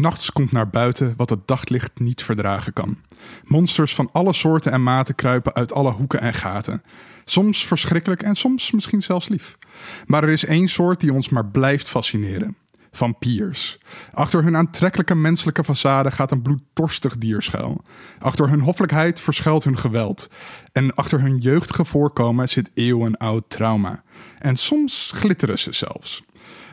[0.00, 2.98] nachts komt naar buiten wat het daglicht niet verdragen kan.
[3.44, 6.82] Monsters van alle soorten en maten kruipen uit alle hoeken en gaten.
[7.24, 9.58] Soms verschrikkelijk en soms misschien zelfs lief.
[10.06, 12.56] Maar er is één soort die ons maar blijft fascineren.
[12.92, 13.78] Vampiers.
[14.12, 17.84] Achter hun aantrekkelijke menselijke façade gaat een bloeddorstig dier schuil.
[18.18, 20.28] Achter hun hoffelijkheid verschuilt hun geweld.
[20.72, 24.02] En achter hun jeugdige voorkomen zit eeuwenoud trauma.
[24.38, 26.22] En soms glitteren ze zelfs.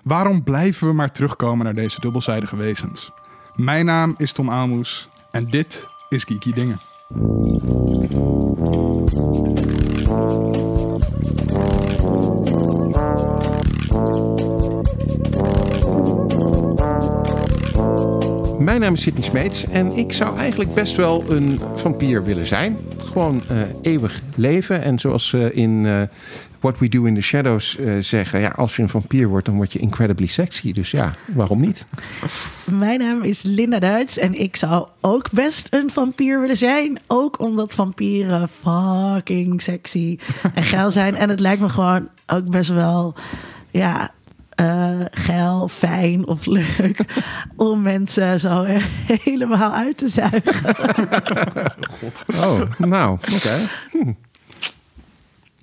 [0.04, 3.12] Waarom blijven we maar terugkomen naar deze dubbelzijdige wezens?
[3.58, 6.80] Mijn naam is Tom Aalmoes en dit is Geeky Dingen.
[18.68, 22.78] Mijn naam is Sidney Smeets en ik zou eigenlijk best wel een vampier willen zijn.
[22.98, 24.82] Gewoon eh, eeuwig leven.
[24.82, 26.02] En zoals ze in eh,
[26.60, 28.40] What We Do in the Shadows eh, zeggen...
[28.40, 30.74] Ja, als je een vampier wordt, dan word je incredibly sexy.
[30.74, 31.86] Dus ja, waarom niet?
[32.64, 37.00] Mijn naam is Linda Duits en ik zou ook best een vampier willen zijn.
[37.08, 40.18] Ook omdat vampieren fucking sexy
[40.54, 41.16] en geil zijn.
[41.16, 43.16] En het lijkt me gewoon ook best wel...
[43.70, 44.12] Ja,
[44.62, 47.06] uh, geil, fijn of leuk
[47.56, 48.64] om mensen zo
[49.08, 50.76] helemaal uit te zuigen.
[52.00, 52.26] God.
[52.44, 53.70] Oh, nou, oké.
[53.92, 54.12] Hm.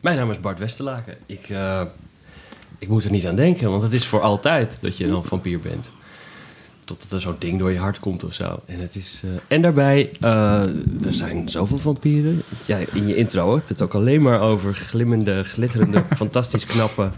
[0.01, 1.17] Mijn naam is Bart Westerlaken.
[1.27, 1.83] Ik, uh,
[2.79, 5.61] ik moet er niet aan denken, want het is voor altijd dat je een vampier
[5.61, 5.91] bent.
[6.85, 8.61] Totdat er zo'n ding door je hart komt of zo.
[8.67, 12.43] En, het is, uh, en daarbij, er zijn zoveel vampieren.
[12.67, 17.11] Ja, in je intro heb je het ook alleen maar over glimmende, glitterende, fantastisch knappe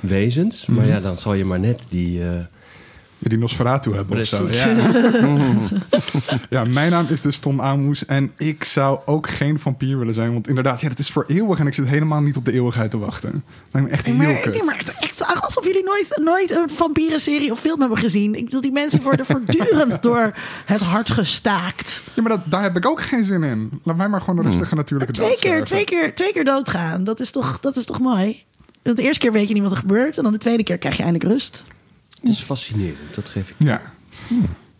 [0.00, 0.66] wezens.
[0.66, 0.88] Maar Mhm.
[0.94, 2.20] ja, dan zal je maar net die...
[2.20, 2.26] uh,
[3.20, 4.48] die Nosferatu hebben of zo.
[4.50, 4.66] Ja.
[6.50, 10.32] ja, mijn naam is dus Tom Aamoes en ik zou ook geen vampier willen zijn.
[10.32, 12.90] Want inderdaad, ja, dat is voor eeuwig en ik zit helemaal niet op de eeuwigheid
[12.90, 13.30] te wachten.
[13.32, 14.52] Dat lijkt me echt heel maar, kut.
[14.52, 18.34] nee, maar het is echt alsof jullie nooit, nooit een vampierenserie of film hebben gezien.
[18.34, 20.32] Ik bedoel, die mensen worden voortdurend door
[20.64, 22.02] het hart gestaakt.
[22.14, 23.80] Ja, maar dat, daar heb ik ook geen zin in.
[23.82, 25.66] Laat mij maar gewoon een rustige natuurlijke Twee dood keer, sterven.
[25.66, 28.44] twee, keer, twee keer doodgaan, dat is, toch, dat is toch mooi?
[28.82, 30.16] Want De eerste keer weet je niet wat er gebeurt.
[30.16, 31.64] En dan de tweede keer krijg je eindelijk rust.
[32.20, 33.54] Het is fascinerend, dat geef ik.
[33.58, 33.80] Ja.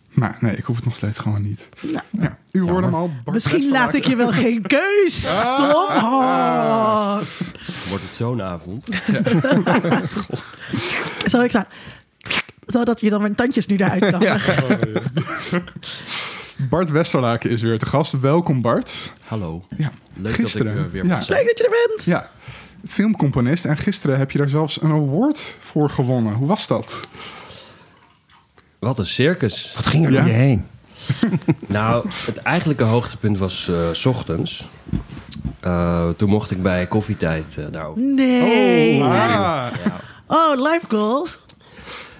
[0.09, 1.69] Maar nee, ik hoef het nog steeds gewoon niet.
[1.81, 3.07] Nou, Ja, u hoorde hem al.
[3.23, 5.55] Bart misschien laat ik je wel geen keus, Ah.
[5.55, 6.03] Tom.
[6.03, 7.17] Oh.
[7.89, 8.85] Wordt het zo'n avond?
[11.31, 11.63] Zo, ik zou...
[12.65, 14.23] Zodat je dan mijn tandjes nu eruit kan.
[16.69, 18.19] Bart Westerlaken is weer te gast.
[18.19, 19.13] Welkom Bart.
[19.25, 19.65] Hallo.
[19.77, 20.67] Ja, Leuk gisteren.
[20.67, 21.15] dat ik uh, weer ja.
[21.15, 21.37] mag zijn.
[21.37, 22.05] Leuk dat je er bent.
[22.05, 22.29] Ja,
[22.85, 23.65] filmcomponist.
[23.65, 26.33] En gisteren heb je daar zelfs een award voor gewonnen.
[26.33, 26.99] Hoe was dat?
[28.79, 29.73] Wat een circus.
[29.75, 30.17] Wat ging er Ja.
[30.19, 30.65] door je heen?
[31.67, 34.67] Nou, het eigenlijke hoogtepunt was eh, s ochtends.
[35.65, 38.01] Uh, toen mocht ik bij koffietijd uh, daarover.
[38.03, 39.03] Nee.
[39.03, 39.09] Ah.
[39.09, 39.71] Ja.
[40.27, 41.39] Oh, live goals.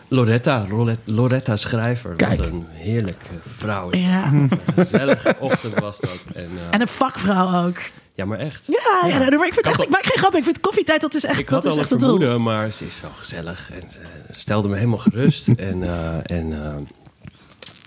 [0.07, 0.65] Loretta,
[1.05, 2.15] Loretta, Schrijver.
[2.15, 2.37] Kijk.
[2.37, 3.99] Wat een heerlijke vrouw is.
[3.99, 4.25] Ja.
[4.31, 6.17] Een gezellige ochtend was dat.
[6.33, 7.77] En, uh, En een vakvrouw ook.
[8.19, 8.65] Ja, maar echt.
[8.67, 9.17] Ja, ja.
[9.17, 10.35] maar ik vind echt, ik maak geen grap.
[10.35, 11.99] Ik vind koffietijd, dat is echt, Ik dat had is al een echt doel.
[11.99, 13.71] vermoeden, maar ze is zo gezellig.
[13.71, 13.99] En ze
[14.31, 15.47] stelde me helemaal gerust.
[15.71, 16.75] en uh, en uh,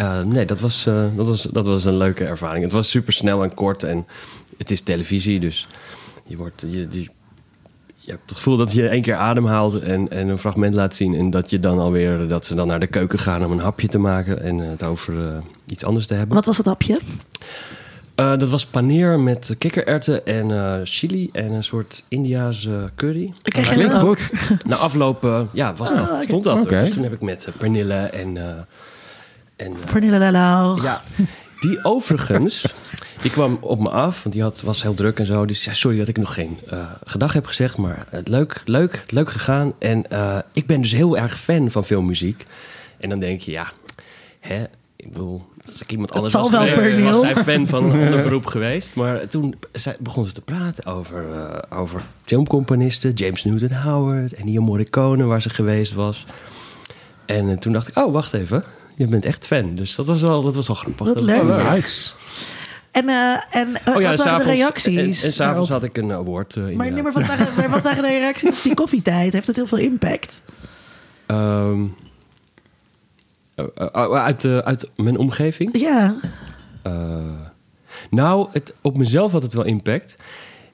[0.00, 2.64] uh, nee, dat was, dat, was, dat was een leuke ervaring.
[2.64, 3.82] Het was super snel en kort.
[3.82, 4.06] En
[4.58, 5.66] het is televisie, dus
[6.26, 7.02] je, wordt, je, je,
[7.96, 11.14] je hebt het gevoel dat je één keer ademhaalt en, en een fragment laat zien.
[11.14, 13.88] En dat je dan alweer dat ze dan naar de keuken gaan om een hapje
[13.88, 16.34] te maken en het over iets anders te hebben.
[16.36, 17.00] Wat was het hapje?
[18.16, 23.32] Uh, dat was paneer met kikkererwten en uh, chili en een soort Indiaanse curry.
[23.42, 24.18] Ik kreeg het ook.
[24.20, 24.30] goed.
[24.66, 26.22] Na afloop uh, ja, was dat, Ah, oké.
[26.22, 26.80] stond dat er.
[26.84, 28.36] Dus toen heb ik met uh, Pernille en...
[28.36, 28.42] uh,
[29.56, 30.82] en uh, Pernille Lalau.
[30.82, 31.02] ja,
[31.60, 32.64] die overigens...
[33.22, 35.46] Die kwam op me af, want die had, was heel druk en zo.
[35.46, 37.76] Dus ja, sorry dat ik nog geen uh, gedag heb gezegd.
[37.76, 39.72] Maar uh, leuk, leuk, leuk gegaan.
[39.78, 42.44] En uh, ik ben dus heel erg fan van veel muziek.
[42.98, 43.70] En dan denk je, ja,
[44.40, 44.64] hè,
[44.96, 47.12] ik bedoel, als ik iemand anders was wel, geweest, Pernille.
[47.12, 48.94] was zij fan van een ander beroep geweest.
[48.94, 49.54] Maar toen
[50.00, 55.50] begon ze te praten over, uh, over filmcomponisten, James Newton Howard, Ennio Morricone, waar ze
[55.50, 56.26] geweest was.
[57.26, 58.64] En uh, toen dacht ik, oh, wacht even,
[58.96, 59.74] je bent echt fan.
[59.74, 61.06] Dus dat was wel, dat was wel grappig.
[61.06, 61.42] Wat dat leuk.
[61.42, 62.12] Was wel Nice.
[62.90, 65.22] En, uh, en uh, Oh ja, wat en waren de reacties?
[65.22, 66.56] En, en s'avonds had ik een award.
[66.56, 69.32] Uh, Maar, nee, maar, wat waren, maar wat waren de reacties op die koffietijd?
[69.32, 70.42] Heeft het heel veel impact?
[71.26, 71.96] Um,
[73.92, 75.78] uit, uh, uit mijn omgeving?
[75.78, 76.16] Ja.
[78.10, 80.16] Nou, het, op mezelf had het wel impact.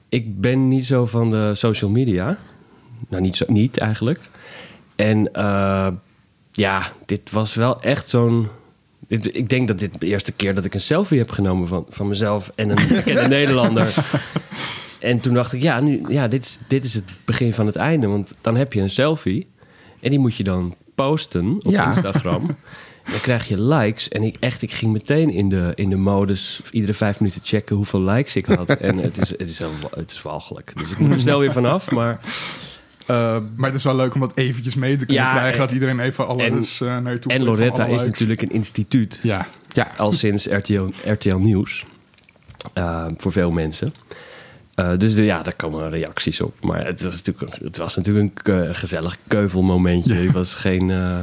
[0.09, 2.37] Ik ben niet zo van de social media.
[3.09, 4.19] Nou, niet, zo, niet eigenlijk.
[4.95, 5.29] En
[6.51, 8.47] ja, dit was wel echt zo'n...
[9.07, 12.07] Ik denk dat dit de eerste keer dat ik een selfie heb genomen van, van
[12.07, 13.95] mezelf en een bekende Nederlander.
[14.99, 17.75] En toen dacht ik, ja, nu, ja dit, is, dit is het begin van het
[17.75, 18.07] einde.
[18.07, 19.47] Want dan heb je een selfie
[19.99, 20.75] en die moet je dan
[21.05, 21.85] posten op Ja.
[21.87, 22.45] Instagram.
[23.11, 24.07] dan krijg je likes.
[24.09, 27.75] En ik echt, ik ging meteen in de, in de modus iedere vijf minuten checken
[27.75, 28.69] hoeveel likes ik had.
[28.69, 30.71] en het is, het is, een- het is walgelijk.
[30.77, 31.91] Dus ik moet er snel weer vanaf.
[31.91, 32.19] Maar
[33.05, 35.53] eh, Maar het is wel leuk om dat eventjes mee te kunnen Ja, krijgen.
[35.53, 39.19] en- Dat iedereen even alles eh, naar je toe en Loretta is natuurlijk een instituut.
[39.23, 41.85] Ja, Ja, Al sinds RTL, RTL Nieuws.
[42.73, 43.93] Eh, voor veel mensen.
[44.79, 46.53] Eh, dus de, ja, daar komen reacties op.
[46.61, 50.13] Maar het was natuurlijk, een- het was natuurlijk een ke- gezellig keuvelmomentje.
[50.13, 51.17] Het was geen eh,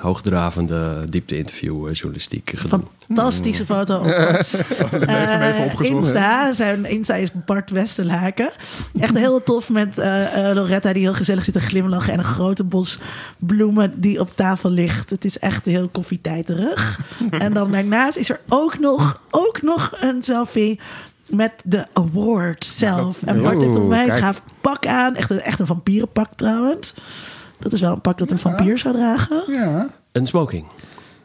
[0.00, 2.80] hoogdravende diepte-interview journalistiek gedoe.
[3.06, 5.96] Fantastische foto op hem even eh, opgezocht.
[6.06, 6.52] Insta.
[6.52, 8.50] Zijn Insta is Bart Westerlaken.
[9.00, 9.96] Echt heel tof met
[10.54, 12.12] Loretta die heel gezellig zit te glimlachen.
[12.12, 12.98] En een grote bos
[13.38, 15.10] bloemen die op tafel ligt.
[15.10, 17.00] Het is echt heel koffietijderig.
[17.30, 20.80] en dan daarnaast is er ook nog, ook nog een selfie
[21.28, 23.22] met de award zelf.
[23.22, 24.20] En Bart heeft een Oeh, wijs kijk.
[24.20, 25.16] gaaf pak aan.
[25.16, 26.94] Echt een, echt een vampierenpak trouwens.
[27.58, 29.42] Dat is wel een pak dat een vampier zou dragen.
[29.52, 29.88] ja.
[30.12, 30.66] Een smoking.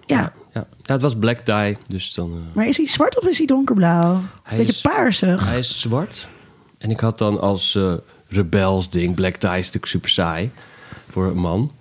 [0.05, 0.33] Ja.
[0.53, 0.65] Ja.
[0.81, 1.77] ja, het was black tie.
[1.87, 4.13] Dus dan, eh, Maar is hij zwart of is hij donkerblauw?
[4.15, 5.45] Een Hij beetje is- paarsig.
[5.47, 6.27] hij is zwart.
[6.77, 7.93] En ik had dan als eh,
[8.27, 10.51] rebels ding, black tie is natuurlijk super saai
[11.09, 11.71] voor een man.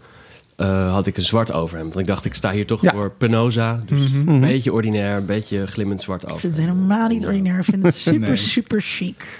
[0.62, 1.94] Eh, had ik een zwart overhemd.
[1.94, 2.92] Want ik dacht, ik sta hier toch Ja.
[2.92, 3.82] voor Penosa.
[3.86, 6.68] Dus een beetje ordinair, een beetje glimmend zwart Ik vind overhemd.
[6.68, 7.58] het helemaal niet ordinair.
[7.58, 8.36] Ik vind het super, Nee.
[8.36, 9.38] super chic.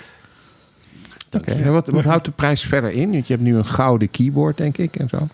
[1.37, 3.13] Oké, wat, wat houdt de prijs verder in?
[3.13, 5.29] Want je hebt nu een gouden keyboard, denk ik, en zo.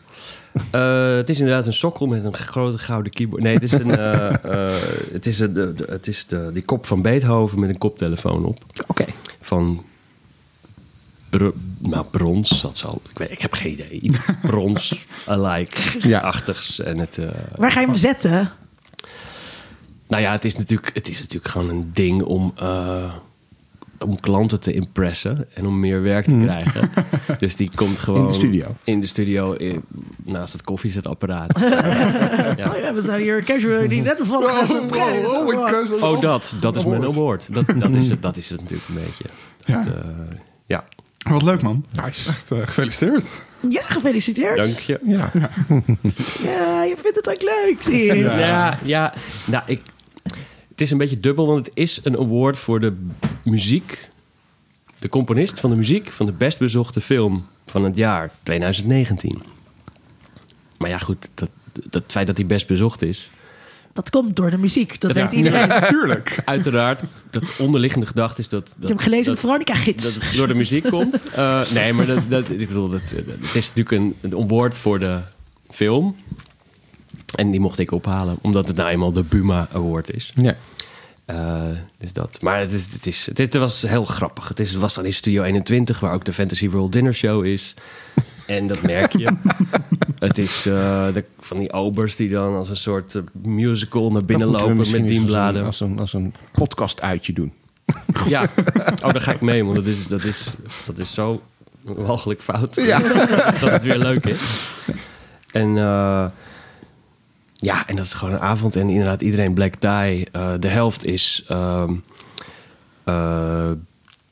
[0.71, 3.43] Eh, het is inderdaad een sokkel met een grote gouden keyboard.
[3.43, 4.71] Nee, het is, een, eh, eh,
[5.13, 8.45] het is, een- de, de- het is de, die kop van Beethoven met een koptelefoon
[8.45, 8.59] op.
[8.87, 9.05] Oké.
[9.41, 9.85] Van
[11.31, 13.01] bro- nou, brons, dat zal...
[13.11, 14.11] Ik, weet, ik heb geen idee.
[14.43, 16.21] Brons, alike, Ja.
[16.21, 16.81] achtigs.
[16.81, 18.51] En het, eh, Waar ga je hem zetten?
[20.09, 22.53] nou ja, het is, natuurlijk, het is natuurlijk gewoon een ding om...
[22.57, 23.13] eh,
[24.01, 26.91] om klanten te impressen en om meer werk te krijgen.
[27.39, 28.21] Dus die komt gewoon...
[28.21, 28.77] In de studio.
[28.85, 29.83] In de studio, in-
[30.25, 31.55] naast het koffiezetapparaat.
[31.59, 35.27] Oh ja, we zijn hier casual die net bevallen prijs.
[35.29, 36.55] oh, oh, Oh, dat.
[36.61, 37.55] Dat is mijn award.
[37.55, 39.25] Dat, dat, is, het, dat is het natuurlijk een beetje.
[39.65, 39.83] Ja.
[39.85, 40.13] Dat, eh,
[40.67, 40.85] ja.
[41.29, 41.85] Wat leuk, man.
[42.05, 43.43] Echt eh, gefeliciteerd.
[43.69, 44.63] Ja, gefeliciteerd.
[44.63, 45.01] Dank je.
[45.05, 45.31] Ja.
[46.43, 48.15] Ja, je vindt het ook leuk, zie je.
[48.17, 48.39] Ja.
[48.39, 49.15] Ja, ja.
[49.47, 49.81] Nou, ik,
[50.69, 52.97] het is een beetje dubbel, want het is een award voor de
[53.43, 54.09] muziek.
[54.99, 59.43] De componist van de muziek van de best bezochte film van het jaar 2019.
[60.79, 61.51] Maar ja, goed, dat,
[61.91, 63.31] dat feit dat hij best bezocht is.
[63.99, 65.23] Dat komt door de muziek, dat Ja.
[65.23, 65.69] weet iedereen.
[65.69, 66.39] Natuurlijk.
[66.45, 67.01] Uiteraard,
[67.31, 68.67] dat onderliggende gedachte is dat.
[68.67, 70.15] dat Ik heb gelezen in dat- Veronica Gids.
[70.15, 71.21] dat het door de muziek komt.
[71.35, 73.01] Eh, nee, maar dat, dat, ik bedoel, dat,
[73.41, 75.19] het is natuurlijk een, een award voor de
[75.71, 76.17] film.
[77.35, 80.33] En die mocht ik ophalen, omdat het nou eenmaal de Buma Award is.
[80.35, 80.57] ja.
[81.25, 81.63] Eh,
[81.99, 82.39] dus dat.
[82.43, 84.49] Maar het, is, het, is, het, het was heel grappig.
[84.49, 87.75] Het is, was dan in Studio 21, waar ook de Fantasy World Dinner Show is.
[88.49, 89.29] En dat merk je.
[90.19, 94.25] het is eh, de, van die obers die dan als een soort eh, musical naar
[94.25, 95.65] binnen lopen met eens dienbladen.
[95.65, 97.53] Als een, als een, als een podcast uitje doen.
[98.29, 98.43] Ja,
[99.03, 100.55] oh, daar ga ik mee, want dat is, dat is,
[100.87, 101.43] dat is zo
[101.83, 102.75] walgelijk fout.
[102.77, 102.99] Ja.
[103.61, 104.71] dat het weer leuk is.
[105.53, 106.27] En eh,
[107.55, 108.77] ja, en dat is gewoon een avond.
[108.77, 110.29] En inderdaad, iedereen black tie.
[110.59, 111.45] De helft is...
[111.47, 111.95] ehm,
[113.09, 113.71] eh,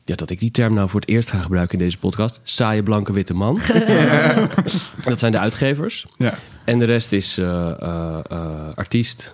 [0.06, 2.40] ja, dat ik die term nou voor het eerst ga gebruiken in deze podcast.
[2.42, 3.60] Saaie, blanke, witte man.
[5.04, 6.06] dat zijn de uitgevers.
[6.16, 6.34] Ja.
[6.64, 9.32] En de rest is eh, eh, eh, artiest.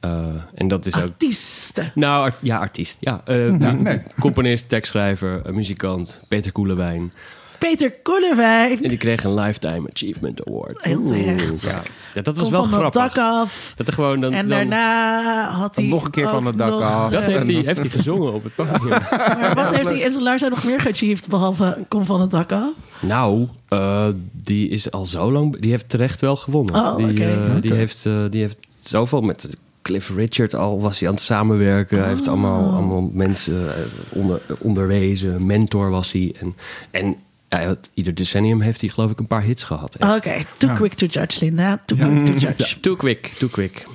[0.00, 0.10] Eh,
[0.54, 1.02] en dat is ook...
[1.02, 1.92] Artiesten.
[1.94, 2.96] Nou, art- ja, artiest.
[3.00, 4.00] Ja, eh, Ja, nee.
[4.20, 7.12] Componist, tekstschrijver, muzikant, Peter Koelewijn.
[7.58, 8.82] Peter Koelewijn.
[8.82, 10.84] En die kreeg een Lifetime Achievement Award.
[10.84, 11.62] Heel terecht.
[11.62, 11.82] Ja,
[12.14, 13.14] ja dat was Kom wel van het grappig.
[13.14, 13.72] dak af.
[13.76, 16.70] Dat er gewoon dan, En dan- daarna had hij nog een keer van het dak
[16.70, 17.10] nog, af.
[17.10, 18.88] dat heeft hij, heeft hij gezongen op het podium.
[19.40, 22.52] Maar wat heeft hij in zijn luister nog meer geachieved behalve kom van het dak
[22.52, 22.70] af?
[23.00, 25.60] nou, eh, die is al zo lang...
[25.60, 26.74] Die heeft terecht wel gewonnen.
[26.74, 27.44] Oh, die, oké.
[27.44, 29.56] eh, die, heeft, eh, die heeft zoveel met...
[29.82, 31.98] Cliff Richard al was hij aan het samenwerken.
[31.98, 32.74] Hij heeft allemaal, Oh.
[32.76, 35.46] allemaal mensen eh, onder, onderwezen.
[35.46, 36.34] Mentor was hij.
[36.40, 36.54] En,
[36.90, 37.16] en
[37.48, 39.96] ja, het- ieder decennium heeft hij geloof ik een paar hits gehad.
[40.00, 41.82] Oké, too quick to judge, Linda.
[41.84, 42.80] Too quick to judge.
[42.80, 43.86] Too quick, too quick.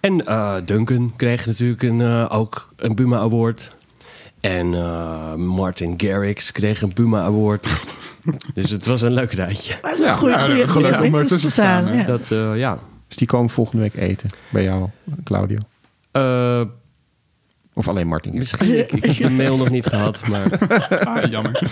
[0.00, 3.76] En eh, Duncan kreeg natuurlijk een, eh, ook een Buma Award.
[4.40, 7.68] En eh, Martin Garrix kreeg een Buma Award.
[8.54, 9.74] dus het was een leuk rijtje.
[9.82, 11.50] Maar het is een Ja, goede, ja, goede, gelukkig goede om om ertussen te te
[11.52, 11.94] staan, staan.
[11.94, 12.00] hè.
[12.00, 12.06] ja.
[12.06, 12.78] Dat, eh, ja.
[13.08, 14.88] Dus die komen volgende week eten bij jou,
[15.24, 15.58] Claudio.
[16.10, 16.60] Eh,
[17.74, 18.38] Of alleen Martin.
[18.38, 20.20] misschien, ik, ik heb de mail nog niet gehad.
[20.28, 20.58] Maar
[21.04, 21.62] Ah, jammer.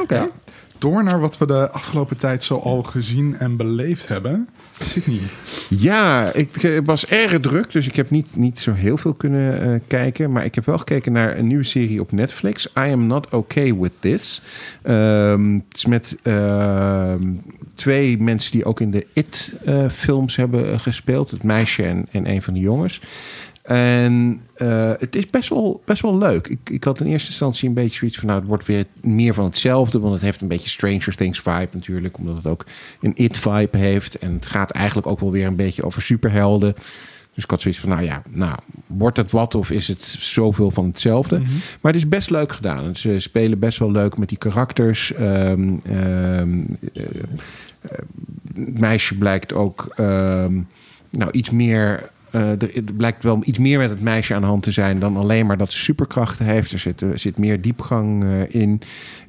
[0.00, 0.30] Oké.
[0.78, 4.48] door naar wat we de afgelopen tijd zo al gezien en beleefd hebben.
[4.78, 5.20] Sydney.
[5.68, 9.60] Ja, ik eh, was erg druk, dus ik heb niet, niet zo heel veel kunnen
[9.60, 10.32] eh, kijken.
[10.32, 12.66] Maar ik heb wel gekeken naar een nieuwe serie op Netflix.
[12.66, 14.42] I Am Not Okay With This.
[14.82, 17.32] Ehm, het is met ehm,
[17.74, 21.30] twee mensen die ook in de It-films hebben eh, gespeeld.
[21.30, 23.00] Het meisje en, en een van de jongens.
[23.68, 26.46] En eh, het is best wel, best wel leuk.
[26.46, 28.26] Ik, ik had in eerste instantie een beetje zoiets van...
[28.26, 29.98] nou, het wordt weer meer van hetzelfde...
[29.98, 32.18] want het heeft een beetje Stranger Things vibe natuurlijk...
[32.18, 32.66] omdat het ook
[33.00, 34.18] een it-vibe heeft.
[34.18, 36.74] En het gaat eigenlijk ook wel weer een beetje over superhelden.
[37.34, 38.56] Dus ik had zoiets van, nou ja, nou,
[38.86, 41.38] wordt het wat of is het zoveel van hetzelfde?
[41.80, 42.96] Maar het is best leuk gedaan.
[42.96, 45.12] Ze spelen best wel leuk met die karakters.
[45.12, 46.60] Ehm, ehm,
[46.94, 47.04] eh,
[47.80, 47.98] eh,
[48.54, 50.60] het meisje blijkt ook ehm,
[51.10, 52.10] nou, iets meer...
[52.30, 54.98] eh, er, er blijkt wel iets meer met het meisje aan de hand te zijn
[54.98, 56.72] dan alleen maar dat ze superkrachten heeft.
[56.72, 58.80] Er zit, er zit meer diepgang eh, in.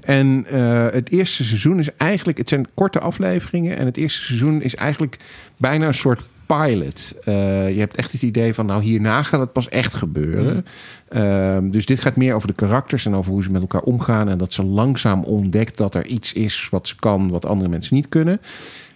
[0.01, 3.77] En eh, het eerste seizoen is eigenlijk, het zijn korte afleveringen.
[3.77, 5.17] En het eerste seizoen is eigenlijk
[5.57, 7.13] bijna een soort pilot.
[7.23, 10.65] Eh, je hebt echt het idee van, nou hierna gaat het pas echt gebeuren.
[11.09, 14.29] Ehm, dus dit gaat meer over de karakters en over hoe ze met elkaar omgaan.
[14.29, 17.95] En dat ze langzaam ontdekt dat er iets is wat ze kan, wat andere mensen
[17.95, 18.41] niet kunnen.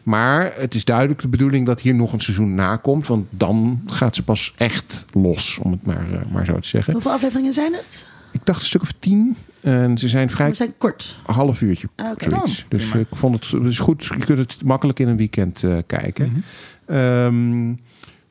[0.03, 3.07] Maar het is duidelijk de bedoeling dat hier nog een seizoen na komt.
[3.07, 6.93] Want dan gaat ze pas echt los, om het maar, eh, maar zo te zeggen.
[6.93, 8.05] Hoeveel afleveringen zijn het?
[8.31, 9.36] Ik dacht een stuk of tien.
[9.62, 11.19] En ze zijn vrij We zijn kort.
[11.27, 11.88] een half uurtje.
[11.95, 12.29] Ah, Oké.
[12.29, 12.63] Zoiets.
[12.63, 14.05] Oh, dus ik vond het, het is goed.
[14.05, 16.43] Je kunt het makkelijk in een weekend eh, kijken.
[16.86, 17.74] Ehm,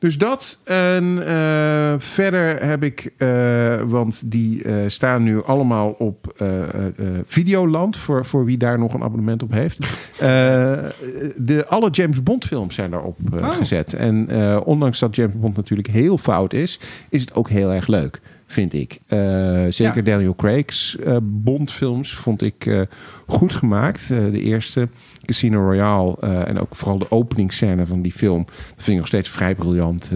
[0.03, 0.59] dus dat.
[0.63, 6.43] En eh, verder heb ik, eh, want die eh, staan nu allemaal op
[7.25, 9.79] Videoland, voor, voor wie daar nog een abonnement op heeft.
[11.37, 13.55] De, alle James Bond films zijn daarop eh, Oh.
[13.55, 13.93] gezet.
[13.93, 14.29] En
[14.63, 16.79] ondanks dat James Bond natuurlijk heel fout is,
[17.09, 18.21] is het ook heel erg leuk.
[18.53, 18.99] Vind ik.
[19.07, 19.19] Eh,
[19.69, 20.01] zeker Ja.
[20.01, 22.81] Daniel Craig's eh, Bond-films vond ik eh,
[23.27, 24.07] goed gemaakt.
[24.07, 24.87] De eerste,
[25.25, 29.29] Casino Royale, en ook vooral de openingsscène van die film, dat vind ik nog steeds
[29.29, 30.09] vrij briljant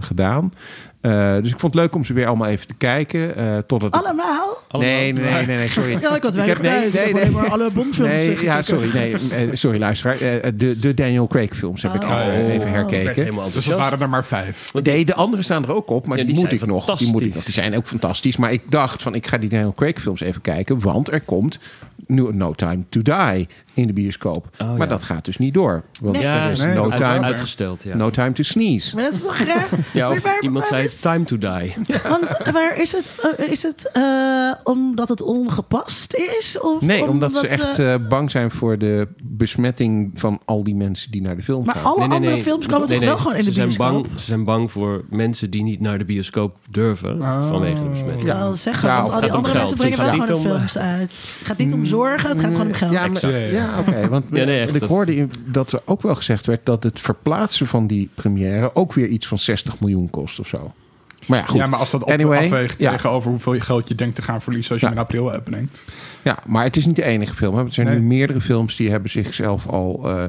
[0.00, 0.52] gedaan.
[1.00, 3.36] Eh, dus ik vond het leuk om ze weer allemaal even te kijken.
[3.36, 3.92] eh tot het...
[3.92, 4.56] Allemaal?
[4.78, 5.98] Nee, nee, nee, nee, nee, sorry.
[6.00, 6.86] Ja, ik had weinig nee.
[6.86, 7.22] Ik nee, heb nee.
[7.22, 8.44] alleen maar alle Bondfilms Nee, gekeken.
[8.44, 9.18] ja, sorry, nee, eh,
[9.52, 10.20] sorry luisteraar.
[10.20, 12.10] Eh, de, de Daniel Craig films heb ik Oh.
[12.26, 13.14] even, werd herkeken.
[13.14, 13.78] Dus dat enthousiast.
[13.78, 14.72] waren er maar vijf.
[14.82, 16.96] Nee, de andere staan er ook op, maar Ja, die, die moet ik nog.
[16.98, 17.44] Die, moet ik nog.
[17.44, 18.36] die zijn ook fantastisch.
[18.36, 21.58] Maar ik dacht van, ik ga die Daniel Craig films even kijken, want er komt
[22.06, 23.48] nu No Time to Die
[23.78, 24.48] in de bioscoop.
[24.58, 24.86] Oh, maar ja.
[24.86, 25.82] dat gaat dus niet door.
[26.00, 26.24] Want Nee.
[26.24, 27.96] Ja, er is nee, no, time, uitgesteld, ja.
[27.96, 28.94] no time to sneeze.
[28.94, 29.66] Maar dat is toch raar?
[29.92, 31.74] ja Maar of waar- iemand waar zei is- time to die.
[32.08, 33.34] Want waar is het?
[33.38, 34.02] eh, is het eh,
[34.64, 36.60] omdat het ongepast is?
[36.60, 40.74] Of Nee, omdat ze ze- echt eh, bang zijn voor de besmetting van al die
[40.74, 41.84] mensen die naar de film Maar gaan.
[41.84, 44.02] alle andere films komen toch wel gewoon in de ze zijn bioscoop?
[44.02, 47.48] Bang, ze zijn bang voor mensen die niet naar de bioscoop durven Oh.
[47.48, 48.30] vanwege de besmetting.
[48.30, 51.28] Ik wil zeggen, Ja, want al die andere mensen brengen wel gewoon films uit.
[51.38, 52.92] Het gaat niet om zorgen, het gaat gewoon om geld.
[52.92, 53.10] Ja, maar-.
[53.70, 54.08] Ja oké.
[54.14, 57.00] Want Ja, nee, echt, ik dat- hoorde dat er ook wel gezegd werd dat het
[57.00, 60.72] verplaatsen van die première ook weer iets van 60 miljoen kost of zo.
[61.26, 61.56] Maar ja, goed.
[61.60, 62.90] Ja, maar als dat op, Anyway, afweegt ja.
[62.90, 64.92] tegenover hoeveel geld je denkt te gaan verliezen als je Ja.
[64.92, 65.84] hem in april opneemt.
[66.22, 67.56] Ja, maar het is niet de enige film.
[67.56, 67.64] Hè.
[67.64, 67.98] Er zijn Nee.
[67.98, 70.00] nu meerdere films die hebben zichzelf al.
[70.04, 70.24] eh,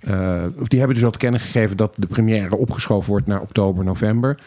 [0.00, 3.40] eh, of die hebben dus al te kennen gegeven dat de première opgeschoven wordt naar
[3.40, 4.38] oktober, november.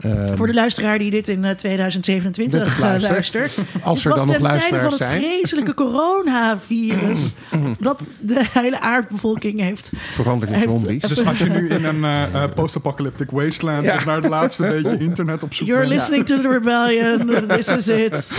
[0.00, 3.12] Ehm, Voor de luisteraar die dit in eh, 2027 Wettig eh, luistert.
[3.12, 3.58] luistert.
[3.82, 5.20] Als Het er was dan nog ten tijde van luisteraars het zijn.
[5.22, 7.32] vreselijke coronavirus.
[7.80, 9.90] dat de hele aardbevolking heeft.
[9.96, 11.02] veranderd in zombies.
[11.12, 14.04] Dus als je nu in een eh, eh, post-apocalyptic wasteland Ja.
[14.04, 15.94] naar het laatste beetje internet op zoek You're bent.
[15.94, 17.46] listening to the rebellion.
[17.48, 18.36] This is it.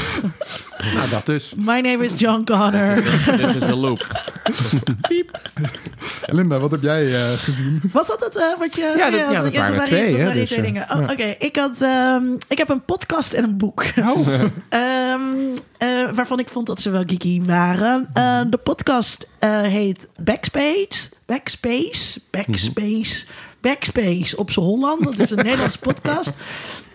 [0.96, 1.54] Nou, dat dus.
[1.56, 3.04] My name is John Connor.
[3.38, 4.08] This is a loop.
[6.26, 7.82] Linda, wat heb jij eh, gezien?
[7.92, 8.94] Was dat het eh, wat je...
[8.98, 10.88] Ja, dat- ja, dat waren twee, dat hè, waren die dus, twee eh, dingen.
[10.92, 11.12] Oh.
[11.12, 13.84] Oké, ik, had, ehm, ik heb een podcast en een boek.
[14.00, 14.28] Oh,
[14.70, 15.22] Ehm,
[15.78, 18.10] eh, waarvan ik vond dat ze wel geeky waren.
[18.14, 21.10] Eh, de podcast eh, heet Backspace.
[21.26, 22.20] Backspace.
[22.32, 23.26] Backspace.
[23.62, 25.04] Backspace op z'n Holland.
[25.04, 26.38] Dat is een Nederlandse podcast.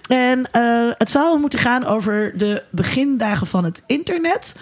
[0.09, 4.55] En eh, het zou moeten gaan over de begindagen van het internet.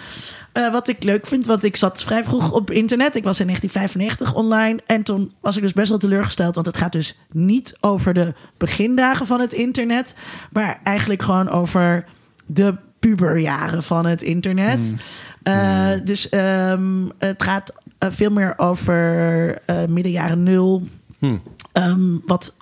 [0.51, 3.15] Eh, wat ik leuk vind, want ik zat vrij vroeg op internet.
[3.15, 4.79] Ik was in 1995 online.
[4.85, 6.55] En toen was ik dus best wel teleurgesteld.
[6.55, 10.13] Want het gaat dus niet over de begindagen van het internet.
[10.51, 12.05] Maar eigenlijk gewoon over
[12.45, 14.93] de puberjaren van het internet.
[15.43, 19.57] Eh, Dus ehm, het gaat veel meer over
[19.89, 20.87] midden jaren nul.
[21.19, 21.41] Hmm.
[21.83, 22.53] Ehm, wat,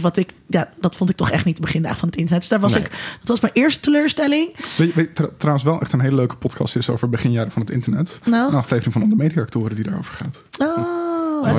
[0.00, 2.40] wat ik, ja, dat vond ik toch echt niet de begindagen van het internet.
[2.42, 2.82] Dus daar was Nee.
[2.82, 4.48] ik, dat was mijn eerste teleurstelling.
[4.76, 7.62] weet, je- je tr- trouwens wel echt een hele leuke podcast is over beginjaren van
[7.62, 8.20] het internet.
[8.24, 8.48] Nou?
[8.52, 10.42] Een aflevering van de mediaactoren die daarover gaat.
[10.58, 11.56] Oh, het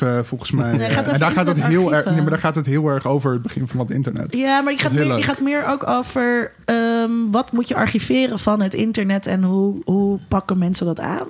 [0.00, 0.72] eh, volgens mij.
[0.72, 2.12] Nee, het gaat en daar gaat, het heel erg, internetarchieven.
[2.12, 4.36] nee, maar daar gaat het heel erg over het begin van het internet.
[4.36, 5.24] Ja, maar Dat gaat, meer, leuk.
[5.24, 10.18] gaat meer ook over ehm, wat moet je archiveren van het internet en hoe, hoe
[10.28, 11.26] pakken mensen dat aan.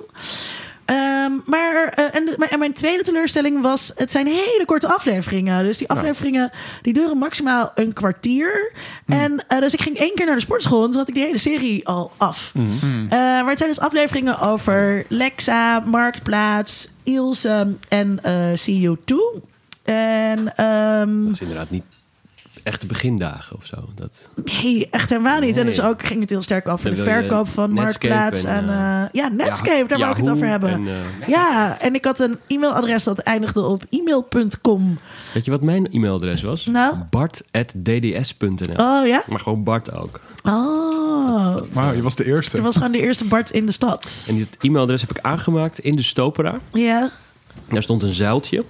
[0.91, 3.91] Ehm, maar, eh, en, en mijn tweede teleurstelling was...
[3.95, 5.63] het zijn hele korte afleveringen.
[5.63, 8.71] Dus die afleveringen die duren maximaal een kwartier.
[9.05, 10.83] En eh, dus ik ging één keer naar de sportschool...
[10.83, 12.51] en toen had ik die hele serie al af.
[12.55, 16.89] Eh, maar het zijn dus afleveringen over Lexa, Marktplaats...
[17.03, 19.15] Ilse en eh CU2.
[19.83, 21.83] En ehm, Dat is inderdaad niet
[22.63, 23.75] echt de begindagen of zo.
[23.95, 25.57] Dat, Nee, echt helemaal niet.
[25.57, 28.43] En dus ook ging het heel sterk over Dan de verkoop van Netscape Marktplaats.
[28.43, 30.69] En, en, eh, ja, Netscape, daar wou ik het over hebben.
[30.69, 34.99] en, eh, ja, en ik had een e-mailadres dat eindigde op e-mail.com.
[35.33, 36.65] weet je wat mijn e-mailadres was?
[36.65, 36.95] Nou?
[37.09, 39.23] bart.dds.nl Oh ja?
[39.27, 40.19] Maar gewoon Bart ook.
[40.43, 41.57] Oh.
[41.71, 42.57] Wauw, je was de eerste.
[42.57, 44.25] Je was gewoon de eerste Bart in de stad.
[44.27, 46.59] En dit e-mailadres heb ik aangemaakt in de Stopera.
[46.73, 47.09] Ja.
[47.69, 48.65] Daar stond een zuiltje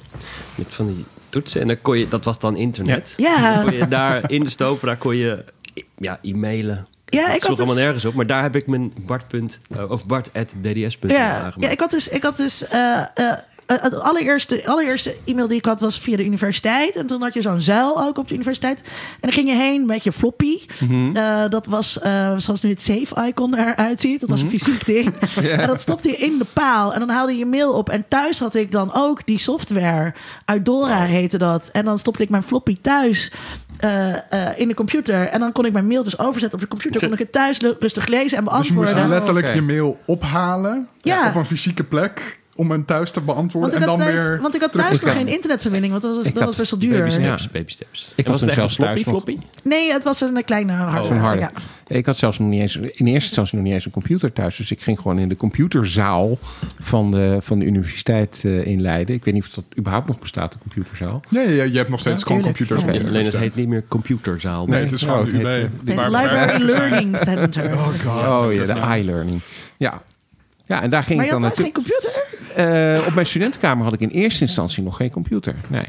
[0.55, 1.61] met van die toetsen.
[1.61, 3.13] En dan kon je, dat was dan internet.
[3.17, 3.61] Ja.
[3.63, 5.43] Kon je daar in de Stopera kon je
[5.97, 6.87] ja, e-mailen.
[7.05, 8.13] Ja, ik sloeg had allemaal dus- nergens op.
[8.13, 9.27] Maar daar heb ik mijn Bart.
[9.27, 11.63] punt, eh, of Bart.dds.nl Ja, aangemaakt.
[11.63, 13.37] ja, ik had dus, ik had dus eh, eh,
[13.81, 16.95] het allereerste, allereerste e-mail die ik had was via de universiteit.
[16.95, 18.79] En toen had je zo'n zuil ook op de universiteit.
[18.81, 18.87] En
[19.21, 20.57] dan ging je heen met je floppy.
[21.13, 24.19] Eh, dat was eh, zoals nu het safe icon eruit ziet.
[24.19, 25.13] Dat was een fysiek ding.
[25.61, 26.93] En dat stopte je in de paal.
[26.93, 27.89] En dan haalde je je mail op.
[27.89, 30.13] En thuis had ik dan ook die software.
[30.45, 31.69] Eudora heette dat.
[31.71, 33.31] En dan stopte ik mijn floppy thuis.
[33.79, 35.27] eh, eh, in de computer.
[35.27, 36.99] En dan kon ik mijn mail dus overzetten op de computer.
[37.01, 39.09] Kon ik het thuis rustig lezen en dus je moest beantwoorden.
[39.09, 41.27] letterlijk je mail ophalen Ja.
[41.27, 44.27] op een fysieke plek om hem thuis te beantwoorden Want ik, en had dan thuis,
[44.29, 46.71] weer want ik had thuis nog geen internetverbinding, want dat was, dat had was best
[46.71, 46.97] wel duur.
[46.97, 47.49] Baby steps, Ja.
[47.51, 48.11] baby steps.
[48.15, 49.37] Ik en had was het echt een zelfs floppy, floppy?
[49.63, 51.07] Nee, het was een kleine harde.
[51.07, 51.41] Zo'n harde.
[51.41, 51.51] Ja.
[51.87, 54.55] Ik had zelfs nog niet eens, in eerste instantie nog niet eens een computer thuis.
[54.57, 56.37] Dus ik ging gewoon in de computerzaal
[56.79, 59.15] van de, van de universiteit eh, in Leiden.
[59.15, 61.21] Ik weet niet of dat überhaupt nog bestaat, de computerzaal.
[61.29, 62.83] Ja, ja, je hebt nog steeds Ja, gewoon computers.
[62.83, 64.65] Alleen het heet niet meer computerzaal.
[64.65, 65.97] Nee, het is gewoon Oh, de UB.
[65.97, 66.61] Library.
[66.71, 67.73] Learning Center.
[67.73, 68.45] Oh god.
[68.45, 69.41] Oh ja, de nou- e-learning.
[69.77, 70.01] Ja.
[70.71, 72.23] Ja, en daar ging maar ik dan had geen computer?
[72.55, 75.55] Eh, op mijn studentenkamer had ik in eerste instantie nog geen computer.
[75.67, 75.85] Nee.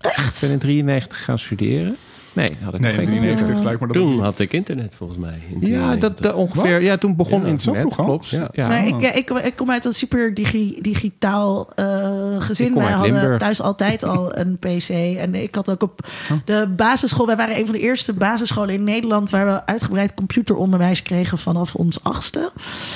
[0.00, 0.34] Echt?
[0.34, 1.96] Ik ben in 93 gaan studeren.
[2.34, 5.18] Nee, had ik Nee, in geen 93 lijkt me dat Toen had ik internet volgens
[5.18, 5.38] mij.
[5.50, 6.00] in Ja, 93.
[6.00, 6.72] dat, dat ongeveer.
[6.72, 6.82] Wat?
[6.82, 7.80] Ja, toen begon Ja, zo internet.
[7.80, 8.04] vroeg al?
[8.04, 8.28] Klopt.
[8.28, 8.48] Ja.
[8.52, 8.68] Ja.
[8.68, 12.74] Maar ik, ja, ik, ik kom uit een super digi- digitaal eh, gezin.
[12.74, 13.38] Wij hadden Limburg.
[13.38, 14.88] thuis altijd al een PC.
[15.18, 16.00] En ik had ook op
[16.44, 17.26] de basisschool...
[17.26, 19.30] Wij waren een van de eerste basisscholen in Nederland...
[19.30, 22.50] waar we uitgebreid computeronderwijs kregen vanaf ons achtste.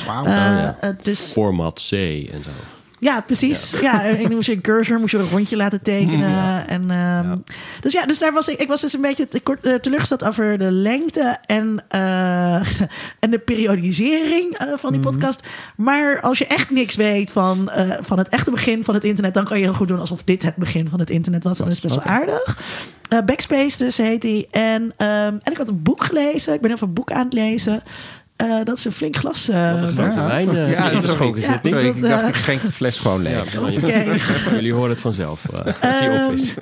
[0.07, 0.27] Wauw.
[0.27, 0.77] Ja.
[1.03, 2.51] dus Format C en zo.
[3.01, 3.75] Ja, precies.
[3.81, 4.05] Ja.
[4.05, 6.69] en dan moest je een cursor, moest je een rondje laten tekenen.
[6.69, 7.37] En, ehm,
[7.81, 8.59] Dus ja, dus daar was ik.
[8.59, 12.55] Ik was dus een beetje te kort, eh, teleurgesteld over de lengte en, eh,
[13.21, 15.43] en de periodisering eh, van die podcast.
[15.77, 19.45] Maar als je echt niks weet van, van het echte begin van het internet, dan
[19.45, 21.59] kan je heel goed doen alsof dit het begin van het internet was.
[21.59, 22.59] En dat is best wel aardig.
[23.09, 24.47] Backspace dus heet die.
[24.51, 26.55] En, ehm, en ik had een boek gelezen.
[26.55, 27.83] Ik ben heel veel boeken aan het lezen.
[28.39, 29.49] Eh, dat is een flink glas.
[29.49, 30.91] eh, Wat een grote wijn eh, Ja?
[30.91, 31.07] Ja.
[31.07, 33.53] Sorry, ik dat, dacht, ik schenk de fles gewoon leeg.
[34.55, 35.59] Jullie horen het vanzelf eh,
[35.91, 36.55] als die op is.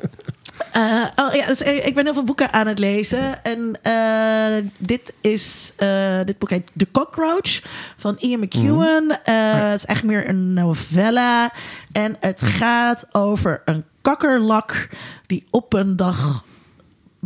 [0.72, 3.44] Eh, oh ja, dus, ik ben heel veel boeken aan het lezen.
[3.44, 7.60] En eh, dit, is, eh, dit boek heet The Cockroach
[7.96, 9.10] van Ian McEwan.
[9.24, 9.34] Eh,
[9.70, 11.52] Het is eigenlijk meer een novella.
[11.92, 14.88] En het gaat over een kakkerlak
[15.26, 16.44] die op een dag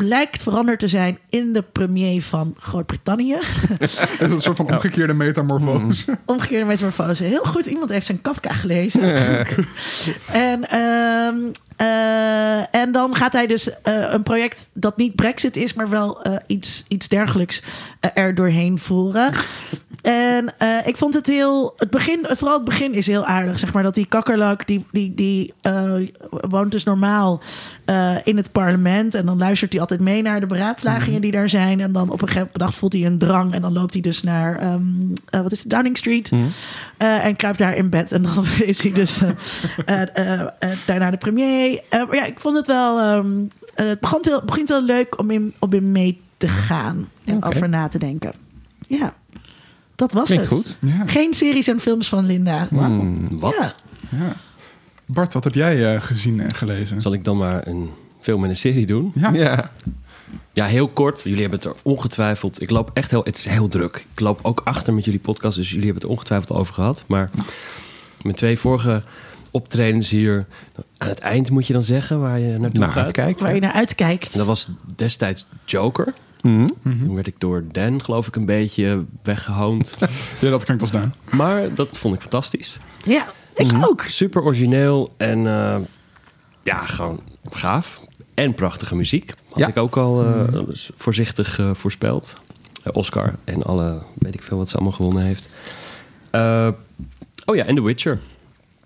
[0.07, 3.37] blijkt veranderd te zijn in de premier van Groot-Brittannië.
[4.19, 6.19] Een soort van omgekeerde metamorfose.
[6.25, 7.25] Omgekeerde metamorfose.
[7.25, 9.03] Heel goed, iemand heeft zijn Kafka gelezen.
[10.33, 11.37] en, ehm,
[11.81, 16.23] eh, en dan gaat hij dus eh, een project dat niet Brexit is, maar wel
[16.23, 17.63] eh, iets, iets dergelijks
[18.15, 19.33] er doorheen voeren.
[20.03, 21.75] En ik vond het heel.
[21.77, 23.59] Het begin, vooral het begin is heel aardig.
[23.59, 25.55] Zeg maar dat die kakkerlak, die, die, die
[26.31, 27.41] woont dus normaal
[28.25, 29.15] in het parlement.
[29.15, 31.81] En dan luistert hij altijd mee naar de beraadslagingen die daar zijn.
[31.81, 33.53] En dan op een gegeven dag voelt hij een drang.
[33.53, 34.83] En dan loopt hij dus naar, ehm,
[35.31, 36.31] eh, wat is het, Downing Street.
[36.97, 38.13] Eh, en kruipt daar in bed.
[38.13, 39.21] En dan is hij dus
[40.87, 41.70] daarna de premier.
[41.79, 42.99] Eh, maar ja, ik vond het wel.
[43.01, 43.27] ehm,
[43.75, 47.09] eh, het begon heel, begint wel leuk om in, om in mee te gaan.
[47.25, 48.33] En over na te denken.
[48.89, 49.15] Ja,
[49.95, 50.53] dat was Klinkt het.
[50.53, 50.77] goed.
[50.81, 51.07] Ja.
[51.07, 52.67] Geen series en films van Linda.
[52.71, 53.39] Hmm.
[53.39, 53.75] Wat?
[54.11, 54.19] Ja.
[54.19, 54.37] Ja.
[55.07, 57.03] Bart, wat heb jij eh, gezien en gelezen?
[57.03, 59.13] Zal ik dan maar een film en een serie doen?
[59.15, 59.31] Ja.
[59.33, 59.71] Ja.
[60.53, 61.23] Ja, heel kort.
[61.23, 62.63] Jullie hebben het er ongetwijfeld.
[62.63, 63.23] Ik loop echt heel.
[63.23, 64.05] Het is heel druk.
[64.13, 67.05] Ik loop ook achter met jullie podcast, dus jullie hebben het er ongetwijfeld over gehad.
[67.07, 67.31] Maar
[68.23, 69.03] mijn twee vorige
[69.51, 70.47] optredens hier.
[70.99, 73.13] Aan het eind moet je dan zeggen waar je naartoe Nou, gaat.
[73.13, 73.39] kijk.
[73.39, 74.33] Waar je naar uitkijkt.
[74.33, 76.15] En dat was destijds Joker.
[76.43, 76.67] Mhm.
[76.83, 79.99] Toen werd ik door Dan, geloof ik, een beetje weggehoond.
[80.41, 81.15] Ja, dat klinkt als Daan.
[81.33, 82.77] maar dat vond ik fantastisch.
[83.05, 83.85] Ja, ik Mhm.
[83.85, 84.03] ook.
[84.03, 85.77] Super origineel en eh,
[86.63, 88.01] ja, gewoon gaaf.
[88.35, 89.33] En prachtige muziek.
[89.49, 89.67] Had Ja.
[89.69, 90.45] ik ook al eh,
[90.97, 92.37] voorzichtig eh, voorspeld.
[92.93, 95.49] Oscar en alle, weet ik veel wat ze allemaal gewonnen heeft.
[96.31, 96.69] Eh,
[97.45, 98.19] oh ja, en The Witcher.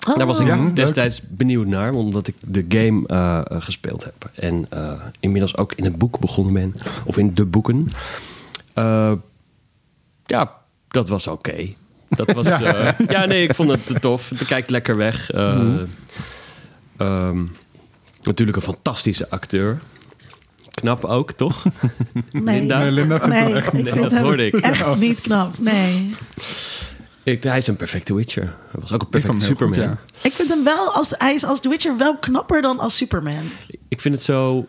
[0.08, 0.16] Oh.
[0.16, 0.76] Daar was ik Ja, leuk.
[0.76, 4.30] destijds benieuwd naar, omdat ik de game eh, eh, gespeeld heb.
[4.34, 6.74] En eh, inmiddels ook in het boek begonnen ben.
[7.04, 7.90] Of in de boeken.
[8.72, 9.12] Eh,
[10.24, 10.52] ja,
[10.88, 11.68] dat was oké.
[12.08, 12.46] Dat was.
[12.46, 12.94] ja.
[13.08, 14.28] ja, nee, ik vond het te tof.
[14.28, 15.30] Het kijkt lekker weg.
[15.30, 15.84] Eh, Mhm.
[16.96, 17.42] ehm,
[18.22, 19.78] natuurlijk een fantastische acteur.
[20.74, 21.62] Knap ook, toch?
[22.32, 22.58] Nee.
[22.58, 22.78] Linda?
[22.78, 23.84] Nee, Linda vindt Nee, hem echt niet.
[23.94, 24.54] Nee, dat hoorde ik.
[24.54, 25.58] echt niet knap.
[25.58, 26.10] Nee.
[27.24, 28.42] Ik, hij is een perfecte Witcher.
[28.44, 29.74] Hij was ook een perfecte Superman.
[29.74, 29.98] goed, ja.
[30.22, 33.50] Ik vind hem wel, als, hij is als The Witcher wel knapper dan als Superman.
[33.88, 34.66] Ik vind het zo...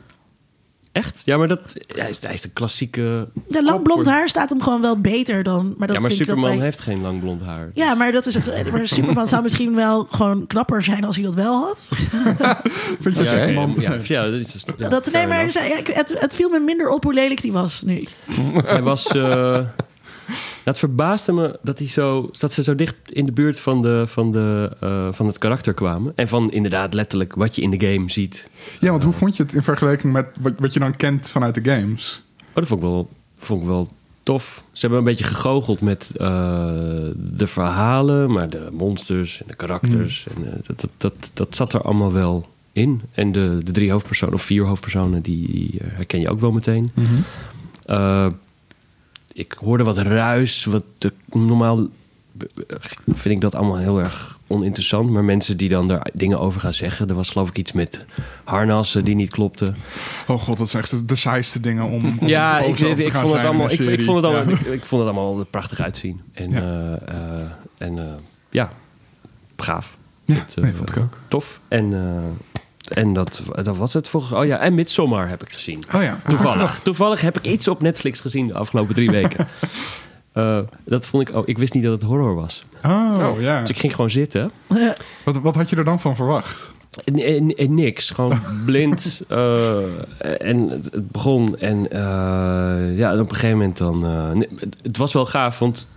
[0.91, 1.21] Echt?
[1.25, 3.27] Ja, maar dat, hij, is, hij is de klassieke...
[3.49, 5.75] Ja, lang blond voor- haar staat hem gewoon wel beter dan...
[5.77, 7.69] Maar dat ja, maar vind ik dat Superman bij- heeft geen lang blond haar.
[7.73, 11.25] Ja, maar, dat is het, maar Superman zou misschien wel gewoon knapper zijn als hij
[11.25, 11.89] dat wel had.
[13.01, 13.75] Vind je Ja, man?
[13.79, 15.61] ja, ja, dat is dus- ja, dat, nee, maar ja,
[15.93, 18.07] het, het viel me minder op hoe lelijk die was nu.
[18.65, 19.07] Hij was...
[19.07, 19.59] eh,
[20.63, 24.03] het verbaasde me dat, hij zo, dat ze zo dicht in de buurt van, de,
[24.07, 26.13] van, de, eh, van het karakter kwamen.
[26.15, 28.49] En van inderdaad letterlijk wat je in de game ziet.
[28.79, 31.55] Ja, want hoe vond je het in vergelijking met wat, wat je dan kent vanuit
[31.55, 32.23] de games?
[32.39, 33.89] Oh, dat vond ik wel, vond ik wel
[34.25, 34.63] tof.
[34.71, 36.27] Ze hebben een beetje gegoocheld met eh,
[37.15, 40.27] de verhalen, maar de monsters en de karakters.
[40.35, 43.01] En, eh, dat, dat, dat, dat zat er allemaal wel in.
[43.11, 46.91] En de, de drie hoofdpersonen, of vier hoofdpersonen, die, herken je ook wel meteen.
[47.85, 48.27] Eh,
[49.35, 51.87] ik hoorde wat ruis, wat de, normaal
[53.05, 55.09] vind ik dat allemaal heel erg oninteressant.
[55.09, 57.09] Maar mensen die dan daar dingen over gaan zeggen.
[57.09, 58.05] Er was geloof ik iets met
[58.43, 59.75] harnassen die niet klopten.
[60.27, 63.71] Oh god, dat zijn echt de, saaiste dingen om, om Ja, ik, vond het allemaal,
[63.71, 64.59] ik, ik vond het allemaal, Ja.
[64.59, 66.21] ik, ik vond het allemaal prachtig uitzien.
[66.33, 66.95] En, Ja.
[67.05, 68.13] eh, en eh,
[68.49, 68.71] ja,
[69.57, 69.97] gaaf.
[70.25, 71.17] Ja, nee, vond ik ook.
[71.27, 71.59] Tof.
[71.67, 71.93] En,
[72.87, 74.33] en dat, dat was het volgens.
[74.33, 75.83] Oh ja, en Midsommar heb ik gezien.
[75.95, 76.79] Oh ja, Toevallig.
[76.83, 79.47] Toevallig heb ik iets op Netflix gezien de afgelopen drie weken.
[80.35, 81.35] Eh, dat vond ik.
[81.35, 82.63] Oh, ik wist niet dat het horror was.
[82.85, 83.59] Oh, ja.
[83.61, 84.51] Dus ik ging gewoon zitten.
[85.25, 86.71] Wat, wat had je er dan van verwacht?
[87.05, 88.09] En, en- en niks.
[88.11, 89.21] Gewoon blind.
[89.27, 89.77] eh,
[90.37, 91.57] en het- begon.
[91.57, 94.05] En eh, ja, en op een gegeven moment dan...
[94.05, 94.47] eh,
[94.81, 95.87] het- was wel gaaf, want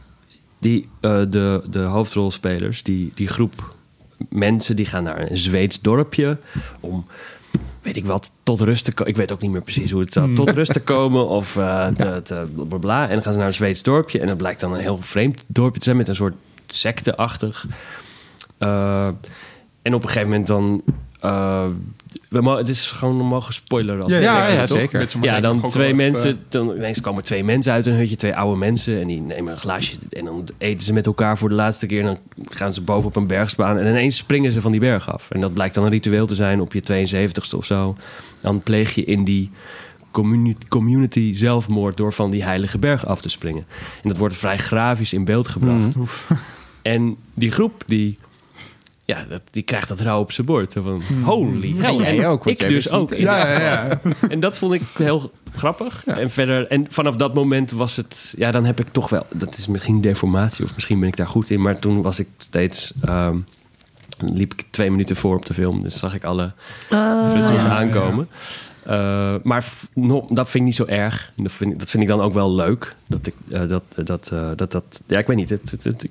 [0.59, 3.75] die, eh, de, de hoofdrolspelers, die, die groep
[4.29, 4.77] mensen...
[4.77, 6.39] die gaan naar een Zweeds dorpje
[6.81, 7.07] om...
[7.83, 9.13] Weet ik wat, tot rust te komen.
[9.13, 10.35] Ik weet ook niet meer precies hoe het zat.
[10.35, 13.09] Tot rust te komen of te, te bla, bla.
[13.09, 14.21] En dan gaan ze naar een Zweeds dorpje.
[14.21, 16.35] En dat blijkt dan een heel vreemd dorpje te zijn met een soort
[16.67, 17.67] secte-achtig.
[18.59, 19.09] Eh,
[19.83, 20.83] en op een gegeven moment dan...
[21.21, 21.67] eh,
[22.29, 24.03] we het is gewoon we mogen spoileren.
[24.03, 25.09] Als Ja, ja, ja, zeker.
[25.21, 26.41] Ja, dan twee mensen.
[26.49, 29.01] Dan ineens komen twee mensen uit een hutje, twee oude mensen.
[29.01, 29.97] En die nemen een glaasje.
[30.11, 32.01] En dan eten ze met elkaar voor de laatste keer.
[32.01, 32.19] En dan
[32.51, 33.79] gaan ze boven op een bergsbaan.
[33.79, 35.31] En ineens springen ze van die berg af.
[35.31, 37.97] En dat blijkt dan een ritueel te zijn op je 72ste of zo.
[38.41, 39.51] Dan pleeg je in die
[40.11, 43.67] communi- community zelfmoord door van die heilige berg af te springen.
[44.03, 45.95] En dat wordt vrij grafisch in beeld gebracht.
[46.83, 48.19] En die groep die.
[49.09, 50.73] Ja, dat, die krijgt dat rauw op zijn bord.
[50.73, 52.01] Zo van, holy hell.
[52.01, 53.11] En ook, ik jij dus ook.
[53.11, 54.01] niet- Ja, ja, ja.
[54.29, 56.03] En dat vond ik heel grappig.
[56.07, 59.57] En verder, en vanaf dat moment was het, ja, dan heb ik toch wel, dat
[59.57, 62.93] is misschien deformatie of misschien ben ik daar goed in, maar toen was ik steeds,
[63.03, 63.39] ehm,
[64.33, 66.53] liep ik twee minuten voor op de film, dus zag ik alle
[67.33, 68.29] frutsels ja, aankomen.
[68.83, 71.33] Eh, maar no, dat vind ik niet zo erg.
[71.37, 72.95] Dat vind, ik- dat vind ik dan ook wel leuk.
[73.07, 75.51] Dat ik eh, dat, dat, eh, dat, dat, ja, ik weet niet.
[75.51, 76.09] Het, het, het-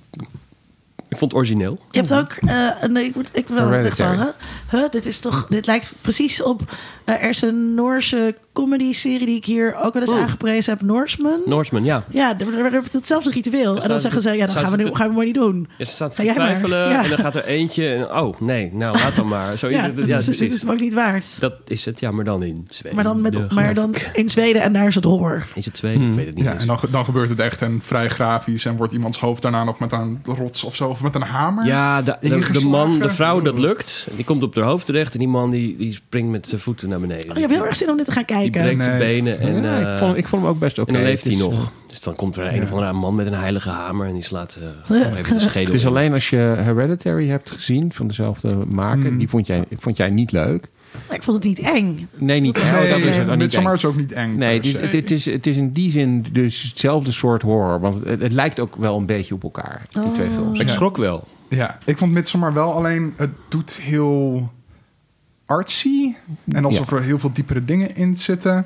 [1.09, 1.77] ik, vond het origineel.
[1.91, 4.15] Je hebt ook, eh, een, ik, moet, ik wil het echt Hereditary.
[4.17, 4.33] zeggen.
[4.71, 6.61] Huh, dit is toch, dit lijkt precies op.
[7.05, 11.39] eh, er is een Noorse comedy-serie die ik hier ook wel eens aangeprezen heb, Norseman.
[11.45, 12.03] Norseman, ja.
[12.09, 13.77] ja, daar hebben we hetzelfde ritueel.
[13.81, 15.67] En dan zeggen ze, ja, dan gaan we, nu, te- gaan we maar niet doen.
[15.77, 16.45] Ja, ze staat Ga te jij maar.
[16.47, 17.03] twijfelen Ja.
[17.03, 19.57] en dan gaat er eentje en oh nee, nou laat dan maar.
[19.57, 21.39] Zo, Ja, ja, dat is, dit is hem ook niet waard.
[21.39, 22.95] Dat is het, ja, maar dan in Zweden.
[22.95, 25.47] Maar dan, met, Ja, maar dan in Zweden en daar is het horror.
[25.55, 26.09] Is het Zweden?
[26.09, 26.61] Ik weet het niet Ja, eens.
[26.61, 29.79] en dan, dan gebeurt het echt en vrij grafisch en wordt iemands hoofd daarna nog
[29.79, 31.65] met een rots of zo of met een hamer.
[31.65, 32.69] Ja, de, de, de Ingeslagen.
[32.69, 34.07] man, de vrouw, dat lukt.
[34.15, 36.89] Die komt op haar hoofd terecht en die man die, die springt met zijn voeten
[36.89, 37.29] naar beneden.
[37.29, 38.61] Oh, je hebt heel erg zin om dit te gaan die kijken.
[38.61, 40.87] breekt zijn benen en, Ja, eh, ik, vond, ik vond hem ook best oké.
[40.87, 41.53] en dan leeft hij nog.
[41.53, 44.23] eh, Dus dan komt er een of andere man met een heilige hamer en die
[44.23, 45.65] slaat eh, nog even de schedel.
[45.65, 49.17] Het is alleen als je Hereditary hebt gezien van dezelfde maker.
[49.17, 50.67] Die vond jij, vond jij niet leuk.
[51.09, 52.07] Ik vond het niet eng.
[52.17, 53.77] Nee, niet het dat is het ook niet Midsommar eng.
[53.77, 54.37] is ook niet eng.
[54.37, 57.79] Nee, het is, het, het is, het is in die zin dus hetzelfde soort horror.
[57.79, 60.13] Want het, het lijkt ook wel een beetje op elkaar, die Oh.
[60.13, 60.59] twee films.
[60.59, 61.27] Ik schrok wel.
[61.49, 63.13] Ja, ik vond Midsommar wel alleen...
[63.17, 64.51] Het doet heel
[65.45, 66.13] artsy.
[66.47, 68.65] En alsof er heel veel diepere dingen in zitten.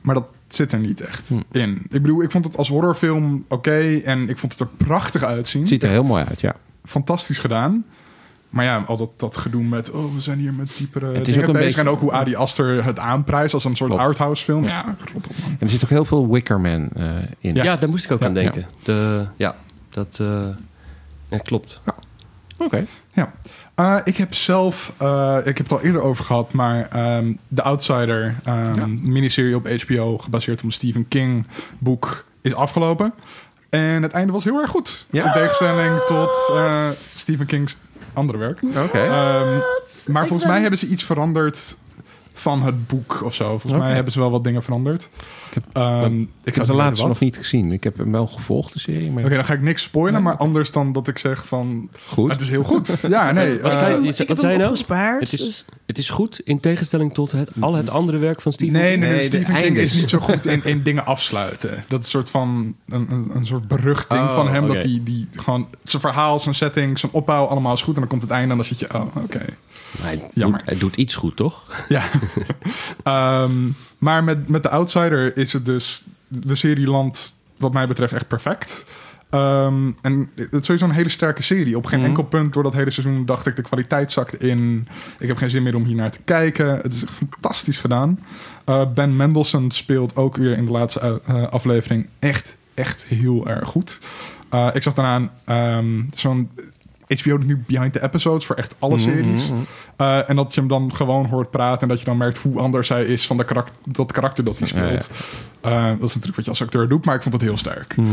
[0.00, 1.40] Maar dat zit er niet echt Hm.
[1.52, 1.74] in.
[1.90, 4.00] Ik bedoel, ik vond het als horrorfilm oké.
[4.04, 5.60] en ik vond het er prachtig uitzien.
[5.60, 6.54] Het ziet er heel mooi uit, ja.
[6.84, 7.84] Fantastisch gedaan.
[8.54, 9.90] Maar ja, al dat, dat gedoe met...
[9.90, 11.66] Oh, we zijn hier met diepere is dingen ook een bezig.
[11.66, 14.04] beetje- En ook hoe Adi Aster het aanprijst als een soort Klopt.
[14.06, 14.64] arthouse film.
[14.64, 14.94] Ja, man.
[15.40, 17.06] En er zit ook heel veel Wickerman eh
[17.38, 17.54] in.
[17.54, 18.66] Ja, daar moest ik ook Ja, aan denken.
[18.82, 19.54] De, ja,
[19.88, 20.46] dat eh,
[21.28, 21.80] ja, klopt.
[22.58, 22.84] Oké.
[23.12, 23.32] Ja.
[23.74, 27.62] Eh, ik heb zelf, eh, ik heb het al eerder over gehad, maar ehm The
[27.62, 28.86] Outsider, ehm Ja.
[28.86, 31.46] miniserie op HBO, gebaseerd op een Stephen King
[31.78, 33.12] boek, is afgelopen.
[33.70, 35.06] En het einde was heel erg goed.
[35.10, 35.24] Ja?
[35.26, 37.76] In tegenstelling tot eh, Stephen King's
[38.14, 38.60] andere werk.
[38.62, 38.98] Oké.
[38.98, 39.58] Ehm,
[40.06, 41.76] maar Ik volgens ben- mij hebben ze iets veranderd
[42.36, 43.58] van het boek of zo.
[43.58, 45.08] Volgens mij hebben ze wel wat dingen veranderd.
[45.48, 47.72] Ik heb, Ehm, ik heb zou de laatste nog niet gezien.
[47.72, 49.10] Ik heb hem wel gevolgd, de serie.
[49.10, 50.22] Maar Oké, dan ga ik niks spoilen, Nee.
[50.22, 51.88] maar anders dan dat ik zeg van...
[52.08, 52.30] goed.
[52.30, 53.00] Het is heel goed.
[53.08, 53.60] Ja, nee.
[53.60, 54.70] Wat eh, zei- Ik je- wat hem zei je nou?
[54.70, 58.40] opgespaard, Het is, dus- het is goed in tegenstelling tot het, al het andere werk
[58.40, 59.00] van Stephen Nee, King.
[59.00, 61.84] nee, nee, Nee, de Stephen King is niet zo goed in, in dingen afsluiten.
[61.88, 64.64] Dat is een soort van een, een, een soort beruchting Oh, van hem.
[64.64, 64.72] oké.
[64.74, 67.94] Dat hij die gewoon zijn verhaal, zijn setting, zijn opbouw allemaal is goed.
[67.94, 69.44] En dan komt het einde en dan zit je, oh, oké.
[70.00, 70.58] Maar hij, Jammer.
[70.58, 71.84] doet, hij doet iets goed, toch?
[71.88, 72.02] Ja.
[73.02, 73.52] Ehm,
[73.98, 76.02] maar met, met The Outsider is het dus...
[76.28, 78.84] De serie landt wat mij betreft echt perfect.
[79.30, 81.76] Ehm, en het is sowieso een hele sterke serie.
[81.76, 82.08] Op geen Mhm.
[82.08, 83.56] enkel punt door dat hele seizoen dacht ik...
[83.56, 84.88] de kwaliteit zakt in.
[85.18, 86.76] Ik heb geen zin meer om hier naar te kijken.
[86.76, 88.18] Het is echt fantastisch gedaan.
[88.64, 93.68] Eh, ben Mendelsohn speelt ook weer in de laatste eh, aflevering echt, echt heel erg
[93.68, 93.98] goed.
[94.48, 96.50] Eh, ik zag daarna ehm, zo'n...
[97.22, 99.48] HBO doet nu behind the episodes voor echt alle Mhm, series.
[99.48, 99.58] mhm.
[100.00, 102.58] Uh, en dat je hem dan gewoon hoort praten en dat je dan merkt hoe
[102.60, 105.10] anders hij is van de karakter, dat karakter dat hij Ja, speelt.
[105.66, 107.96] Uh, dat is natuurlijk wat je als acteur doet, maar ik vond het heel sterk.
[107.96, 108.08] Mhm.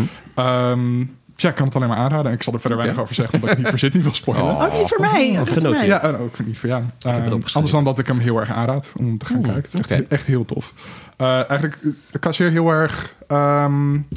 [0.47, 2.25] Um, ja, ik kan het alleen maar aanraden.
[2.25, 4.13] En ik zal er verder weinig over zeggen, omdat ik niet voor zit niet wil
[4.13, 4.45] spoilen.
[4.45, 4.63] Oh.
[4.63, 5.39] Ook niet voor mij.
[5.39, 5.85] Ook niet voor mij.
[5.85, 6.83] Ja, ook niet voor jou.
[6.83, 7.31] opgeschreven.
[7.53, 9.61] anders dan dat ik hem heel erg aanraad om te gaan kijken.
[9.61, 10.73] Het is echt, echt heel tof.
[11.17, 11.77] Uh, eigenlijk,
[12.11, 13.15] ik kasseer heel erg...
[13.27, 14.07] Um,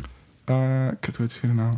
[0.51, 1.73] uh, ik weet het hier nou...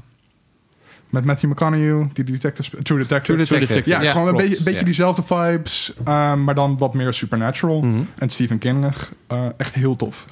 [1.17, 2.83] Met Matthew McConaughey, die detective...
[2.83, 3.45] True Detective.
[3.45, 3.89] True Detective.
[3.91, 4.85] Ja, Ja, gewoon een beetje, beetje Ja.
[4.85, 7.81] diezelfde vibes, um, maar dan wat meer supernatural.
[7.83, 8.03] Mhm.
[8.19, 8.85] En Stephen King.
[9.33, 10.25] Uh, echt heel tof.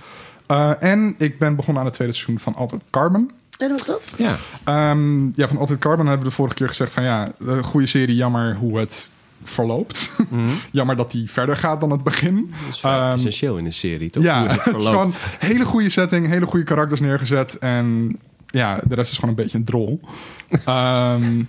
[0.51, 3.31] Uh, en ik ben begonnen aan het tweede seizoen van Altered Carbon.
[3.59, 4.15] En hoe is dat?
[4.19, 4.91] Ja.
[4.91, 7.87] Um, ja, van Altered Carbon hebben we de vorige keer gezegd van ja, een goede
[7.87, 9.11] serie, jammer hoe het
[9.45, 10.11] verloopt.
[10.31, 10.41] Mhm.
[10.71, 12.55] jammer dat die verder gaat dan het begin.
[12.67, 14.23] Dat is Ehm, essentieel in een serie, toch?
[14.23, 17.59] Ja, Hoe het het is gewoon een hele goede setting, hele goede karakters neergezet.
[17.59, 18.19] En
[18.55, 20.01] ja, de rest is gewoon een beetje een drol.
[20.65, 21.43] Ehm,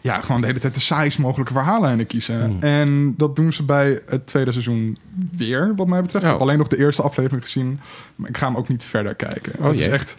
[0.00, 2.46] ja, gewoon de hele tijd de saaist mogelijke verhaallijnen kiezen.
[2.46, 2.60] Hmm.
[2.60, 4.98] En dat doen ze bij het tweede seizoen
[5.36, 6.24] weer, wat mij betreft.
[6.24, 7.80] Ik heb alleen nog de eerste aflevering gezien.
[8.16, 9.52] Maar ik ga hem ook niet verder kijken.
[9.58, 10.16] Oh, het is echt...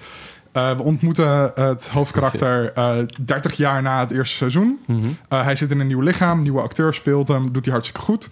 [0.52, 4.80] eh, we ontmoeten het hoofdkarakter eh 30 jaar na het eerste seizoen.
[4.88, 5.06] Mhm.
[5.06, 8.30] Uh, hij zit in een nieuw lichaam, nieuwe acteur speelt hem, doet hij hartstikke goed.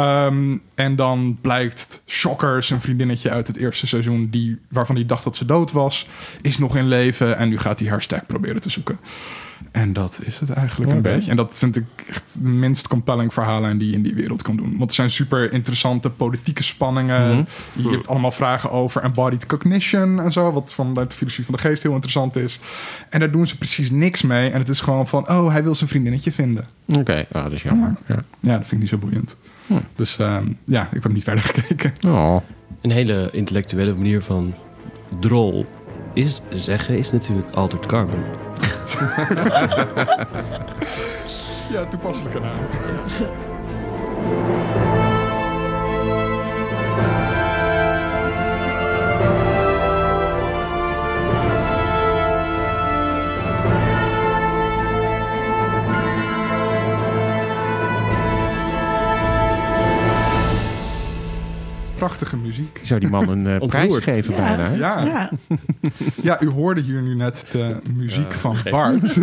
[0.00, 5.24] Um, en dan blijkt Shocker, zijn vriendinnetje uit het eerste seizoen, die, waarvan hij dacht
[5.24, 6.06] dat ze dood was,
[6.42, 7.36] is nog in leven.
[7.36, 8.98] En nu gaat hij haar stek proberen te zoeken.
[9.70, 11.30] En dat is het eigenlijk een beetje.
[11.30, 14.56] En dat vind ik echt de minst compelling verhalen die je in die wereld kan
[14.56, 14.76] doen.
[14.78, 17.30] Want er zijn super interessante politieke spanningen.
[17.30, 17.88] Mhm.
[17.88, 20.52] Je hebt allemaal vragen over embodied cognition en zo.
[20.52, 22.58] Wat vanuit de filosofie van de geest heel interessant is.
[23.10, 24.50] En daar doen ze precies niks mee.
[24.50, 26.64] En het is gewoon van, oh, hij wil zijn vriendinnetje vinden.
[26.86, 27.96] Oké, ah, dat is jammer.
[28.06, 28.24] Ja.
[28.40, 29.36] Ja, dat vind ik niet zo boeiend.
[29.66, 29.74] Hm.
[29.96, 31.94] Dus ehm, ja, ik heb niet verder gekeken.
[32.06, 32.36] Oh.
[32.80, 34.54] Een hele intellectuele manier van
[35.18, 35.66] drol
[36.14, 38.22] is zeggen is natuurlijk Altered Carbon.
[41.70, 42.58] Ja, toepasselijke naam.
[62.00, 62.80] Prachtige muziek.
[62.82, 64.40] Zou die man een eh, prijs geven Ja.
[64.56, 64.70] bijna.
[64.70, 64.76] hè?
[64.76, 65.04] Ja.
[65.04, 65.30] Ja.
[66.22, 69.18] ja, u hoorde hier nu net de muziek van Bart.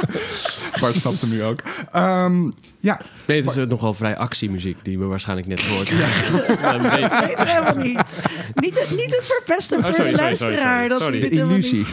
[0.80, 1.62] Bart snapt hem nu ook.
[1.92, 2.50] Ehm,
[2.80, 6.08] ja, Nee, het is eh, nogal vrij actiemuziek die we waarschijnlijk net gehoord hebben.
[6.60, 8.14] Ja, beetje- weet het helemaal niet.
[8.54, 10.74] Niet het, niet het verpesten voor Oh, sorry, de sorry, sorry, luisteraar.
[10.76, 10.88] sorry.
[10.88, 11.20] Dat Sorry.
[11.20, 11.84] De illusie.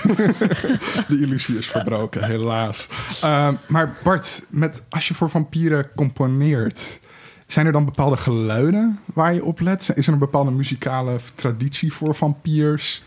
[1.17, 2.88] de illusie is verbroken, helaas.
[3.21, 6.99] Ehm, maar Bart, met, als je voor vampieren componeert...
[7.47, 9.91] zijn er dan bepaalde geluiden waar je op let?
[9.95, 13.03] Is er een bepaalde muzikale traditie voor vampiers...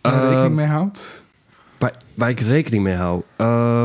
[0.00, 1.24] waar je Ehm, rekening mee houdt?
[1.78, 3.22] waar, waar ik rekening mee hou.
[3.36, 3.84] Eh,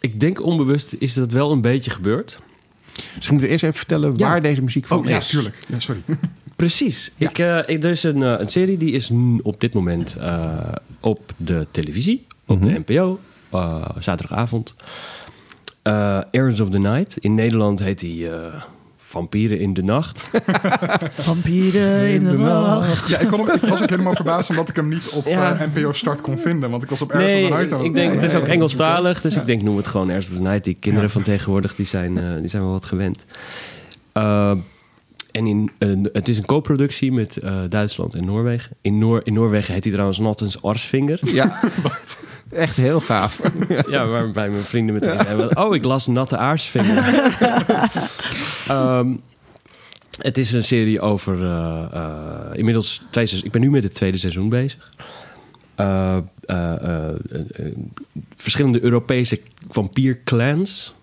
[0.00, 2.38] ik denk onbewust is dat wel een beetje gebeurd.
[2.94, 4.28] Misschien moeten we eerst even vertellen Ja.
[4.28, 5.28] waar deze muziek van Oh ja, is.
[5.28, 5.58] tuurlijk.
[5.68, 6.02] Ja, sorry.
[6.56, 7.10] Precies.
[7.16, 7.28] Ja.
[7.28, 9.10] Ik, eh, ik, er is een, eh, een serie die is
[9.42, 12.72] op dit moment eh, op de televisie, op Mhm.
[12.72, 14.74] de NPO, eh, zaterdagavond.
[15.82, 17.16] Eh Errands of the Night.
[17.16, 18.62] In Nederland heet die eh,
[18.96, 20.30] Vampieren in de Nacht.
[21.18, 23.08] Vampieren in de nacht.
[23.08, 25.52] Ja, ik, kon hem, ik was ook helemaal verbaasd omdat ik hem niet op Ja.
[25.60, 26.70] eh, NPO Start kon vinden.
[26.70, 28.46] Want ik was op Ergens Nee, of the Night aan ik denk, het is ook
[28.46, 30.64] Engelstalig, dus ik denk noem het gewoon Errands of the Night.
[30.64, 31.12] Die kinderen Ja.
[31.14, 33.24] van tegenwoordig, die zijn, die zijn wel wat gewend.
[34.12, 34.52] Eh,
[35.30, 35.70] en in,
[36.12, 38.76] het is een co-productie met eh, Duitsland en Noorwegen.
[38.80, 41.18] In, Noor, in Noorwegen heet hij trouwens Nottens Arsvinger.
[41.32, 41.60] Ja,
[42.50, 43.40] echt heel gaaf.
[43.90, 45.56] ja, waarbij mijn vrienden meteen zeiden...
[45.56, 47.04] Oh, ik las Natte Aarsvinger.
[48.68, 49.14] Ehm,
[50.18, 51.44] het is een serie over...
[51.44, 53.30] eh, eh, inmiddels twee.
[53.42, 54.90] Ik ben nu met het tweede seizoen bezig.
[58.36, 59.40] Verschillende Europese
[59.70, 60.94] vampierclans...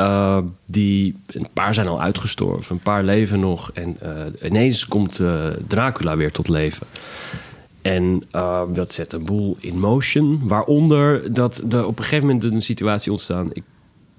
[0.00, 3.70] Uh, die, een paar zijn al uitgestorven, een paar leven nog.
[3.72, 4.10] En uh,
[4.42, 6.86] ineens komt uh, Dracula weer tot leven.
[7.82, 8.22] En
[8.72, 10.40] dat zet een boel in motion.
[10.48, 13.48] Waaronder dat er op een gegeven moment een situatie ontstaan.
[13.52, 13.62] Ik,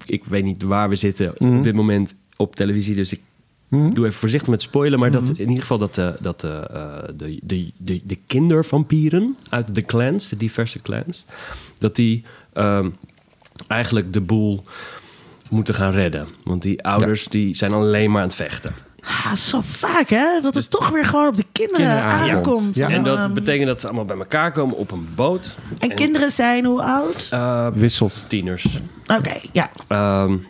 [0.06, 1.58] ik weet niet waar we zitten mm -hmm.
[1.58, 2.94] op dit moment op televisie.
[2.94, 3.20] Dus ik
[3.68, 3.94] mm -hmm.
[3.94, 4.98] doe even voorzichtig met spoilen.
[4.98, 5.26] Maar mm -hmm.
[5.26, 10.36] dat in ieder geval dat, dat de, de, de, de kindervampieren uit de clans, de
[10.36, 11.24] diverse clans,
[11.78, 12.24] dat die
[13.66, 14.64] eigenlijk de boel
[15.52, 16.28] moeten gaan redden.
[16.44, 17.30] Want die ouders ja.
[17.30, 18.74] die zijn alleen maar aan het vechten.
[19.04, 20.40] Ah, zo vaak, hè?
[20.42, 22.76] Dat het toch weer gewoon op de kinderen, kinderen aankomt.
[22.76, 22.88] Ja.
[22.88, 25.56] En dat betekent dat ze allemaal bij elkaar komen op een boot.
[25.78, 27.30] En, en kinderen zijn hoe oud?
[27.34, 28.24] Uh, Wisselt.
[28.26, 28.80] Tieners.
[29.06, 29.70] Oké, okay, ja.
[30.22, 30.46] Um,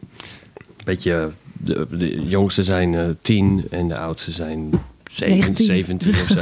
[0.84, 4.70] beetje, de, de, jongste zijn uh, tien en de oudste zijn
[5.12, 6.40] 17, 17 of zo.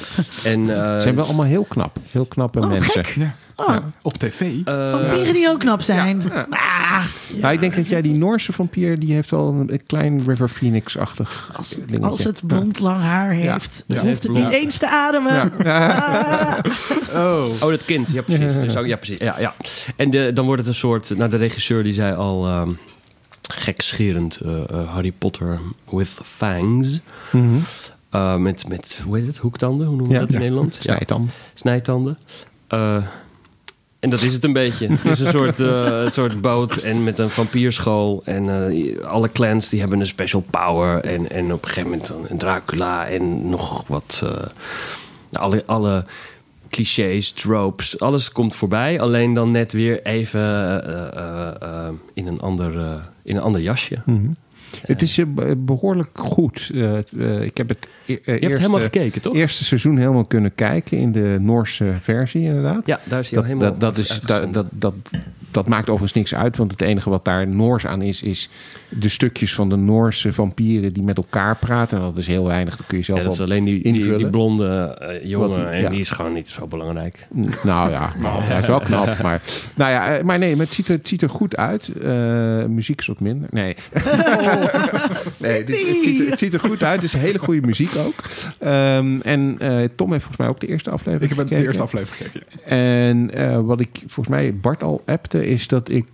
[0.50, 1.98] en, uh, Ze zijn wel allemaal heel knap.
[2.10, 3.04] Heel knappe oh, mensen.
[3.04, 3.14] Gek.
[3.16, 3.34] Ja.
[3.56, 3.66] Oh.
[3.68, 4.40] Ja, op tv.
[4.40, 6.22] Uh, Vampieren die ook knap zijn.
[6.28, 10.22] Ja, ah, nou, ik denk dat jij die Noorse vampier, die heeft wel een, klein
[10.26, 14.00] River Phoenix-achtig als, het, als het blond lang haar heeft, ja.
[14.00, 15.52] hoeft het niet eens te ademen.
[15.64, 16.58] Ah.
[17.24, 17.44] oh.
[17.62, 18.10] oh, dat kind.
[18.10, 18.60] Ja, precies.
[18.60, 19.18] Dus ook, ja, precies.
[19.18, 19.54] Ja, ja.
[19.96, 21.16] En de, dan wordt het een soort...
[21.16, 22.48] Nou, de regisseur die zei al...
[22.60, 22.78] Um,
[23.48, 27.00] gekscherend uh, uh, Harry Potter with fangs.
[27.32, 27.64] Mm -hmm.
[28.20, 29.36] uh, met, met, hoe heet het?
[29.36, 29.86] Hoektanden?
[29.86, 30.42] Hoe noemen we ja, dat in ja.
[30.42, 30.78] Nederland?
[30.80, 31.30] Snijtanden.
[31.54, 32.16] Snijtanden.
[34.06, 34.88] En dat is het een beetje.
[35.02, 38.22] Het is een soort, uh, soort boot en met een vampierschool.
[38.24, 41.00] En uh, alle clans die hebben een special power.
[41.04, 44.20] En, en op een gegeven moment een Dracula en nog wat...
[44.24, 44.30] Uh,
[45.32, 46.04] alle, alle
[46.70, 49.00] clichés, tropes, alles komt voorbij.
[49.00, 50.42] Alleen dan net weer even
[52.14, 54.02] in, een ander, in een ander jasje.
[54.04, 54.36] Mm -hmm.
[54.82, 55.20] Het is
[55.56, 56.70] behoorlijk goed.
[56.74, 59.34] Uh, uh, ik heb het e Je hebt eerste, helemaal gekeken, toch?
[59.34, 62.86] eerste seizoen helemaal kunnen kijken in de Noorse versie, inderdaad.
[62.86, 64.94] Ja, daar is hij al helemaal dat, dat, is, dat, dat, dat,
[65.50, 68.48] dat maakt overigens niks uit, want het enige wat daar Noors aan is, is
[68.88, 71.98] de stukjes van de Noorse vampieren die met elkaar praten.
[71.98, 74.16] En dat is heel weinig, dat kun je zelf ja, dat is alleen die, die,
[74.16, 75.88] die, blonde uh, jongen en ja.
[75.88, 77.26] die is gewoon niet zo belangrijk.
[77.62, 79.42] Nou ja, nou, hij is wel knap, maar,
[79.74, 81.90] nou ja, maar nee, maar het ziet er, het ziet er goed uit.
[82.68, 83.48] muziek is wat minder.
[83.50, 83.74] Nee.
[83.94, 84.04] Oh.
[85.40, 85.70] nee, het,
[86.00, 87.02] ziet er, het, ziet er, goed uit.
[87.02, 88.14] Het is hele goede muziek ook.
[88.64, 91.60] Um, en uh, Tom heeft volgens mij ook de eerste aflevering Ik heb gekeken.
[91.62, 92.46] de eerste aflevering gekeken.
[92.64, 96.06] En uh, wat ik volgens mij Bart al appte, is dat ik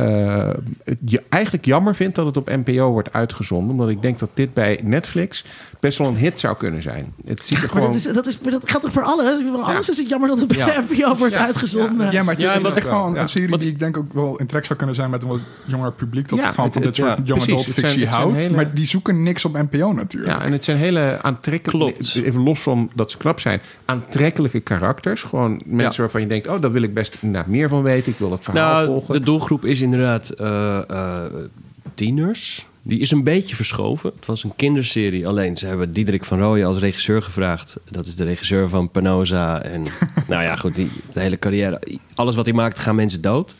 [0.00, 0.48] uh,
[0.84, 3.70] het je eigenlijk jammer vind dat het op NPO wordt uitgezonden.
[3.70, 5.44] Omdat ik denk dat dit bij Netflix
[5.80, 7.12] best wel een hit zou kunnen zijn.
[7.24, 7.86] Het ziet er maar gewoon...
[7.86, 9.40] dat, is, dat, is, dat geldt toch voor alles?
[9.50, 9.92] Voor alles ja.
[9.92, 10.84] is het jammer dat het bij ja.
[10.90, 11.44] NPO wordt ja.
[11.44, 12.10] uitgezonden.
[12.10, 14.64] Ja, maar het, is echt gewoon een serie die ik denk ook wel in trek
[14.64, 16.28] zou kunnen zijn met een wat jonger publiek.
[16.28, 18.36] Dat gewoon het, van dit soort jonge adult houdt.
[18.36, 18.54] Hele...
[18.54, 20.32] Maar die zoeken niks op NPO natuurlijk.
[20.32, 22.22] Ja, en het zijn hele aantrekkelijke...
[22.24, 23.60] Even los van dat ze knap zijn.
[23.84, 25.22] Aantrekkelijke karakters.
[25.22, 26.48] Gewoon mensen waarvan je denkt...
[26.48, 28.12] oh, daar wil ik best inderdaad meer van weten.
[28.12, 29.14] Ik wil het verhaal nou, volgen.
[29.14, 31.24] De doelgroep is inderdaad uh, uh,
[31.94, 32.66] tieners.
[32.82, 34.12] Die is een beetje verschoven.
[34.16, 35.26] Het was een kinderserie.
[35.26, 37.76] Alleen ze hebben Diederik van Rooyen als regisseur gevraagd.
[37.90, 39.62] Dat is de regisseur van Panoza.
[39.62, 39.82] En
[40.28, 41.82] nou ja, goed, die, de hele carrière.
[42.14, 43.54] Alles wat hij maakt, gaan mensen dood.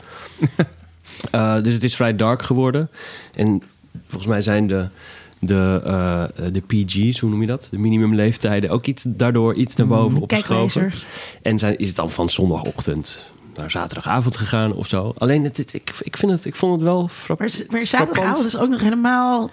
[1.35, 2.89] uh, dus het is vrij dark geworden.
[3.35, 3.63] En
[4.07, 4.87] volgens mij zijn de,
[5.39, 7.67] de, uh, de PG's, hoe noem je dat?
[7.71, 10.93] De minimumleeftijden ook iets, daardoor iets naar boven opgeschoven.
[11.41, 15.13] En zijn, is het dan van zondagochtend naar zaterdagavond gegaan of zo.
[15.17, 17.57] Alleen, het, het, ik, ik, vind het, ik vond het wel frappant.
[17.57, 19.49] Maar, maar zaterdagavond is ook nog helemaal...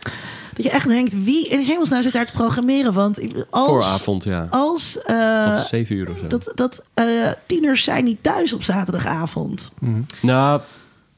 [0.54, 2.92] Dat je echt denkt, wie in hemelsnaam zit daar te programmeren?
[2.92, 3.66] Want als...
[3.66, 4.46] Vooravond, ja.
[4.50, 4.98] Als...
[5.06, 6.26] Uh, zeven uur of zo.
[6.26, 9.72] Dat, dat uh, tieners zijn niet thuis op zaterdagavond.
[9.78, 10.06] Mm.
[10.22, 10.60] Nou,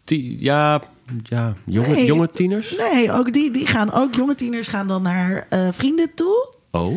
[0.05, 0.83] die, ja...
[1.23, 2.75] Ja, jonge, nee, jonge tieners?
[2.93, 4.15] Nee, ook die, die gaan ook...
[4.15, 6.49] Jonge tieners gaan dan naar uh, vrienden toe.
[6.71, 6.95] Oh.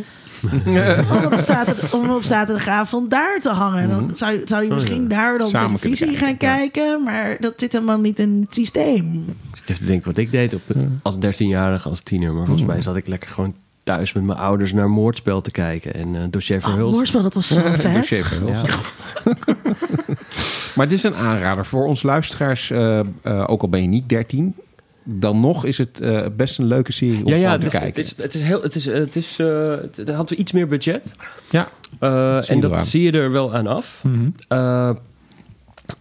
[0.51, 3.89] Om, op zaterdag, om op zaterdagavond daar te hangen.
[3.89, 5.15] Dan zou, zou je misschien oh, ja.
[5.15, 7.03] daar dan Samen televisie gaan kijken.
[7.03, 9.25] Maar dat zit helemaal niet in het systeem.
[9.51, 10.62] Ik zit even te denken wat ik deed op,
[11.01, 12.34] als 13-jarige, als tiener.
[12.34, 15.93] Maar volgens mij zat ik lekker gewoon thuis met mijn ouders naar Moordspel te kijken.
[15.93, 16.88] En uh, Dossier Verhulst.
[16.88, 17.93] Oh, Moordspel, dat was zo vet.
[17.93, 18.67] Dossier Verhulst.
[18.67, 18.79] Ja.
[20.75, 22.69] maar het is een aanrader voor ons luisteraars.
[22.69, 24.56] Uh, uh, ook al ben je niet 13
[25.04, 27.88] dan nog is het uh, best een leuke serie om ja, ja, te kijken.
[27.88, 30.52] Het is, het is heel, het is, het is, uh, het, het had we iets
[30.52, 31.15] meer budget.
[31.50, 31.69] Ja.
[32.00, 32.86] Uh, en dat aan.
[32.86, 34.04] zie je er wel aan af.
[34.04, 34.98] Mm -hmm.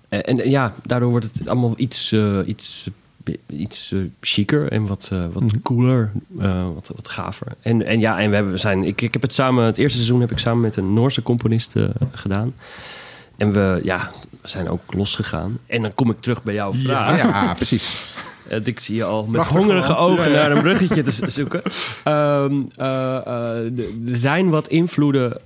[0.09, 2.15] en ja, daardoor wordt het allemaal iets,
[2.47, 2.91] iets
[3.47, 7.47] iets eh, chiquer en wat, eh, wat cooler, eh, wat, wat gaver.
[7.61, 9.97] En, en ja, en we, hebben, we zijn, ik, ik heb het samen, het eerste
[9.97, 12.55] seizoen heb ik samen met een Noorse componist eh, gedaan.
[13.37, 14.11] En we, ja,
[14.41, 15.59] we zijn ook losgegaan.
[15.67, 17.17] En dan kom ik terug bij jouw vraag.
[17.17, 18.15] Ja, precies.
[18.49, 20.37] Eh, ik zie je al met Prachtig hongerige ogen Ja, ja.
[20.37, 21.63] naar een bruggetje te zoeken.
[22.05, 23.79] Ehm, eh, eh,
[24.09, 25.41] er zijn wat invloeden.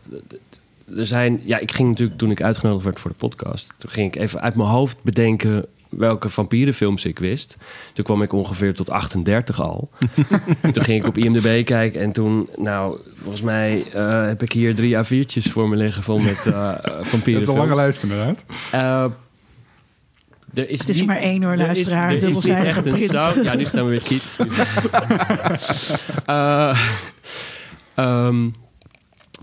[0.96, 3.74] Er zijn, ja, ik ging natuurlijk toen ik uitgenodigd werd voor de podcast.
[3.78, 7.56] Toen ging ik even uit mijn hoofd bedenken welke vampierenfilms ik wist.
[7.92, 9.90] Toen kwam ik ongeveer tot 38 al.
[10.72, 13.84] toen ging ik op IMDb kijken en toen, nou, volgens mij
[14.28, 17.60] heb ik hier drie A4'tjes voor me liggen vol met eh Dat is vampierenfilms.
[17.60, 18.44] een lange lijst inderdaad.
[18.72, 19.04] Eh,
[20.56, 22.02] er is Het is niet- maar één hoor, er is- luisteraar.
[22.04, 23.44] er is niet Dubbelzijdige echt een sound.
[23.44, 24.36] Ja, nu staan we weer kiet.
[26.26, 26.80] Eh,
[27.94, 28.48] ehm,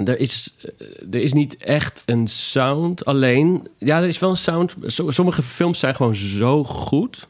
[0.05, 3.68] er, is, eh, er is niet echt een sound alleen.
[3.78, 4.76] Ja, er is wel een sound.
[4.88, 7.28] Sommige films zijn gewoon zo goed...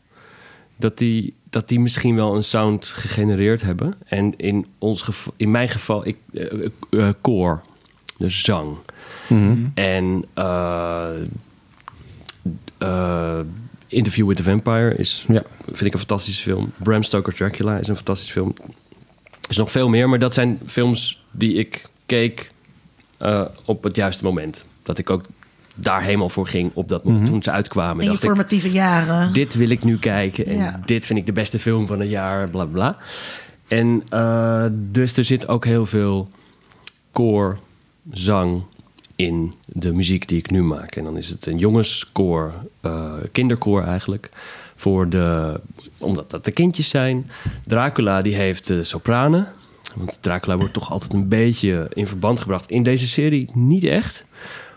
[0.75, 3.95] dat die, dat die misschien wel een sound gegenereerd hebben.
[4.05, 7.61] En in, ons geval, in mijn geval, ik, eh, eh, koor.
[8.17, 8.77] Dus zang.
[9.73, 11.09] En eh,
[12.77, 13.39] eh,
[13.93, 15.43] Interview with the Vampire is, Ja.
[15.65, 16.71] vind ik een fantastische film.
[16.77, 18.53] Bram Stoker Dracula is een fantastische film.
[19.41, 22.51] Er is nog veel meer, maar dat zijn films die ik keek
[23.17, 24.65] eh, op het juiste moment.
[24.83, 25.23] Dat ik ook
[25.75, 27.95] daar helemaal voor ging op dat moment toen ze uitkwamen.
[27.97, 29.33] In je dacht ik, formatieve jaren.
[29.33, 30.45] dit wil ik nu kijken.
[30.45, 30.79] En Ja.
[30.85, 32.97] dit vind ik de beste film van het jaar, bla bla.
[33.67, 36.29] En eh, dus er zit ook heel veel
[37.11, 37.59] koor,
[38.11, 38.63] zang
[39.25, 40.95] in de muziek die ik nu maak.
[40.95, 42.51] En dan is het een jongenskoor,
[42.81, 44.29] eh kinderkoor eigenlijk.
[44.75, 45.59] Voor de,
[45.97, 47.29] omdat dat de kindjes zijn.
[47.65, 49.47] Dracula die heeft de sopranen.
[49.95, 52.69] Want Dracula wordt toch altijd een beetje in verband gebracht.
[52.69, 54.25] In deze serie niet echt.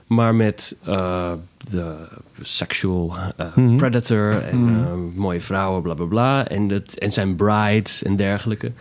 [0.07, 1.33] Maar met eh,
[1.71, 1.95] de
[2.43, 6.49] sexual eh, predator en eh, mooie vrouwen, bla bla bla.
[6.49, 8.73] En, het, en zijn brides en dergelijke.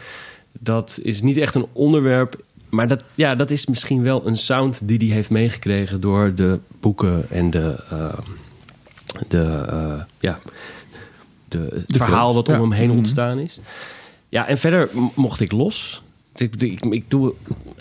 [0.60, 2.44] Dat is niet echt een onderwerp.
[2.76, 6.60] Maar dat, ja, dat is misschien wel een sound die hij heeft meegekregen door de
[6.80, 8.14] boeken en de, eh,
[9.28, 10.40] de, eh, ja,
[11.48, 12.62] de, het verhaal wat om ja.
[12.62, 13.60] hem heen ontstaan is.
[14.30, 16.04] Ja, en verder mocht ik los.
[16.36, 17.34] Ik, ik, ik doe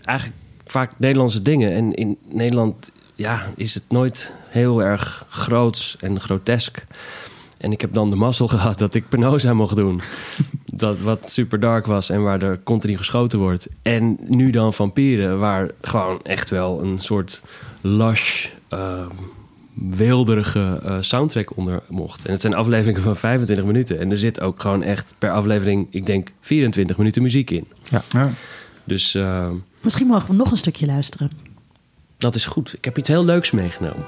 [0.05, 1.73] eigenlijk vaak Nederlandse dingen.
[1.73, 6.85] En in Nederland ja, is het nooit heel erg groots en grotesk.
[7.59, 10.01] En ik heb dan de mazzel gehad dat ik Penosa mocht doen.
[10.77, 13.69] Dat wat super dark was en waar er continu geschoten wordt.
[13.83, 17.43] En nu dan Vampieren, waar gewoon echt wel een soort
[17.81, 19.07] lush, uh,
[19.75, 22.25] weelderige soundtrack onder mocht.
[22.25, 23.99] En het zijn afleveringen van 25 minuten.
[24.01, 27.67] En er zit ook gewoon echt per aflevering, ik denk, 24 minuten muziek in.
[27.91, 28.31] Ja.
[28.85, 29.51] Dus eh,
[29.81, 31.31] Misschien mogen we nog een stukje luisteren.
[32.17, 32.75] dat is goed.
[32.75, 34.05] Ik heb iets heel leuks meegenomen.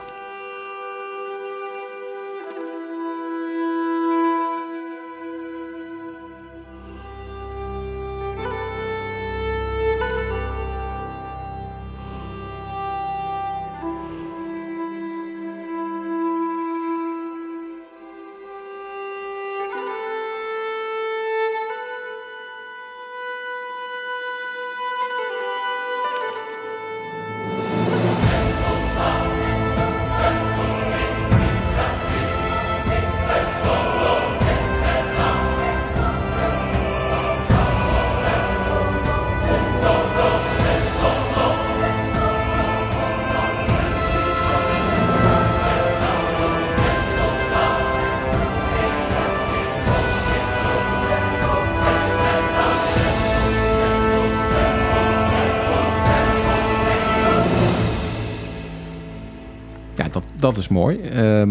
[60.55, 60.97] Dat, is mooi.
[61.01, 61.51] Ehm,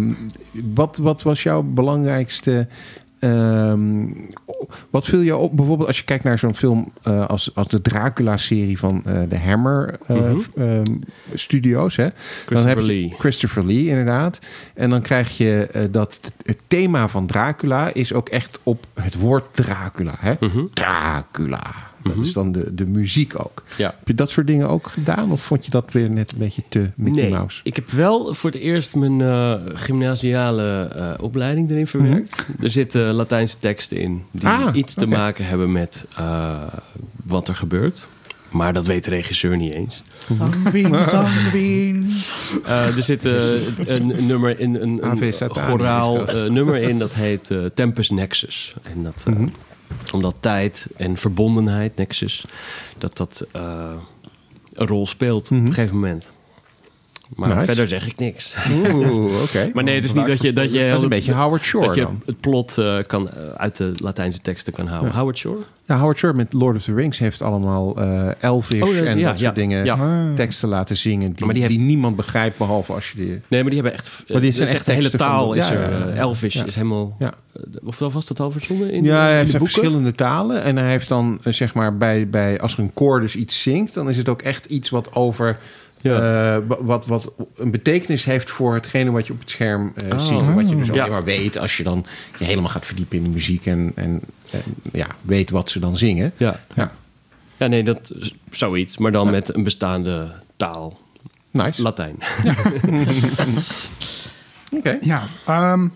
[0.74, 2.68] wat, wat was jouw belangrijkste...
[3.20, 4.06] ehm,
[4.90, 7.82] wat viel je op, bijvoorbeeld als je kijkt naar zo'n film eh, als, als de
[7.82, 10.38] Dracula-serie van de Hammer eh, Mhm.
[10.56, 10.84] ehm,
[11.34, 11.96] Studios.
[11.96, 12.08] Hè?
[12.50, 13.14] Dan heb je Lee.
[13.18, 14.40] Christopher Lee, inderdaad.
[14.74, 19.16] En dan krijg je dat het, het thema van Dracula is ook echt op het
[19.16, 20.14] woord Dracula.
[20.20, 20.34] Hè?
[20.40, 20.66] Mhm.
[20.74, 21.74] Dracula.
[22.14, 23.64] Dat is dan de, de muziek ook.
[23.78, 23.86] Ja.
[23.98, 25.32] Heb je dat soort dingen ook gedaan?
[25.32, 27.60] Of vond je dat weer net een beetje te Mickey nee, Mouse?
[27.64, 32.46] ik heb wel voor het eerst mijn eh, gymnasiale eh, opleiding erin verwerkt.
[32.62, 34.62] Er zitten Latijnse teksten in die Mhm.
[34.68, 36.62] Ah, iets te maken hebben met eh,
[37.24, 38.08] wat er gebeurt.
[38.50, 40.02] Maar dat weet de regisseur niet eens.
[40.32, 40.96] Sangbeen.
[42.66, 48.76] Eh, er zit een, een nummer in, een, een nummer in dat heet Tempus Nexus.
[48.84, 49.48] En dat, eh, Mhm.
[50.14, 52.46] Omdat tijd en verbondenheid, Nexus,
[52.98, 53.94] dat dat eh,
[54.74, 55.60] een rol speelt Mhm.
[55.62, 56.30] op een gegeven moment.
[57.36, 57.66] Maar Nice.
[57.66, 58.56] verder zeg ik niks.
[58.94, 59.70] Oeh, oké.
[59.74, 61.86] Maar nee, het is niet dat je, dat je, Dat is een beetje Howard Shore
[61.86, 62.22] dat je dan.
[62.26, 65.12] het plot eh, kan, eh, uit de Latijnse teksten kan houden.
[65.14, 65.60] Howard Shore?
[65.88, 69.18] Ja, Howard Shore met Lord of the Rings heeft allemaal eh Elvish Oh, ja, en
[69.18, 69.86] ja, dat soort dingen.
[69.86, 69.94] ja.
[69.94, 70.36] Ah.
[70.36, 73.42] Teksten laten zingen die, Maar die niemand begrijpt behalve als je die...
[73.48, 74.24] Nee, maar die hebben echt...
[74.28, 75.92] Maar die zijn dat is echt de hele van- taal is ja, er.
[75.92, 76.14] ja, ja.
[76.14, 76.66] Elvish Ja.
[76.66, 77.16] is helemaal...
[77.20, 77.34] Ja.
[77.84, 80.64] Of was dat al verzonnen in, Ja, hij in heeft de verschillende talen.
[80.64, 83.94] En hij heeft dan, zeg maar, bij, bij, als er een koor dus iets zingt...
[83.94, 85.58] dan is het ook echt iets wat over...
[86.12, 86.56] Ja.
[86.56, 90.12] eh, wa- wat, wat een betekenis heeft voor hetgene wat je op het scherm eh,
[90.12, 90.20] Oh.
[90.20, 90.42] ziet.
[90.42, 90.94] En wat je dus Ja.
[90.94, 92.06] alleen maar weet als je dan
[92.38, 93.66] je helemaal gaat verdiepen in de muziek...
[93.66, 96.32] en, en, en ja, weet wat ze dan zingen.
[96.38, 96.60] Ja.
[96.76, 96.92] Ja,
[97.58, 98.98] ja, nee, dat is zoiets.
[98.98, 100.98] Maar dan met een bestaande taal.
[101.52, 101.82] nice.
[101.82, 102.16] Latijn.
[104.78, 104.98] Oké.
[105.02, 105.88] Ja, ehm,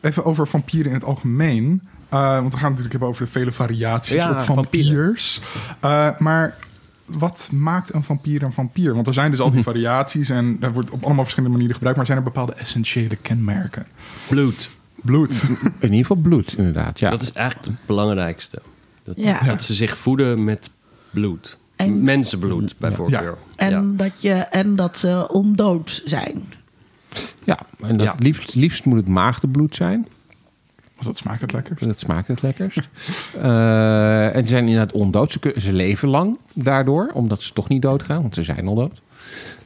[0.00, 1.82] even over vampieren in het algemeen.
[2.08, 5.40] Eh, want we gaan het natuurlijk hebben over de vele variaties Ja, op vampiers.
[5.80, 6.56] Eh, maar
[7.04, 8.94] wat maakt een vampier een vampier?
[8.94, 11.96] Want er zijn dus al die variaties en er wordt op allemaal verschillende manieren gebruikt.
[11.98, 13.86] Maar zijn er bepaalde essentiële kenmerken?
[14.28, 14.70] Bloed.
[14.94, 15.42] Bloed.
[15.78, 16.98] In ieder geval bloed, inderdaad.
[16.98, 17.10] Ja.
[17.10, 18.62] Dat is eigenlijk het belangrijkste.
[19.02, 19.40] Dat, Ja.
[19.42, 20.70] dat ze zich voeden met
[21.10, 21.58] bloed.
[21.76, 23.36] En- Mensenbloed, bij voorkeur.
[23.56, 23.82] En, Ja.
[24.04, 26.42] dat je, en dat ze ondood zijn.
[27.44, 28.14] Ja, en dat Ja.
[28.18, 30.08] Liefst, liefst moet het maagdenbloed zijn.
[30.94, 31.76] Want dat smaakt het lekker.
[31.80, 32.88] Dat smaakt het lekkerst.
[33.42, 35.36] Eh, en ze zijn inderdaad ondood.
[35.56, 39.00] Ze, leven lang daardoor, omdat ze toch niet doodgaan, want ze zijn al dood.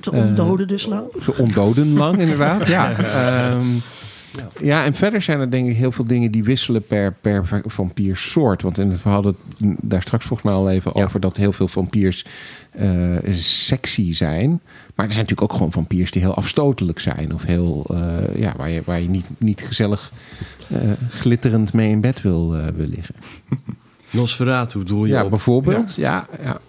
[0.00, 1.06] Ze ondoden dus lang.
[1.22, 2.66] Ze ondoden lang, inderdaad.
[2.66, 2.90] Ja.
[2.98, 3.66] Ehm,
[4.62, 7.60] ja, en verder zijn er denk ik heel veel dingen die wisselen per, per va-
[7.64, 8.62] vampiersoort.
[8.62, 11.04] Want in het, we hadden het daar straks volgens mij al even Ja.
[11.04, 12.24] over dat heel veel vampiers
[12.70, 12.88] eh,
[13.32, 14.48] sexy zijn.
[14.94, 17.34] Maar er zijn natuurlijk ook gewoon vampiers die heel afstotelijk zijn.
[17.34, 20.12] Of heel, eh, ja, waar je, waar je niet, niet gezellig
[20.68, 20.78] eh,
[21.10, 23.14] glitterend mee in bed wil, eh, wil liggen.
[24.10, 25.30] Nosferatu doe je Ja, op.
[25.30, 25.94] bijvoorbeeld.
[25.94, 26.60] Ja, ja,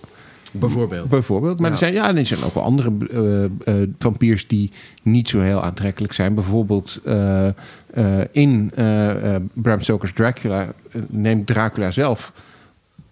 [0.52, 1.10] Bijvoorbeeld.
[1.10, 1.60] Bijvoorbeeld.
[1.60, 1.72] Maar Ja.
[1.72, 3.44] er, zijn, ja, er zijn ook wel andere eh,
[3.82, 4.72] eh, vampiers die
[5.04, 6.34] niet zo heel aantrekkelijk zijn.
[6.34, 7.54] Bijvoorbeeld eh, eh,
[8.32, 8.72] in
[9.54, 10.74] Bram Stoker's Dracula
[11.08, 12.32] neemt Dracula zelf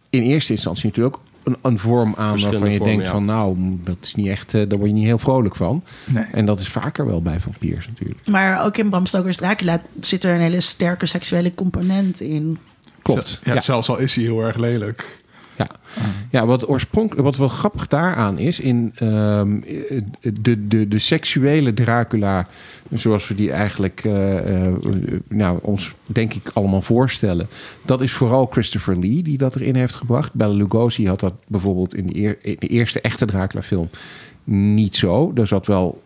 [0.10, 3.12] in eerste instantie natuurlijk ook een, een vorm aan waarvan je vormen, denkt ja.
[3.12, 5.84] van nou, dat is niet echt, daar word je niet heel vrolijk van.
[6.06, 6.24] Nee.
[6.32, 8.28] En dat is vaker wel bij vampiers natuurlijk.
[8.28, 12.58] Maar ook in Bram Stoker's Dracula zit er een hele sterke seksuele component in.
[13.02, 13.40] Klopt.
[13.44, 13.60] Ja, Ja.
[13.60, 15.26] Zelfs al is hij heel erg lelijk.
[15.58, 15.68] Ja,
[16.32, 19.60] ja wat, oorspronkelijk, wat wel grappig daaraan is, in ehm,
[20.42, 22.48] de, de, de seksuele Dracula,
[22.94, 24.74] zoals we die eigenlijk eh, eh,
[25.30, 27.48] nou, ons denk ik allemaal voorstellen,
[27.86, 30.34] dat is vooral Christopher Lee die dat erin heeft gebracht.
[30.34, 33.90] Bela Lugosi had dat bijvoorbeeld in de, de eerste echte Dracula-film
[34.44, 35.32] niet zo.
[35.36, 36.02] Er zat wel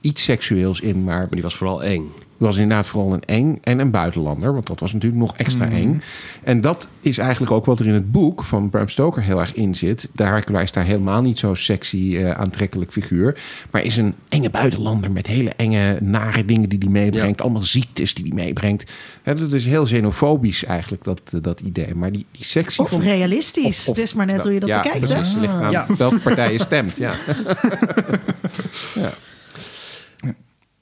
[0.00, 2.12] iets seksueels in, maar Maar die was vooral eng.
[2.42, 4.52] Was inderdaad vooral een eng en een buitenlander.
[4.52, 6.02] Want dat was natuurlijk nog extra eng.
[6.42, 9.54] En dat is eigenlijk ook wat er in het boek van Bram Stoker heel erg
[9.54, 10.08] in zit.
[10.14, 13.38] Dracula is daar helemaal niet zo'n sexy, eh, aantrekkelijk figuur.
[13.70, 17.38] Maar is een enge buitenlander met hele enge, nare dingen die hij meebrengt.
[17.38, 17.44] Ja.
[17.44, 18.90] Allemaal ziektes die hij meebrengt.
[19.22, 21.94] Hè, dat is heel xenofobisch eigenlijk, dat, eh, dat idee.
[21.94, 22.80] Maar die, die sexy...
[22.80, 23.80] Of van- realistisch.
[23.80, 25.08] Of- of- het is maar net hoe je dat ja, bekijkt.
[25.08, 25.14] hè?
[25.14, 25.34] precies.
[25.40, 25.86] ligt aan Ja.
[25.98, 26.96] welke partij je stemt.
[26.96, 27.12] Ja.
[28.94, 29.10] ja.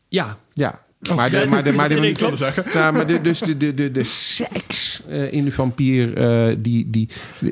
[0.09, 0.81] Ja, Ja.
[1.17, 2.15] Maar de, maar de, maar de,
[2.75, 6.91] nou, maar de, dus de, de, de, de seks eh, in de vampier, eh, die,
[6.91, 7.09] die,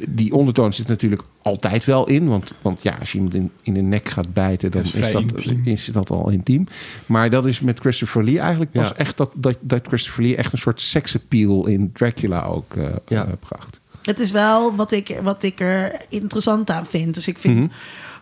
[0.09, 2.29] die ondertoon zit natuurlijk altijd wel in.
[2.29, 5.13] Want, want ja, als je iemand in, in de nek gaat bijten, dan Dat is
[5.13, 5.61] dat, intiem.
[5.65, 6.67] is dat al intiem.
[7.07, 8.95] Maar dat is met Christopher Lee eigenlijk pas Ja.
[8.97, 13.27] echt dat, dat, dat Christopher Lee echt een soort seksappeal in Dracula ook eh Ja.
[13.49, 13.81] bracht.
[14.03, 17.15] Het is wel wat ik, wat ik er interessant aan vind.
[17.15, 17.67] Dus ik vind Mhm.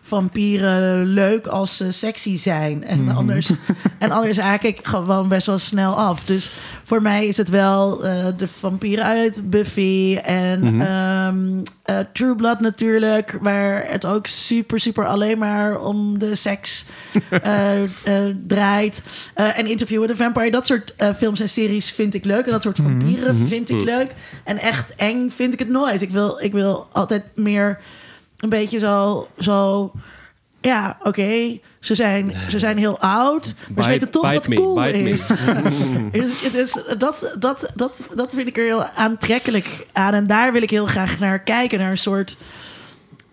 [0.07, 2.85] Vampieren leuk als ze sexy zijn.
[2.85, 3.17] En, Mhm.
[3.17, 3.51] anders,
[3.99, 6.25] en anders haak ik gewoon best wel snel af.
[6.25, 6.53] Dus
[6.85, 10.81] voor mij is het wel eh, de vampieren uit Buffy en Mhm.
[10.81, 11.39] ehm,
[11.83, 13.39] eh, True Blood natuurlijk.
[13.41, 16.87] Waar het ook super, super alleen maar om de seks
[17.31, 17.89] eh, eh,
[18.47, 19.03] draait.
[19.35, 20.51] Eh, en Interview with a Vampire.
[20.51, 22.45] Dat soort eh, films en series vind ik leuk.
[22.47, 24.15] En dat soort vampieren vind ik leuk.
[24.45, 26.03] En echt eng vind ik het nooit.
[26.03, 27.79] Ik wil, ik wil altijd meer
[28.39, 29.29] een beetje zo...
[29.39, 29.93] zo
[30.61, 34.85] ja, oké, ze, zijn, ze zijn heel oud, maar ze weten toch wat me, cool
[34.85, 35.31] is.
[36.53, 40.15] Dus, dat, dat, dat, dat vind ik er heel aantrekkelijk aan.
[40.15, 41.79] En daar wil ik heel graag naar kijken.
[41.79, 42.37] Naar een soort...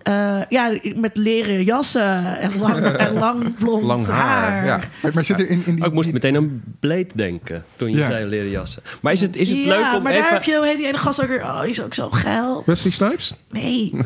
[0.04, 4.80] eh, ja, met leren jassen en lang, en lang blond Lang haar, ja.
[5.02, 5.82] Maar, maar zit er in, in die...
[5.84, 8.08] Oh, ik moest meteen aan Blade denken toen je Ja.
[8.08, 8.82] zei leren jassen.
[9.02, 10.24] Maar is het, is het ja, leuk om maar even...
[10.24, 11.42] daar heb je, hoe heet die ene gast ook weer?
[11.42, 12.64] Oh, die is ook zo geil.
[12.66, 13.34] Wesley Snipes?
[13.52, 13.92] Nee.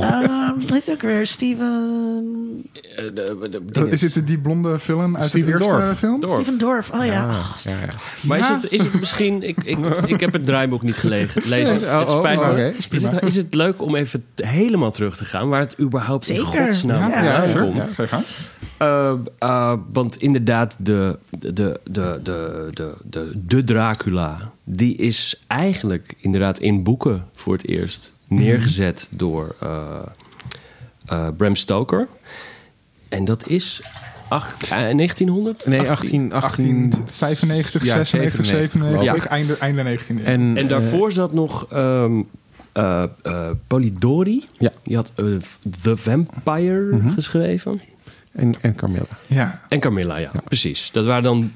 [0.00, 1.26] Ehm hoe heet hij ook weer?
[1.26, 2.64] Steven...
[2.96, 5.98] de- de- de dingen- Is het die blonde film uit Steven het eerste Dorff.
[5.98, 6.22] film?
[6.28, 6.90] Steven Dorff.
[6.90, 7.24] Oh ja.
[7.24, 7.54] Oh.
[8.20, 9.42] Maar is, het, is het misschien...
[9.42, 11.42] Ik, ik, ik heb het draaiboek niet gelezen.
[11.48, 11.76] Lezen.
[11.76, 12.52] Oh, het spijt oh, me.
[12.52, 12.72] oké.
[12.90, 16.60] Is, het, is het leuk om even helemaal terug te gaan, waar het überhaupt Zeker.
[16.60, 17.90] in godsnaam ja, komt.
[17.96, 18.22] Ja,
[18.78, 26.14] eh, eh, want inderdaad, de, de, de, de, de, de, de, Dracula, die is eigenlijk
[26.18, 32.08] inderdaad in boeken voor het eerst neergezet mm door eh, Bram Stoker.
[33.08, 33.82] En dat is
[34.28, 35.66] 8, 1900?
[35.66, 40.24] Nee, 1895, 18, 96, 97, 97 ja, Einde, einde 19.
[40.24, 41.66] En, en daarvoor zat nog...
[41.72, 42.28] Um,
[42.72, 44.44] eh, eh, Polidori.
[44.58, 44.72] Ja.
[44.82, 45.24] Die had eh,
[45.82, 47.80] The Vampire geschreven.
[48.32, 49.06] en, en Carmilla.
[49.26, 49.62] ja.
[49.68, 50.90] En Carmilla, ja, precies.
[50.90, 51.52] Dat waren dan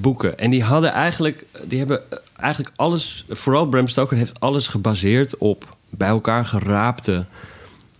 [0.00, 0.38] boeken.
[0.38, 2.00] En die hadden eigenlijk, die hebben
[2.36, 7.24] eigenlijk alles, vooral Bram Stoker heeft alles gebaseerd op bij elkaar geraapte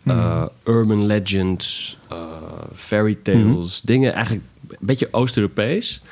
[0.05, 2.17] eh, urban legends, eh,
[2.75, 6.03] fairy tales, dingen eigenlijk een beetje Oost-Europees.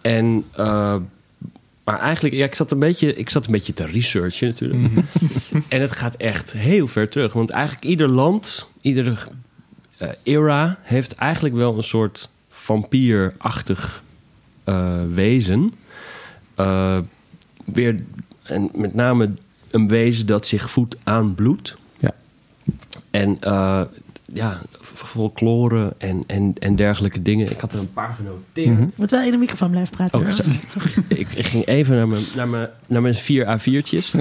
[0.00, 0.96] En eh,
[1.84, 4.92] maar eigenlijk, ja, ik zat een beetje, ik zat een beetje te researchen natuurlijk.
[5.68, 9.16] en het gaat echt heel ver terug, want eigenlijk ieder land, iedere
[9.98, 14.02] eh, era heeft eigenlijk wel een soort vampierachtig
[14.64, 15.74] eh, wezen.
[16.54, 16.98] Eh,
[17.64, 18.04] weer,
[18.42, 19.30] en met name
[19.70, 21.76] een wezen dat zich voedt aan bloed.
[21.98, 22.14] Ja.
[23.10, 23.82] En eh,
[24.32, 27.50] ja, folklore en, en, en dergelijke dingen.
[27.50, 28.96] Ik had er een paar genoteerd.
[28.96, 30.20] Moet wel in de microfoon blijven praten.
[30.20, 30.28] Oh,
[31.08, 34.10] ik, ik ging even naar mijn, naar mijn, naar mijn vier A4'tjes.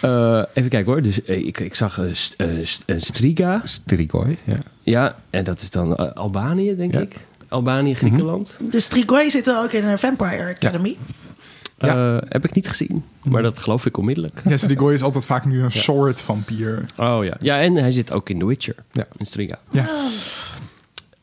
[0.00, 1.02] Eh, even kijken hoor.
[1.02, 2.46] Dus, eh, ik, ik zag een, eh,
[2.86, 3.60] een Striga.
[3.64, 4.56] Strigoi, ja.
[4.82, 7.00] Ja, en dat is dan Albanië, denk Ja.
[7.00, 7.16] ik.
[7.48, 8.56] Albanië, Griekenland.
[8.70, 10.96] Dus Strigoi zit er ook in een Vampire Academy.
[11.88, 14.42] Eh, heb ik niet gezien, maar dat geloof ik onmiddellijk.
[14.48, 16.84] Ja, Strigoi is altijd vaak nu een soort vampier.
[16.96, 17.36] Oh ja.
[17.40, 18.74] Ja, en hij zit ook in The Witcher.
[18.92, 19.06] Ja.
[19.16, 19.58] In Striga.
[19.70, 19.86] Ja.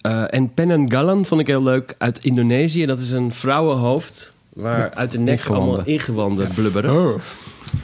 [0.01, 2.85] Eh, en Penanggalan vond ik heel leuk uit Indonesië.
[2.85, 5.67] Dat is een vrouwenhoofd waar uit de nek ingewanden.
[5.67, 7.07] allemaal ingewanden blubberen.
[7.07, 7.21] Oh.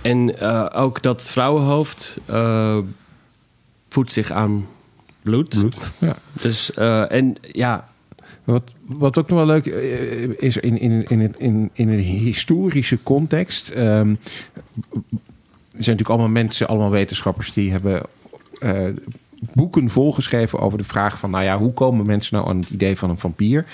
[0.02, 2.78] En eh, ook dat vrouwenhoofd eh,
[3.90, 4.68] voedt zich aan
[5.22, 5.50] bloed.
[5.50, 5.76] Bloed.
[5.98, 6.16] Ja.
[6.42, 7.88] Dus, eh, en ja,
[8.44, 13.04] Wat, wat ook nog wel leuk eh, is in, in, in, in, in een historische
[13.04, 13.70] context.
[13.70, 14.10] ehm,
[15.74, 18.02] er zijn natuurlijk allemaal mensen, allemaal wetenschappers die hebben
[18.60, 18.88] eh,
[19.54, 22.98] boeken volgeschreven over de vraag van, nou ja, hoe komen mensen nou aan het idee
[22.98, 23.66] van een vampier?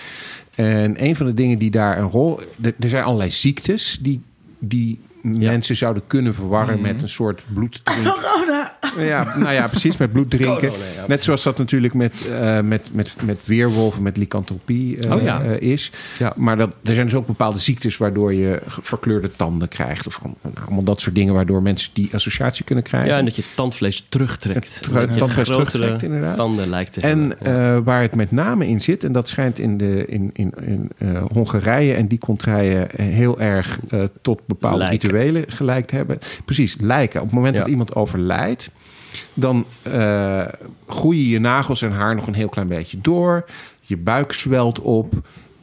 [0.55, 2.39] En een van de dingen die daar een rol.
[2.61, 4.21] Er, er zijn allerlei ziektes die,
[4.59, 8.13] die mensen zouden kunnen verwarren met een soort bloeddrinken.
[8.21, 8.77] Corona!
[8.97, 10.67] Ja, nou ja, precies, met bloed drinken.
[10.69, 11.03] Corona, ja.
[11.07, 15.41] Net zoals dat natuurlijk met, eh, met, met, met weerwolven, met lycanthropie Oh ja.
[15.41, 15.91] eh, is.
[16.19, 16.33] Ja.
[16.35, 20.07] Maar dat, er zijn dus ook bepaalde ziektes waardoor je verkleurde tanden krijgt.
[20.07, 23.09] Of nou, allemaal dat soort dingen waardoor mensen die associatie kunnen krijgen.
[23.09, 24.79] ja, en dat je tandvlees terugtrekt.
[24.79, 26.37] Het Dat je tandvlees terugtrekt, inderdaad.
[26.37, 27.83] tanden lijkt te En hebben.
[27.83, 30.89] waar het met name in zit, en dat schijnt in, de, in, in, in
[31.31, 33.79] Hongarije en die contraien eh, heel erg
[34.21, 34.77] tot bepaalde.
[35.11, 36.19] Rituelen gelijk te hebben.
[36.45, 37.19] Precies, lijken.
[37.19, 37.59] Op het moment Ja.
[37.59, 38.69] dat iemand overlijdt,
[39.33, 40.41] dan eh,
[40.87, 43.45] groeien je nagels en haar nog een heel klein beetje door.
[43.81, 45.13] Je buik zwelt op.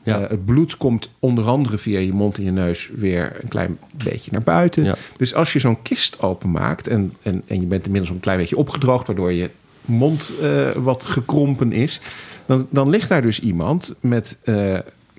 [0.02, 0.20] Ja.
[0.20, 3.78] Eh, het bloed komt onder andere via je mond en je neus weer een klein
[4.04, 4.84] beetje naar buiten.
[4.84, 4.94] Ja.
[5.16, 8.56] Dus als je zo'n kist openmaakt en, en, en je bent inmiddels een klein beetje
[8.56, 9.50] opgedroogd, waardoor je
[9.84, 12.00] mond eh, wat gekrompen is,
[12.46, 14.36] dan, dan ligt daar dus iemand met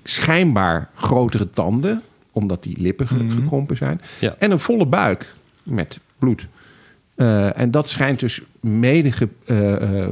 [0.02, 2.02] schijnbaar grotere tanden,
[2.38, 4.34] omdat die lippen ge- gekrompen zijn, Ja.
[4.38, 6.46] en een volle buik met bloed.
[7.14, 10.08] Eh, en dat schijnt dus mede ge- eh, eh,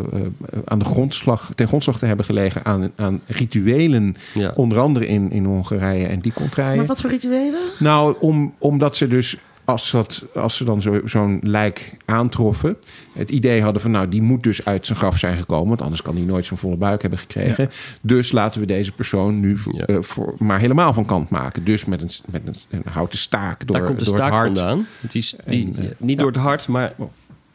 [0.64, 4.52] aan de grondslag, ten grondslag te hebben gelegen aan, aan rituelen, Ja.
[4.56, 6.76] onder andere in, in Hongarije en die contraien.
[6.76, 7.60] Maar wat voor rituelen?
[7.78, 12.76] Nou, om, omdat ze dus, als, dat, als ze dan zo, zo'n lijk aantroffen,
[13.12, 16.02] het idee hadden van, nou, die moet dus uit zijn graf zijn gekomen, want anders
[16.02, 17.70] kan hij nooit zo'n volle buik hebben gekregen.
[18.00, 19.84] Dus laten we deze persoon nu Ja.
[19.84, 21.64] eh, voor, maar helemaal van kant maken.
[21.64, 24.36] Dus met een, met een, een houten staak door, Daar komt de door staak het
[24.38, 24.58] hart.
[24.58, 24.86] vandaan.
[25.00, 26.92] Die, is- die, En, eh, niet door het hart, maar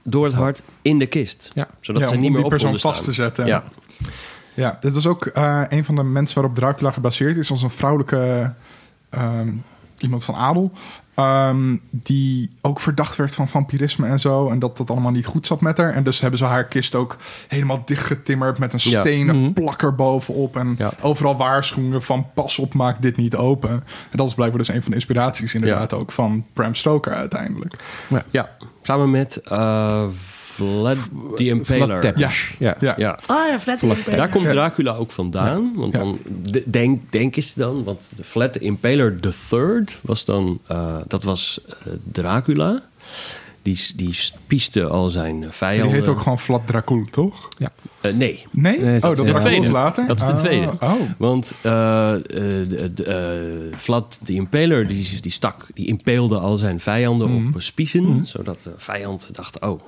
[0.04, 1.52] door het hart in de kist.
[1.54, 1.68] Ja.
[1.80, 3.46] Zodat Ja, ze om niet meer die op persoon vast te zetten.
[3.46, 3.64] Ja.
[4.54, 7.52] Ja, dit was ook eh, een van de mensen waarop Dracula gebaseerd is.
[7.52, 8.54] als een vrouwelijke
[9.10, 9.50] ehm,
[9.98, 10.72] iemand van adel.
[11.22, 14.50] Ehm, die ook verdacht werd van vampirisme en zo.
[14.50, 15.94] En dat dat allemaal niet goed zat met haar.
[15.94, 17.18] En dus hebben ze haar kist ook
[17.48, 19.00] helemaal dichtgetimmerd met een Ja.
[19.00, 20.56] stenen plakker bovenop.
[20.58, 20.92] En Ja.
[21.02, 23.70] overal waarschuwingen van pas op, maak dit niet open.
[23.70, 27.76] En dat is blijkbaar dus een van de inspiraties inderdaad ook van Bram Stoker uiteindelijk.
[28.30, 28.50] Ja,
[28.82, 30.06] samen met eh,
[30.66, 30.98] Vlad
[31.36, 31.88] the Impaler.
[31.88, 32.54] Vlad Tepes.
[32.60, 32.76] Ja.
[32.80, 32.94] Ja.
[32.98, 33.20] Ja.
[33.28, 34.18] Oh ja, Flat Impaler.
[34.18, 34.52] Daar komt Ja.
[34.52, 35.72] Dracula ook vandaan.
[35.76, 36.00] Want Ja.
[36.00, 40.60] dan de- denk, denken ze dan, want de Vlad the Impaler the Third was dan,
[40.68, 41.76] eh, dat was eh,
[42.12, 42.82] Dracula.
[43.64, 45.94] Die, die spieste al zijn Die vijanden.
[45.96, 47.48] heet ook gewoon Vlad Dracul, toch?
[48.02, 48.80] Eh, nee, Nee?
[48.80, 49.72] Nee, oh, dat dat was tweede.
[49.72, 50.06] later?
[50.08, 50.72] Dat is de Oh, tweede.
[50.80, 52.22] Oh, Want eh, eh,
[52.70, 57.48] de- de, eh, Vlad de Impaler, die, die stak, die impeelde al zijn vijanden Mhm.
[57.56, 58.22] op spiezen.
[58.28, 59.82] Zodat de vijand dacht, oh,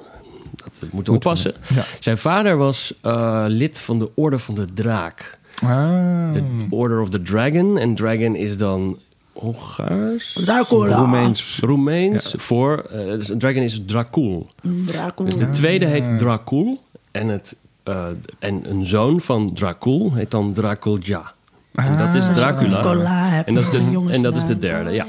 [0.63, 1.53] dat moeten we oppassen.
[1.75, 1.83] Ja.
[1.99, 5.39] Zijn vader was eh, lid van de Orde van de Draak.
[5.63, 6.33] Ah.
[6.33, 7.77] De Order of the Dragon.
[7.77, 8.99] En Dragon is dan
[9.33, 10.39] Hongaars?
[10.45, 10.95] Dracula.
[10.97, 11.57] Roemeens.
[11.61, 12.77] Roemeens voor...
[12.77, 14.49] eh, dus dragon is Dracul.
[14.85, 15.29] Dracula.
[15.29, 16.81] Dus de tweede heet Dracul.
[17.11, 18.05] En, het, eh,
[18.39, 21.33] en een zoon van Dracul heet dan Draculja.
[21.73, 22.81] En dat is Dracula.
[22.81, 25.05] Dracula En dat is de, en dat is de derde, ja.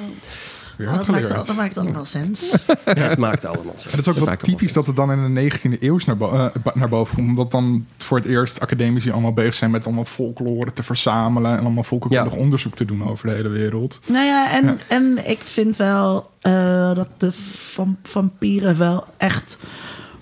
[0.76, 1.46] Weer wat dat, maakt, geleerd.
[1.46, 2.56] dat maakt allemaal sens.
[2.84, 3.90] Het maakt allemaal En zin.
[3.90, 6.74] het is ook wel typisch dat het dan in de 19e eeuw naar, bo- eh,
[6.74, 7.28] naar boven komt.
[7.28, 11.50] Omdat dan voor het eerst academici allemaal bezig zijn met allemaal folklore te verzamelen.
[11.56, 12.38] En allemaal volkenkundig Ja.
[12.38, 14.00] onderzoek te doen over de hele wereld.
[14.06, 14.76] Nou ja, en, Ja.
[14.88, 19.58] en ik vind wel eh, dat de vam- vampieren wel echt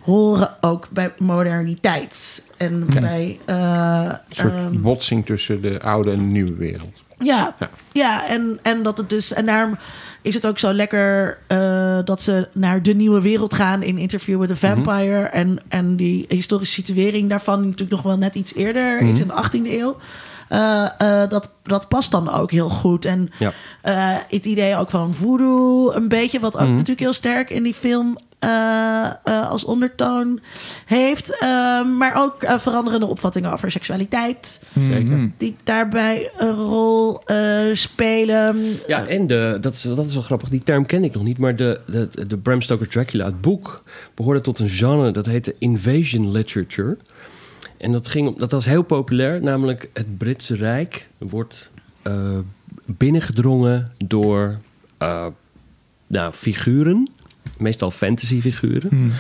[0.00, 2.46] horen ook bij moderniteit.
[2.56, 3.38] En bij...
[3.44, 7.01] eh, Een soort ehm, botsing tussen de oude en de nieuwe wereld.
[7.24, 7.70] Ja, Ja.
[7.92, 8.26] ja.
[8.28, 9.32] en, en dat het dus.
[9.32, 9.76] En daarom
[10.22, 14.38] is het ook zo lekker eh, dat ze naar de nieuwe wereld gaan in Interview
[14.40, 15.22] with the Vampire.
[15.22, 19.26] en, en die historische situering daarvan, die natuurlijk nog wel net iets eerder is in
[19.26, 19.32] de
[19.66, 19.96] 18e eeuw.
[20.48, 23.04] Eh, eh, dat, dat past dan ook heel goed.
[23.04, 23.52] En Ja.
[24.28, 28.18] het idee ook van voodoo, een beetje, wat ook natuurlijk heel sterk in die film
[29.48, 30.40] als ondertoon
[30.86, 31.38] heeft.
[31.40, 31.48] Eh,
[31.84, 35.30] maar ook eh, veranderende opvattingen over seksualiteit Zeker.
[35.38, 38.64] die daarbij een rol eh, spelen.
[38.86, 40.48] Ja, en de, dat, is, dat is wel grappig.
[40.48, 41.38] Die term ken ik nog niet.
[41.38, 43.82] Maar de, de, de Bram Stoker Dracula, het boek,
[44.14, 46.96] behoorde tot een genre dat heette invasion literature.
[47.76, 49.42] En dat, ging, om- dat was heel populair.
[49.42, 51.70] Namelijk het Britse Rijk wordt
[52.02, 52.38] eh,
[52.86, 54.58] binnengedrongen door
[54.98, 55.26] eh,
[56.06, 57.10] nou, figuren.
[57.58, 58.88] Meestal fantasy figuren.
[58.88, 59.12] Hmm.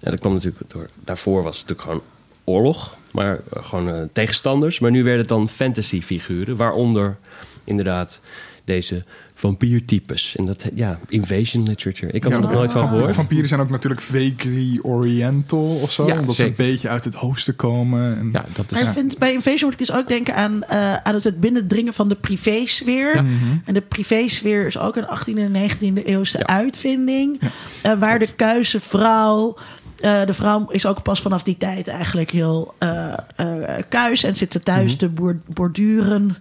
[0.00, 0.88] Ja, dat kwam natuurlijk door.
[1.04, 2.02] Daarvoor was het natuurlijk gewoon
[2.44, 4.78] oorlog, maar eh, gewoon eh, tegenstanders.
[4.78, 7.18] Maar nu werden het dan fantasy figuren, waaronder
[7.64, 8.20] inderdaad
[8.64, 9.04] deze
[9.40, 10.36] vampiertypes.
[10.36, 12.12] En dat, ja, invasion literature.
[12.12, 13.14] Ik had er nog nooit van gehoord.
[13.14, 16.06] Vampieren zijn ook natuurlijk vaguely oriental of zo.
[16.06, 18.18] Ja, omdat ze een beetje uit het oosten komen.
[18.18, 18.70] En, Ja, dat is...
[18.70, 21.94] Maar ik vind, bij Invasion moet ik dus ook denken aan, eh, aan het binnendringen
[21.94, 23.14] van de privésfeer.
[23.22, 23.34] Mhm.
[23.64, 26.46] En de privésfeer is ook een 18e en 19e eeuwse Ja.
[26.46, 27.40] uitvinding.
[27.82, 29.56] eh, waar de kuise vrouw...
[30.00, 33.48] eh, de vrouw is ook pas vanaf die tijd eigenlijk heel eh, eh,
[33.88, 36.36] kuis en zit er thuis te boor- borduren.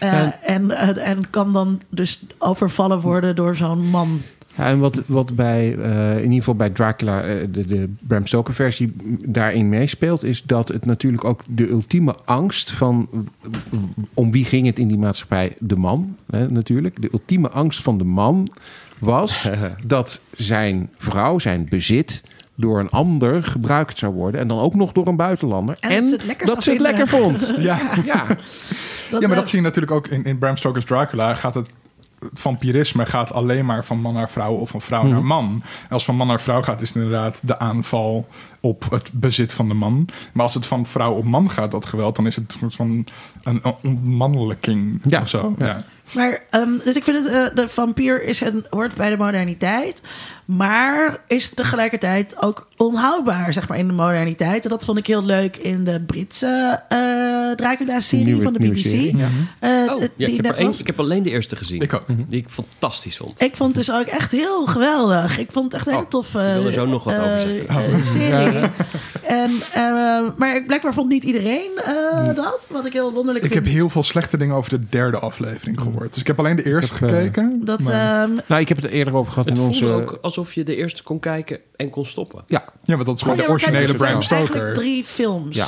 [0.00, 0.38] Eh, Ja.
[0.42, 4.20] en, en kan dan dus overvallen worden door zo'n man.
[4.56, 8.54] Ja, en wat, wat bij, eh, in ieder geval bij Dracula, de, de Bram Stoker
[8.54, 8.92] versie,
[9.26, 13.08] daarin meespeelt, is dat het natuurlijk ook de ultieme angst van,
[14.14, 15.56] om wie ging het in die maatschappij?
[15.58, 17.02] De man, hè, natuurlijk.
[17.02, 18.48] De ultieme angst van de man
[18.98, 19.48] was
[19.84, 22.22] dat zijn vrouw, zijn bezit,
[22.56, 24.40] door een ander gebruikt zou worden.
[24.40, 25.76] En dan ook nog door een buitenlander.
[25.80, 27.54] En dat ze het lekker dat ze zou het lekker vond.
[27.58, 27.78] Ja.
[28.04, 28.26] Ja,
[29.10, 31.34] Dat, ja, maar dat zie je natuurlijk ook in, in Bram Stoker's Dracula.
[31.34, 31.68] Gaat het,
[32.18, 35.12] het vampirisme gaat alleen maar van man naar vrouw of van vrouw Mhm.
[35.12, 35.62] naar man.
[35.90, 38.28] Als van man naar vrouw gaat, is het inderdaad de aanval
[38.60, 40.08] op het bezit van de man.
[40.32, 42.74] Maar als het van vrouw op man gaat, dat geweld, dan is het een soort
[42.74, 42.90] van
[43.42, 45.54] een, een ontmannelijking Ja, of zo.
[45.58, 45.66] ja.
[45.66, 45.82] Ja.
[46.14, 50.00] Maar, ehm, dus ik vind het, eh, de vampier is een, hoort bij de moderniteit.
[50.44, 54.64] Maar is tegelijkertijd ook onhoudbaar, zeg maar, in de moderniteit.
[54.64, 56.98] En dat vond ik heel leuk in de Britse eh
[57.56, 58.84] Dracula-serie van de BBC.
[58.84, 59.28] serie, ja.
[59.58, 61.80] Eh, Oh, die ja, ik, heb er één- ik heb alleen de eerste gezien.
[61.80, 62.04] Ik ook.
[62.28, 63.40] Die ik fantastisch vond.
[63.40, 65.38] Ik vond het dus ook echt heel geweldig.
[65.38, 67.22] Ik vond het echt een hele Oh, toffe ik wil er zo nog wat eh,
[67.24, 67.68] over zeggen.
[67.68, 68.60] eh, serie.
[69.22, 72.66] En, eh, maar ik- blijkbaar vond niet iedereen eh, dat.
[72.70, 73.64] Wat ik heel wonderlijk Ik vind.
[73.64, 76.12] heb heel veel slechte dingen over de derde aflevering gehoord.
[76.12, 77.60] Dus ik heb alleen de eerste heb, eh, gekeken.
[77.64, 79.86] dat, maar- ehm, nou, ik heb het er eerder over gehad Het in onze...
[79.86, 82.44] ook alsof je de eerste kon kijken en kon stoppen.
[82.46, 84.40] Ja, ja, want dat is gewoon oh de originele het zijn Bram Stoker.
[84.44, 85.56] eigenlijk drie films.
[85.56, 85.66] Ja.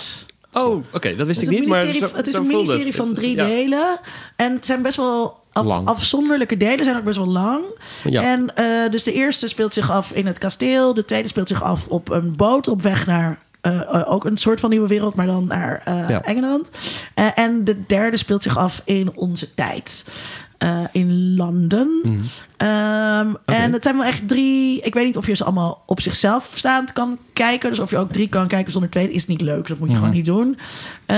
[0.60, 1.66] Oh, oké, dat wist ik niet.
[1.66, 2.94] Maar zo- het is een miniserie het.
[2.96, 3.46] van Het- drie ja.
[3.46, 3.98] delen.
[4.36, 6.84] En het zijn best wel af- afzonderlijke delen.
[6.84, 7.64] zijn ook best wel lang.
[8.04, 8.22] Ja.
[8.22, 10.94] En eh, dus de eerste speelt zich af in het kasteel.
[10.94, 13.38] De tweede speelt zich af op een boot op weg naar...
[13.60, 16.22] eh, eh, ook een soort van nieuwe wereld, maar dan naar eh, Ja.
[16.22, 16.70] Engeland.
[17.14, 20.08] Eh, en de derde speelt zich af in onze tijd.
[20.64, 22.00] Eh, in Londen.
[22.02, 22.20] Mhm.
[22.56, 24.80] Ehm, En het zijn wel echt drie.
[24.80, 27.70] Ik weet niet of je ze allemaal op zichzelf staand kan kijken.
[27.70, 29.68] Dus of je ook drie kan kijken zonder twee, is niet leuk.
[29.68, 30.58] Dat moet je gewoon niet doen.
[31.06, 31.16] Eh,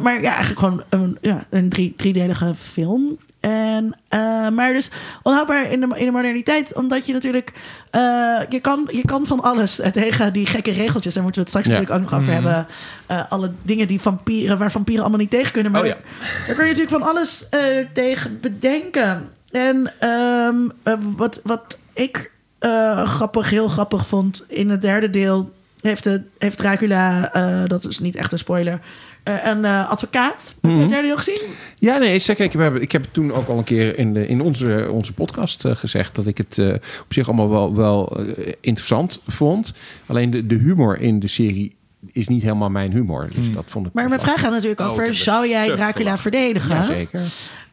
[0.00, 3.18] maar ja, eigenlijk gewoon een, ja, een drie, driedelige film.
[3.50, 4.90] En, eh, maar dus
[5.22, 7.52] onhoudbaar in de, in de moderniteit, omdat je natuurlijk.
[7.90, 8.00] eh,
[8.48, 11.14] je, kan, je kan van alles eh, tegen die gekke regeltjes.
[11.14, 11.72] Daar moeten we het straks Ja.
[11.72, 12.66] natuurlijk ook nog over hebben.
[13.06, 15.72] Eh, alle dingen die vampieren, waar vampieren allemaal niet tegen kunnen.
[15.72, 15.96] Maar Oh ja.
[16.46, 17.48] daar kun je natuurlijk van alles
[17.92, 19.30] tegen bedenken.
[19.50, 22.30] En ehm, eh, wat, wat ik
[23.04, 27.30] grappig, heel grappig vond in het derde deel, heeft, de, heeft Dracula,
[27.66, 28.80] dat is niet echt een spoiler,
[29.26, 30.56] een eh, advocaat.
[30.60, 31.40] Heb jij die nog gezien?
[31.78, 32.44] Ja, nee, zeker.
[32.44, 35.12] Ik heb, ik heb het toen ook al een keer in, de, in onze, onze
[35.12, 36.68] podcast eh, gezegd dat ik het eh,
[37.02, 39.72] op zich allemaal wel, wel eh, interessant vond.
[40.06, 41.76] Alleen de, de humor in de serie
[42.12, 43.28] is niet helemaal mijn humor.
[43.34, 43.92] Dus dat vond ik.
[43.92, 46.74] Maar mijn vraag gaat natuurlijk Oh, over: zou jij Dracula verdedigen?
[46.74, 47.20] Ja, zeker.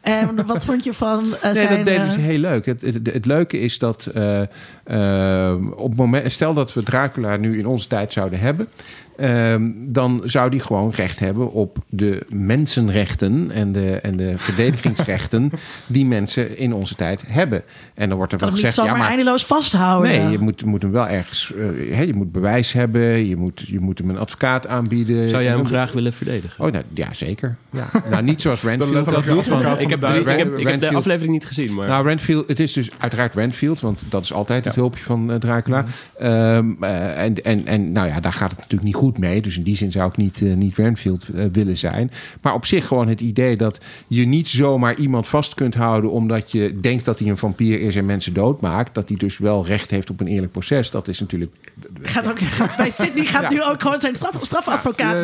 [0.04, 1.76] En wat vond je van eh, Nee, zijn...
[1.76, 2.66] dat deden eh, ze heel leuk.
[2.66, 4.40] Het, het, het leuke is dat eh,
[4.84, 8.68] eh, op moment, stel dat we Dracula nu in onze tijd zouden hebben,
[9.16, 15.50] ehm, dan zou die gewoon recht hebben op de mensenrechten en de, en de verdedigingsrechten
[15.86, 17.62] die mensen in onze tijd hebben.
[17.94, 20.10] En dan wordt er kan wel gezegd, ja, maar eindeloos vasthouden.
[20.10, 21.52] Nee, je moet, moet hem wel ergens.
[21.54, 23.26] eh, hè, je moet bewijs hebben.
[23.26, 25.28] Je moet, je moet hem een advocaat aanbieden.
[25.28, 26.64] Zou jij hem graag willen verdedigen?
[26.64, 27.56] Oh, nou, ja, zeker.
[27.70, 27.86] Ja.
[28.10, 29.24] nou, niet zoals Renfield dat doet.
[29.24, 31.88] Want, advocaat ik heb, van de, ik, heb, ik heb de aflevering niet gezien, maar...
[31.88, 35.36] nou, Renfield, het is dus uiteraard Renfield, want dat is altijd het hulpje van eh,
[35.36, 35.84] Dracula.
[36.18, 39.42] Ehm, eh, en, en, en nou ja, daar gaat het natuurlijk niet goed mee.
[39.42, 42.10] Dus in die zin zou ik niet, eh, niet Renfield eh, willen zijn.
[42.42, 43.78] Maar op zich gewoon het idee dat
[44.08, 47.96] je niet zomaar iemand vast kunt houden omdat je denkt dat hij een vampier is
[47.96, 48.94] en mensen doodmaakt.
[48.94, 50.90] Dat hij dus wel recht heeft op een eerlijk proces.
[50.90, 51.52] Dat is natuurlijk.
[52.02, 55.14] Gaat ook, gaat- bij Sydney gaat nu ook gewoon zijn straf, strafadvocaat.
[55.14, 55.22] Ja,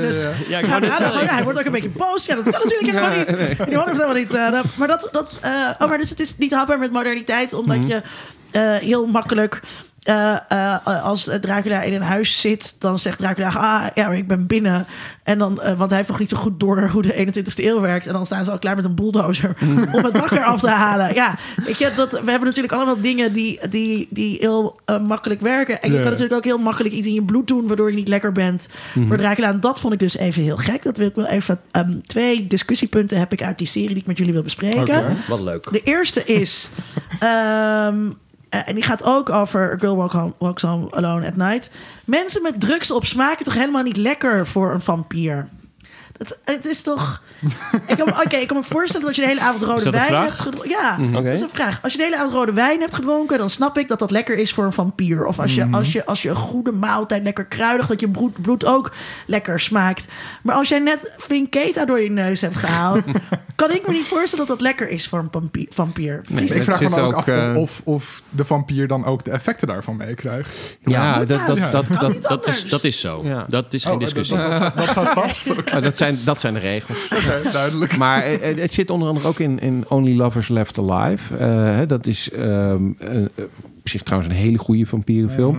[0.48, 0.80] ja, ja.
[0.80, 2.26] Dus Ja, hij wordt ook een beetje boos.
[2.26, 3.26] Ja, dat kan natuurlijk helemaal niet.
[3.26, 4.34] Die man heeft helemaal niet.
[4.34, 7.76] eh, maar dat, dat, eh, oh, maar dus het is niet hapbaar met moderniteit, omdat
[7.76, 7.86] Mhm.
[7.86, 8.02] je
[8.50, 9.60] eh, heel makkelijk.
[10.02, 14.28] Eh, eh, als Dracula in een huis zit, dan zegt Dracula: Ah, ja, maar ik
[14.28, 14.86] ben binnen.
[15.22, 17.80] En dan, eh, want hij heeft nog niet zo goed door hoe de 21ste eeuw
[17.80, 18.06] werkt.
[18.06, 19.78] En dan staan ze al klaar met een bulldozer Mhm.
[19.96, 21.14] om het dak eraf te halen.
[21.14, 21.34] Ja,
[21.64, 25.82] weet je, dat, we hebben natuurlijk allemaal dingen die, die, die heel makkelijk werken.
[25.82, 26.00] En je Ja.
[26.02, 28.68] kan natuurlijk ook heel makkelijk iets in je bloed doen, waardoor je niet lekker bent
[29.06, 29.48] voor Dracula.
[29.48, 30.82] En dat vond ik dus even heel gek.
[30.82, 31.60] Dat wil ik wel even.
[31.70, 34.80] ehm, twee discussiepunten heb ik uit die serie die ik met jullie wil bespreken.
[34.80, 35.16] Oké.
[35.28, 35.72] Wat leuk.
[35.72, 36.70] De eerste is.
[37.18, 37.96] ehm,
[38.50, 41.70] eh, en die gaat ook over A Girl Walk Walks Home Alone at Night.
[42.04, 45.48] Mensen met drugs op smaken toch helemaal niet lekker voor een vampier?
[46.44, 47.22] Het is toch...
[47.86, 49.68] ik kan, me- Oké, ik kan me voorstellen dat als je de hele avond Is
[49.68, 50.24] rode wijn vraag?
[50.24, 50.70] hebt gedronken...
[50.70, 51.22] Ja, Oké.
[51.22, 51.78] dat is een vraag.
[51.82, 53.38] Als je de hele avond rode wijn hebt gedronken...
[53.38, 55.24] dan snap ik dat dat lekker is voor een vampier.
[55.26, 57.86] Of als je, als je, als je een goede maaltijd lekker kruidig...
[57.86, 58.92] dat je bloed, bloed ook
[59.26, 60.06] lekker smaakt.
[60.42, 63.04] Maar als jij net flink keta door je neus hebt gehaald...
[63.54, 65.66] kan ik me niet voorstellen dat dat lekker is voor een vampier.
[65.70, 66.20] vampier.
[66.28, 69.24] Nee, Ik vraag me dan ook ook, af eh, of, of de vampier dan ook
[69.24, 70.48] de effecten daarvan meekrijgt.
[70.82, 73.20] Ja, moet dat, dat, dat, dat, is, dat is zo.
[73.24, 73.44] Ja.
[73.48, 74.36] Dat is geen Oh, discussie.
[74.36, 75.46] Dat, dat, dat staat vast.
[75.74, 77.08] Oh, dat, zijn, dat zijn de regels.
[77.52, 77.96] duidelijk.
[77.96, 81.36] Maar eh, eh, het zit onder andere ook in, in Only Lovers Left Alive.
[81.36, 83.22] Eh, hè, dat is ehm, eh,
[83.78, 85.58] op zich trouwens een hele goede vampierenfilm.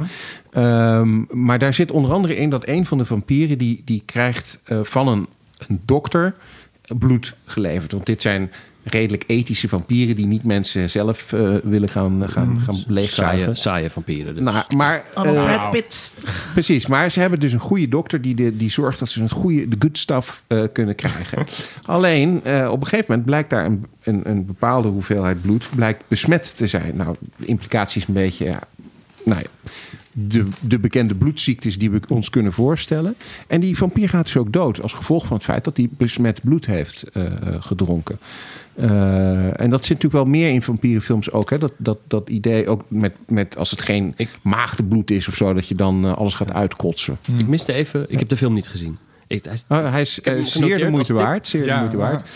[0.51, 3.57] Ehm, maar daar zit onder andere in dat een van de vampieren...
[3.57, 5.27] die, die krijgt van een,
[5.67, 6.33] een dokter
[6.97, 7.91] bloed geleverd.
[7.91, 8.51] Want dit zijn
[8.83, 10.15] redelijk ethische vampieren...
[10.15, 13.55] die niet mensen zelf eh, willen gaan, gaan, gaan Saaie, leegzuigen.
[13.57, 14.35] saaie vampieren.
[14.35, 14.43] dus.
[14.43, 16.11] Nou, maar, eh, Pitt.
[16.53, 19.31] Precies, maar ze hebben dus een goede dokter die, de, die zorgt dat ze het
[19.31, 21.45] goede, de good stuff eh, kunnen krijgen.
[21.85, 26.03] Alleen eh, op een gegeven moment blijkt daar een, een, een bepaalde hoeveelheid bloed blijkt
[26.07, 26.95] besmet te zijn.
[26.95, 28.59] Nou, de implicatie is een beetje, ja,
[29.25, 29.69] nou ja,
[30.13, 33.15] de, de bekende bloedziektes die we ons kunnen voorstellen.
[33.47, 36.41] En die vampier gaat dus ook dood als gevolg van het feit dat hij besmet
[36.43, 37.23] bloed heeft eh,
[37.59, 38.19] gedronken.
[38.75, 41.49] Eh, en dat zit natuurlijk wel meer in vampierenfilms ook.
[41.49, 41.57] Hè?
[41.57, 45.67] Dat, dat, dat idee ook met, met als het geen maagdenbloed is of zo, dat
[45.67, 47.17] je dan eh, alles gaat uitkotsen.
[47.37, 48.05] Ik miste even...
[48.07, 48.97] Ik heb de film niet gezien.
[49.31, 51.47] Ik, hij is- Oh, hij is hem eh, zeer de moeite waard.
[51.47, 52.27] Zeer de Ja, moeite waard.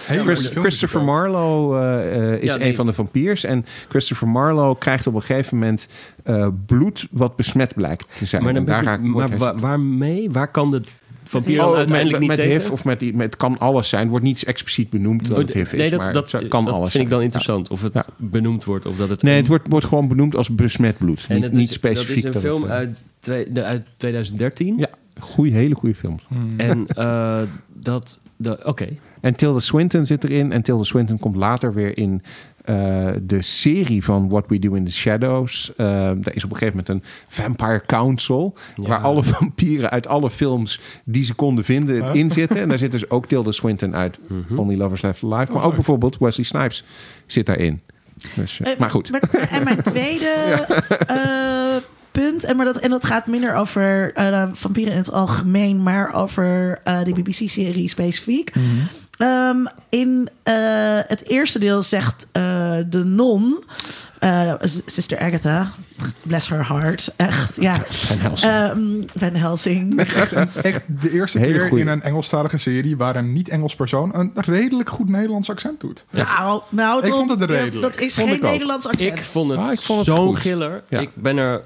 [0.54, 1.06] Christopher is.
[1.06, 2.70] Marlowe eh, eh, is Ja, nee.
[2.70, 3.44] een van de vampiers.
[3.44, 5.88] En Christopher Marlowe krijgt op een gegeven moment
[6.24, 8.44] eh, bloed wat besmet blijkt te zijn.
[8.44, 9.02] maar dan ik
[9.38, 10.32] maar waarmee?
[10.32, 10.82] Waar kan de
[11.24, 12.62] vampier Oh, met, uiteindelijk met, niet met tegen?
[12.62, 14.02] HIV of met, die, met het kan alles zijn.
[14.02, 16.48] Het wordt niet expliciet benoemd dat Oh, het HIV is, nee, dat, maar dat, het
[16.48, 17.70] kan dat alles vind ik dan interessant.
[17.70, 18.06] Of het Ja.
[18.18, 18.86] benoemd wordt.
[18.86, 21.26] Of dat het Nee, een- het wordt, wordt gewoon benoemd als besmet bloed.
[21.28, 22.24] en niet, het niet is, specifiek.
[22.24, 24.76] Dat is een film uit, twee, de, uit 2013.
[24.78, 24.88] Ja,
[25.20, 26.24] goeie, hele goede films.
[26.58, 27.40] En eh,
[27.74, 28.20] dat...
[28.38, 28.88] de- Oké.
[29.22, 30.52] En Tilda Swinton zit erin.
[30.52, 32.22] En Tilda Swinton komt later weer in
[32.64, 35.70] eh, de serie van What We Do in the Shadows.
[35.78, 35.78] Uh,
[36.16, 38.56] daar is op een gegeven moment een Vampire Council.
[38.76, 38.88] Ja.
[38.88, 42.58] Waar alle vampieren uit alle films die ze konden vinden in zitten.
[42.62, 44.58] En daar zit dus ook Tilda Swinton uit Mhm.
[44.60, 45.52] Only Lovers Left Alive.
[45.52, 46.84] Maar ook bijvoorbeeld Wesley Snipes
[47.26, 47.82] zit daarin.
[48.36, 49.12] Dus, eh, maar goed.
[49.12, 50.26] maar- en mijn tweede
[51.08, 51.76] eh,
[52.22, 56.14] punt, en, maar dat, en dat gaat minder over eh, vampieren in het algemeen, maar
[56.14, 58.52] over eh, de BBC-serie specifiek.
[59.18, 59.58] Ehm,
[59.90, 60.54] in eh,
[61.08, 63.64] het eerste deel zegt eh, de non,
[64.20, 64.54] eh,
[64.86, 65.72] Sister Agatha,
[66.22, 67.84] bless her heart, echt, ja.
[67.90, 68.52] Van Helsing.
[68.52, 70.00] Ehm, Van Helsing.
[70.00, 71.84] Echt, een- echt de eerste Hele keer goeie.
[71.84, 76.06] in een Engelstalige serie waar een niet-Engels persoon een redelijk goed Nederlands accent doet.
[76.10, 77.82] Nou, nou Ik vond het ja, redelijk.
[77.94, 78.40] Dat is Vond geen.
[78.42, 79.18] Nederlands accent.
[79.18, 80.40] Ik vond het, Ah, ik vond het zo'n goed.
[80.40, 80.84] giller.
[80.90, 81.00] Ja.
[81.00, 81.62] Ik ben er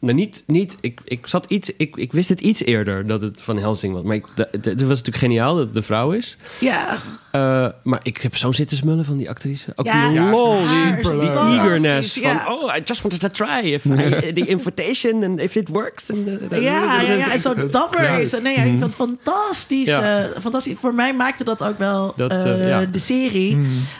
[0.00, 3.42] nou, niet, niet ik, ik zat iets, ik, ik wist het iets eerder dat het
[3.42, 4.02] van Helsing was.
[4.02, 6.36] Maar ik, het was natuurlijk geniaal dat het de vrouw is.
[6.60, 6.98] Ja,
[7.30, 9.72] Eh, maar ik heb zo zitten smullen van die actrice.
[9.76, 12.42] Ook Ja, die lol, die, fantastisch, eagerness ja.
[12.42, 12.52] van...
[12.52, 16.10] Oh, I just wanted to try if I, the invitation and if it works.
[16.12, 17.32] And, uh, ja, ja, ja.
[17.32, 18.16] En zo dapper Ja.
[18.16, 18.40] is.
[18.42, 20.18] Nee, ja, ik vond het fantastisch, Ja.
[20.24, 20.74] eh, fantastisch.
[20.78, 22.84] Voor mij maakte dat ook wel Dat, eh, eh, ja.
[22.84, 23.58] de serie.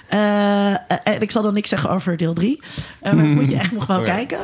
[0.08, 0.68] Eh,
[1.04, 2.60] en ik zal dan niks zeggen over deel 3.
[3.02, 4.12] maar dat moet je echt nog wel Oh ja.
[4.14, 4.38] kijken.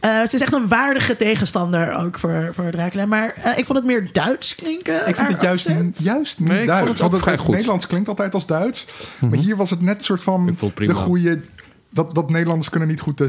[0.00, 0.68] Eh, het is echt een
[1.16, 3.06] tegenstander ook voor, voor Dracula.
[3.06, 5.08] Maar eh, ik vond het meer Duits klinken.
[5.08, 5.98] Ik vind het juist, accent.
[6.02, 6.88] juist niet Nee, ik vond Duits.
[6.90, 7.54] het Want ook het, vrij goed.
[7.54, 8.86] Nederlands klinkt altijd als Duits.
[9.20, 11.40] Maar hier was het net soort van Ik vond het de goede...
[11.90, 13.22] Dat, dat Nederlanders kunnen niet goed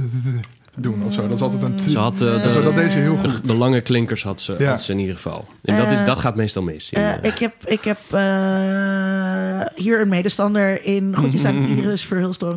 [0.75, 1.21] doen of zo.
[1.27, 1.79] Dat is altijd een...
[1.79, 3.47] Ze had eh, En zo de, dat deze heel de, goed.
[3.47, 4.69] de lange klinkers had ze, Ja.
[4.69, 5.45] had ze in ieder geval.
[5.63, 6.91] En dat, is, dat gaat meestal mis.
[6.91, 12.05] in, Eh, eh, ik heb, ik heb eh, hier een medestander in Groetjes aan Iris
[12.05, 12.55] Verhulstorm.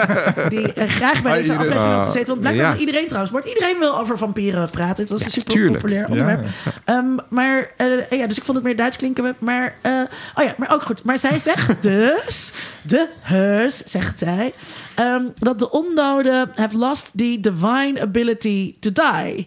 [0.48, 2.26] die eh, graag bij Hi, deze aflevering had Ah, gezeten.
[2.28, 2.78] Want blijkbaar ja.
[2.80, 3.32] iedereen trouwens.
[3.32, 5.02] Maar iedereen wil over vampieren praten.
[5.02, 5.74] Het was een super tuurlijk.
[5.82, 6.08] populair Ja.
[6.10, 6.46] onderwerp.
[6.84, 9.34] Ehm, maar eh, ja, dus ik vond het meer Duits klinken.
[9.38, 9.92] Maar, eh,
[10.34, 11.04] oh ja, maar ook goed.
[11.04, 12.52] Maar zij zegt dus,
[12.88, 14.52] de heus, zegt zij,
[14.94, 19.46] ehm, dat de ondoden have lost the divine ability to die.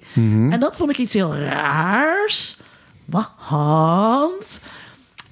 [0.50, 2.58] En dat vond ik iets heel raars.
[3.06, 4.60] Want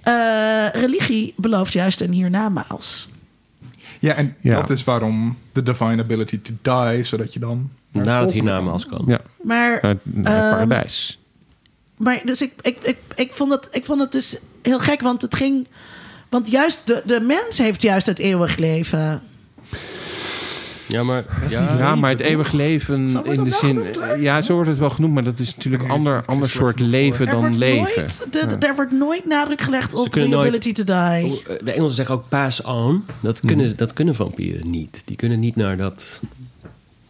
[0.03, 3.07] eh, religie belooft juist een hiernamaals.
[3.99, 4.55] Ja, en Ja.
[4.61, 6.53] dat is waarom de divine ability to
[6.91, 7.69] die, zodat je dan...
[7.91, 9.03] naar Nadat het hiernamaals kan.
[9.07, 11.19] Ja, Maar, naar, naar het Ehm, paradijs.
[11.97, 15.21] maar dus ik, ik, ik, ik, vond het, ik vond het dus heel gek, want
[15.21, 15.67] het ging.
[16.29, 19.21] Want juist de, de mens heeft juist het eeuwig leven.
[20.87, 21.23] Ja, maar...
[21.49, 23.85] Ja, Ja, maar het eeuwig leven in de zin...
[23.93, 24.21] genoemd.
[24.21, 27.25] Ja, zo wordt het wel genoemd, maar dat is natuurlijk een ander, ander soort leven
[27.25, 27.95] dan leven.
[28.01, 31.25] nooit, de, de- er wordt nooit nadruk gelegd op nooit- ability to die.
[31.31, 33.03] Oh, De Engelsen zeggen ook pass on.
[33.19, 35.01] Dat kunnen, dat kunnen vampieren niet.
[35.05, 36.19] Die kunnen niet naar dat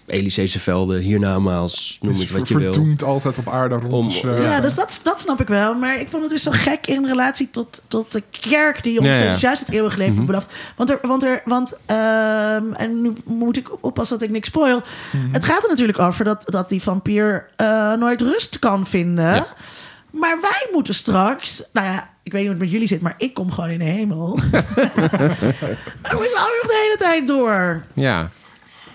[0.09, 2.73] Elyseese velden, hiernamaals, noem het wat je wil.
[2.73, 4.43] verdoemd altijd op aarde rond Om- te zwerven.
[4.43, 5.75] Ja, dus dat, dat snap ik wel.
[5.75, 9.07] Maar ik vond het dus zo gek in relatie tot, tot de kerk die ons
[9.07, 9.35] Ja, ja.
[9.35, 10.49] juist het eeuwig leven belooft.
[10.75, 14.81] Want er, want er, want, ehm, en nu moet ik oppassen dat ik niks spoil.
[15.31, 19.33] Het gaat er natuurlijk over dat, dat die vampier eh, nooit rust kan vinden.
[19.35, 19.47] Ja.
[20.11, 23.13] Maar wij moeten straks, nou ja, ik weet niet hoe het met jullie zit, maar
[23.17, 24.35] ik kom gewoon in de hemel.
[26.01, 27.83] maar we gaan nog de hele tijd door.
[27.93, 28.29] Ja,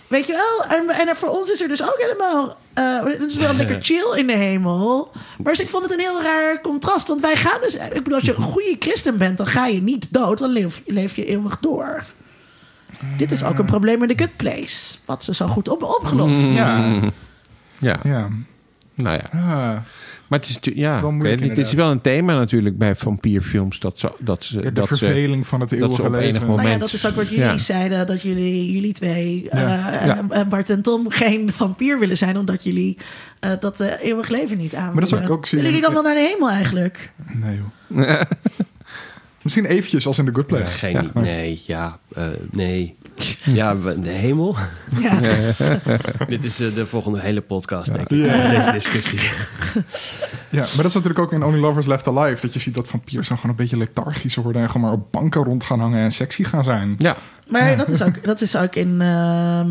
[0.07, 0.79] Weet je wel?
[0.79, 2.57] En, en voor ons is er dus ook helemaal...
[2.75, 5.11] eh, het is wel lekker chill in de hemel.
[5.43, 7.09] Maar dus ik vond het een heel raar contrast.
[7.09, 7.75] Want wij gaan dus...
[7.75, 9.37] Ik bedoel, als je een goede christen bent...
[9.37, 10.39] dan ga je niet dood.
[10.39, 12.05] Dan leef, leef je eeuwig door.
[13.17, 14.99] Dit is ook een probleem in de good place.
[15.05, 16.49] Wat ze zo goed op, opgelost.
[16.49, 16.95] Ja,
[17.79, 17.99] ja.
[18.03, 18.29] ja.
[18.95, 19.83] nou ja.
[20.29, 23.79] Maar het is, ja, moeilijk het is wel een thema natuurlijk bij vampierfilms.
[23.79, 26.13] Dat ze, dat ze, Ja, de dat ze, verveling van het dat eeuwige ze op
[26.13, 26.27] leven.
[26.29, 27.59] enig Nou ja, moment- dat is ook wat jullie Ja.
[27.59, 28.07] zeiden.
[28.07, 30.23] Dat jullie, jullie twee, Ja.
[30.31, 30.45] Ja.
[30.45, 32.37] Bart en Tom, geen vampier willen zijn.
[32.39, 32.99] Omdat jullie
[33.41, 35.61] eh, dat eh, eeuwig leven niet aan Maar dat zou ik ook zien.
[35.61, 37.13] Willen jullie dan wel naar de hemel eigenlijk?
[37.33, 38.21] Nee joh.
[39.43, 40.79] Misschien eventjes als in The Good Ja, Place.
[40.79, 41.21] geen, Ja.
[41.21, 42.97] nee, ja, eh, nee.
[43.45, 44.57] Ja, de hemel.
[44.99, 45.19] Ja.
[46.29, 48.19] Dit is eh, de volgende hele podcast, denk ik.
[48.19, 48.49] Ja.
[48.49, 49.21] Deze discussie.
[50.51, 52.41] Ja, maar dat is natuurlijk ook in Only Lovers Left Alive.
[52.41, 54.63] Dat je ziet dat vampiers dan gewoon een beetje lethargisch worden.
[54.63, 56.95] En gewoon maar op banken rond gaan hangen en sexy gaan zijn.
[56.99, 57.17] Ja,
[57.49, 59.69] Maar dat is ook, dat is ook in ehm,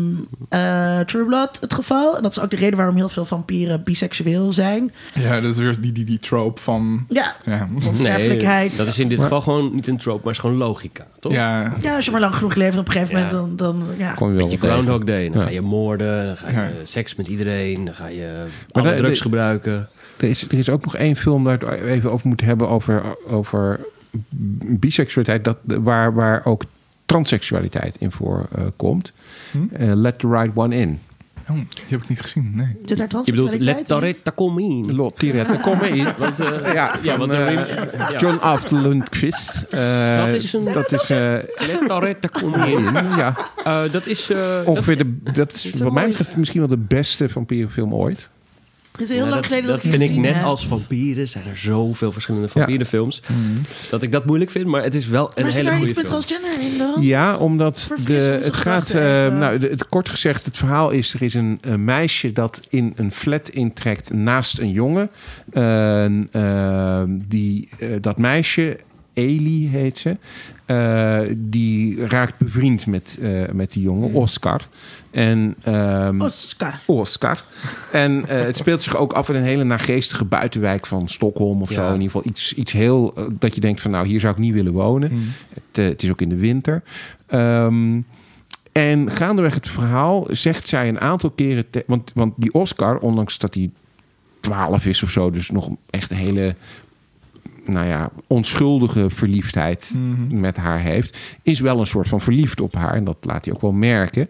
[0.48, 2.16] eh, True Blood het geval.
[2.16, 4.92] En dat is ook de reden waarom heel veel vampieren biseksueel zijn.
[5.14, 7.06] Ja, dat is weer die, die, die trope van...
[7.08, 8.76] Ja, Ja, onsterfelijkheid.
[8.76, 11.32] dat is in dit geval gewoon niet een trope, maar is gewoon logica, toch?
[11.32, 13.24] ja, Ja, als je maar lang genoeg leeft, op een gegeven Ja.
[13.32, 13.76] moment dan...
[13.76, 14.14] dan ja.
[14.14, 14.66] kom je wel Met je.
[14.66, 15.28] Groundhog Day.
[15.28, 15.44] Dan Ja.
[15.44, 16.70] ga je moorden, dan ga je Ja.
[16.84, 19.88] seks met iedereen, dan ga je Maar alle de- drugs de- gebruiken.
[20.16, 23.02] Er is, er is ook nog één film waar het even over moeten hebben over,
[23.28, 23.80] over
[24.60, 26.62] biseksualiteit, dat, waar, waar ook
[27.06, 29.12] transseksualiteit in voorkomt.
[29.50, 29.58] Hm?
[29.72, 31.00] Eh, Let the Right One In.
[31.50, 32.76] Oh, die heb ik niet gezien, nee.
[32.84, 33.84] Zit daar Je bedoelt let in?
[33.84, 34.94] Toretta come in.
[34.94, 36.06] Lot Tirette, kom maar in.
[36.18, 38.18] Want, eh, Ja, ja, van, want er- ja.
[38.18, 39.62] John After Lundqvist.
[39.70, 41.18] Eh, Dat is een- dat is, eh,
[41.68, 42.82] Let Toretta come in.
[43.16, 43.34] ja,
[43.64, 44.30] Eh, dat is...
[44.30, 47.28] eh, ongeveer dat, de, dat is is een wat mij betreft misschien wel de beste
[47.28, 48.28] vampierenfilm ooit.
[48.98, 51.28] Het is heel lang dat, geleden dat, dat vind ik net als vampieren.
[51.28, 53.22] Zijn er zoveel verschillende vampierenfilms.
[53.90, 54.66] Dat ik dat moeilijk vind.
[54.66, 56.20] Maar het is wel een Maar zit hele daar goede iets met film.
[56.20, 57.02] transgender in dan?
[57.02, 58.90] Ja, omdat de, het gaat.
[58.90, 59.38] eh, even.
[59.38, 62.92] nou, de- het, kort gezegd, het verhaal is: er is een, een meisje dat in
[62.96, 65.10] een flat intrekt naast een jongen.
[65.52, 68.78] Eh, eh, die, eh, dat meisje,
[69.14, 70.16] Eli heet ze,
[70.66, 74.16] eh, die raakt bevriend met, eh, met die jongen, Hmm.
[74.16, 74.68] Oscar.
[75.10, 76.80] En, ehm, Oscar.
[76.86, 77.44] Oscar.
[77.92, 81.70] En eh, het speelt zich ook af in een hele nageestige buitenwijk van Stockholm of
[81.70, 81.86] zo.
[81.86, 84.52] In ieder geval iets, iets heel dat je denkt van nou, hier zou ik niet
[84.54, 85.08] willen wonen.
[85.08, 85.32] Hmm.
[85.54, 86.82] Het, het is ook in de winter.
[87.26, 88.00] Ehm,
[88.72, 91.70] en gaandeweg het verhaal zegt zij een aantal keren...
[91.70, 93.70] te- want, want die Oscar, ondanks dat hij
[94.40, 95.30] twaalf is of zo.
[95.30, 96.54] Dus nog echt een hele
[97.64, 100.40] nou ja, onschuldige verliefdheid Mhm.
[100.40, 102.94] met haar heeft, is wel een soort van verliefd op haar.
[102.94, 104.28] En dat laat hij ook wel merken.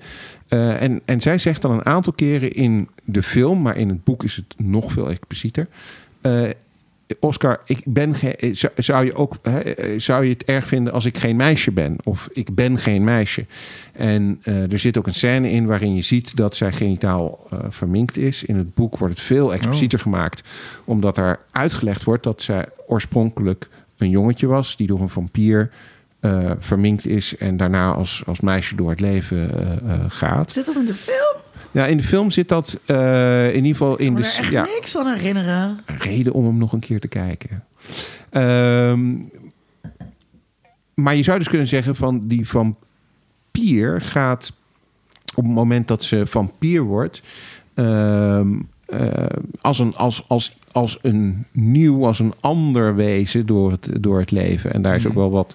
[0.49, 4.05] Eh, en, en zij zegt dan een aantal keren in de film, maar in het
[4.05, 5.69] boek is het nog veel explicieter.
[6.21, 6.43] eh,
[7.21, 10.93] Oscar, ik ben ge- zou, zou je ook hè, eh, zou je het erg vinden
[10.93, 11.97] als ik geen meisje ben?
[12.05, 13.47] Of ik ben geen meisje.
[13.93, 17.59] En eh, er zit ook een scène in waarin je ziet dat zij genitaal eh,
[17.69, 18.45] verminkt is.
[18.45, 20.43] In het boek wordt het veel explicieter gemaakt,
[20.85, 25.71] omdat er uitgelegd wordt dat zij oorspronkelijk een jongetje was die door een vampier
[26.21, 30.53] eh, verminkt is en daarna als, als meisje door het leven eh, eh, gaat.
[30.53, 31.43] Zit dat in de film?
[31.75, 34.37] Ja, in de film zit dat eh, in ieder geval in Ik de kan me
[34.37, 35.79] er echt ja, niks van herinneren.
[35.87, 37.65] reden om hem nog een keer te kijken.
[38.31, 39.13] Ehm,
[40.95, 44.53] maar je zou dus kunnen zeggen van die vampier gaat
[45.35, 47.23] op het moment dat ze vampier wordt,
[47.75, 48.49] ehm,
[48.87, 49.25] eh,
[49.61, 54.31] als, een, als, als, als een nieuw, als een ander wezen door het, door het
[54.31, 54.73] leven.
[54.73, 55.21] En daar is ook Mhm.
[55.21, 55.55] wel wat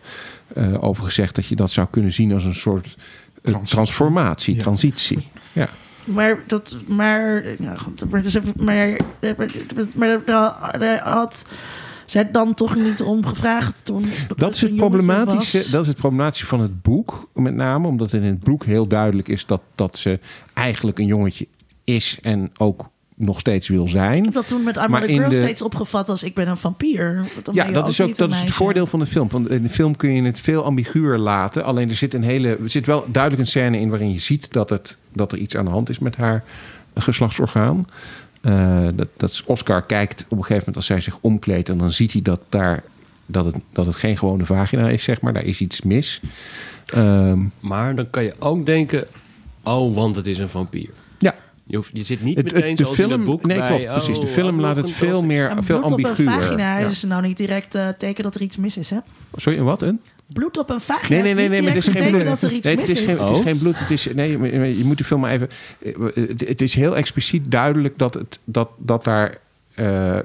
[0.55, 2.97] eh, over gezegd dat je dat zou kunnen zien als een soort
[3.41, 3.75] Transitie.
[3.75, 4.61] transformatie, Ja.
[4.61, 5.27] transitie.
[5.53, 5.69] Ja.
[6.03, 8.23] Maar dat, maar, ja, goed, maar,
[8.55, 8.99] maar,
[9.95, 10.21] maar,
[10.79, 11.45] daar- had
[12.05, 14.03] zij dan toch niet om gevraagd toen.
[14.35, 17.87] Dat is, het problematische, dat is het problematische van het boek, met name.
[17.87, 20.19] Omdat in het boek heel duidelijk is dat, dat ze
[20.53, 21.47] eigenlijk een jongetje
[21.83, 22.89] is en ook
[23.19, 24.23] nog steeds wil Ik zijn.
[24.23, 27.27] heb dat toen met I'm Maar Girl de- steeds opgevat als ik ben een vampier.
[27.43, 29.27] Dan Ja, dat is ook dat is het voordeel van de film.
[29.29, 31.63] Want in de film kun je het veel ambiguur laten.
[31.63, 34.53] Alleen er zit een hele, er zit wel duidelijk een scène in waarin je ziet
[34.53, 36.43] dat, het, dat er iets aan de hand is met haar
[36.95, 37.85] geslachtsorgaan.
[38.41, 41.91] Eh, dat, dat Oscar kijkt op een gegeven moment als zij zich omkleedt en dan
[41.91, 42.83] ziet hij dat daar
[43.25, 45.33] dat het, dat het geen gewone vagina is, zeg maar.
[45.33, 46.21] Daar is iets mis.
[46.85, 49.07] Ehm, Maar dan kan je ook denken...
[49.63, 50.89] Oh, want het is een vampier.
[51.69, 53.67] Je, hoeft, je zit niet Het- meteen het- de zoals in het boek nee, bij...
[53.67, 54.19] klopt, precies.
[54.19, 56.87] De oh, film ook laat het veel meer, Een veel bloed op een vagina Ja.
[56.87, 58.97] is nou niet direct eh, teken dat er iets mis is, hè?
[59.35, 59.81] Sorry, een wat?
[59.81, 59.99] Een?
[60.33, 62.11] Bloed op een vagina Nee, nee, is nee, niet nee, maar het is geen een
[62.11, 62.25] bloed.
[62.25, 63.17] dat er iets Nee, het mis is is.
[63.17, 63.79] geen, het is geen bloed.
[63.79, 65.49] Het is, nee, je moet de film maar even.
[66.13, 69.37] Het, het is heel expliciet duidelijk dat, het, dat, dat daar.
[69.75, 70.17] eh,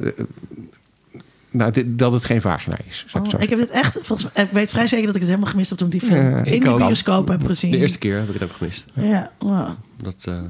[1.50, 3.04] nou, dit- dat het geen vagina is.
[3.08, 5.30] ik Oh, ik heb dit echt, volgens mij, ik weet vrij zeker dat ik het
[5.30, 7.70] helemaal gemist heb toen ik die film Ja, in ik de bioscoop heb gezien.
[7.70, 8.84] De eerste keer heb ik het ook gemist.
[8.94, 9.68] Ja, wow.
[10.02, 10.40] Dat, eh,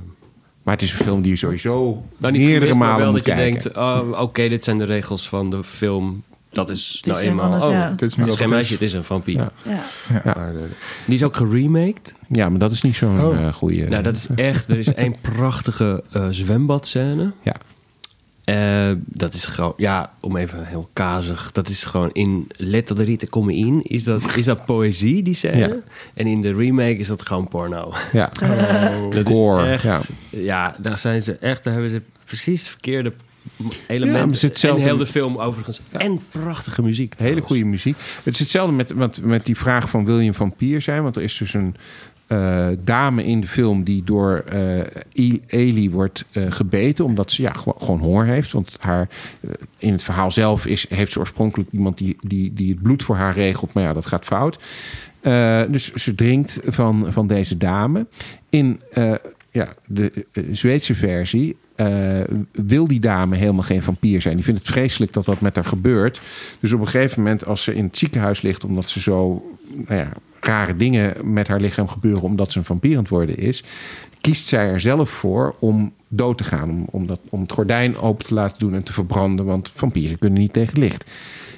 [0.65, 3.11] Maar het is een film die je sowieso nou, niet meerdere gemist, maar malen wel
[3.13, 3.61] moet dat je kijken.
[3.63, 3.77] denkt...
[3.77, 6.23] oh, Oké, dit zijn de regels van de film.
[6.51, 7.45] Dat is, nou eenmaal...
[7.45, 7.91] anders, oh, ja.
[7.91, 8.81] Dit is nu het is wat geen het meisje, is.
[8.81, 9.37] het is een vampier.
[9.37, 9.51] Ja.
[9.63, 10.21] Ja.
[10.25, 10.63] Maar, eh,
[11.07, 12.15] die is ook geremaked.
[12.29, 13.37] Ja, maar dat is niet zo'n Oh.
[13.47, 13.87] eh, goede.
[13.89, 14.71] Nou, dat is echt...
[14.71, 17.33] Er is één prachtige eh zwembadscène.
[17.43, 17.55] Ja.
[18.45, 19.73] Eh, dat is gewoon...
[19.77, 21.53] Ja, om even heel kazig.
[21.53, 23.83] Dat is gewoon in Letter de Rita Come In.
[23.83, 25.57] Is dat, is dat poëzie, die scène?
[25.69, 25.75] Ja.
[26.15, 27.93] En in de remake is dat gewoon porno.
[28.13, 28.31] Ja.
[29.11, 29.85] Dat Gore, is echt...
[30.31, 30.41] ja.
[30.41, 30.77] Ja.
[30.81, 31.65] daar zijn ze echt...
[31.65, 33.13] Daar hebben ze precies het verkeerde
[33.57, 34.41] Ja, elementen.
[34.49, 35.81] hetzelfde- En heel de film overigens.
[35.91, 37.19] En prachtige muziek.
[37.19, 37.97] Hele goede muziek.
[38.23, 41.03] Het is hetzelfde met, met, met die vraag van wil je een vampier zijn?
[41.03, 41.77] Want er is dus een
[42.27, 44.79] eh, dame in de film die door eh
[45.13, 47.05] E- Ellie wordt eh, gebeten.
[47.05, 48.53] Omdat ze ja, gewoon, honger heeft.
[48.53, 49.09] Want haar,
[49.79, 53.17] in het verhaal zelf is, heeft ze oorspronkelijk iemand die, die, die het bloed voor
[53.17, 53.73] haar regelt.
[53.73, 54.59] Maar ja, dat gaat fout.
[55.69, 58.07] Dus ze drinkt van, van deze dame.
[58.51, 58.81] In
[59.51, 61.89] ja, de Zweedse versie eh,
[62.53, 64.35] wil die dame helemaal geen vampier zijn.
[64.35, 66.21] Die vindt het vreselijk dat dat met haar gebeurt.
[66.61, 70.01] Dus op een gegeven moment, als ze in het ziekenhuis ligt, omdat ze zo nou
[70.01, 70.09] ja,
[70.41, 73.65] rare dingen met haar lichaam gebeuren, omdat ze een vampier aan het worden is,
[74.21, 76.71] kiest zij er zelf voor om dood te gaan.
[76.71, 80.19] Om, om, dat, om het gordijn open te laten doen en te verbranden, want vampieren
[80.19, 81.11] kunnen niet tegen licht.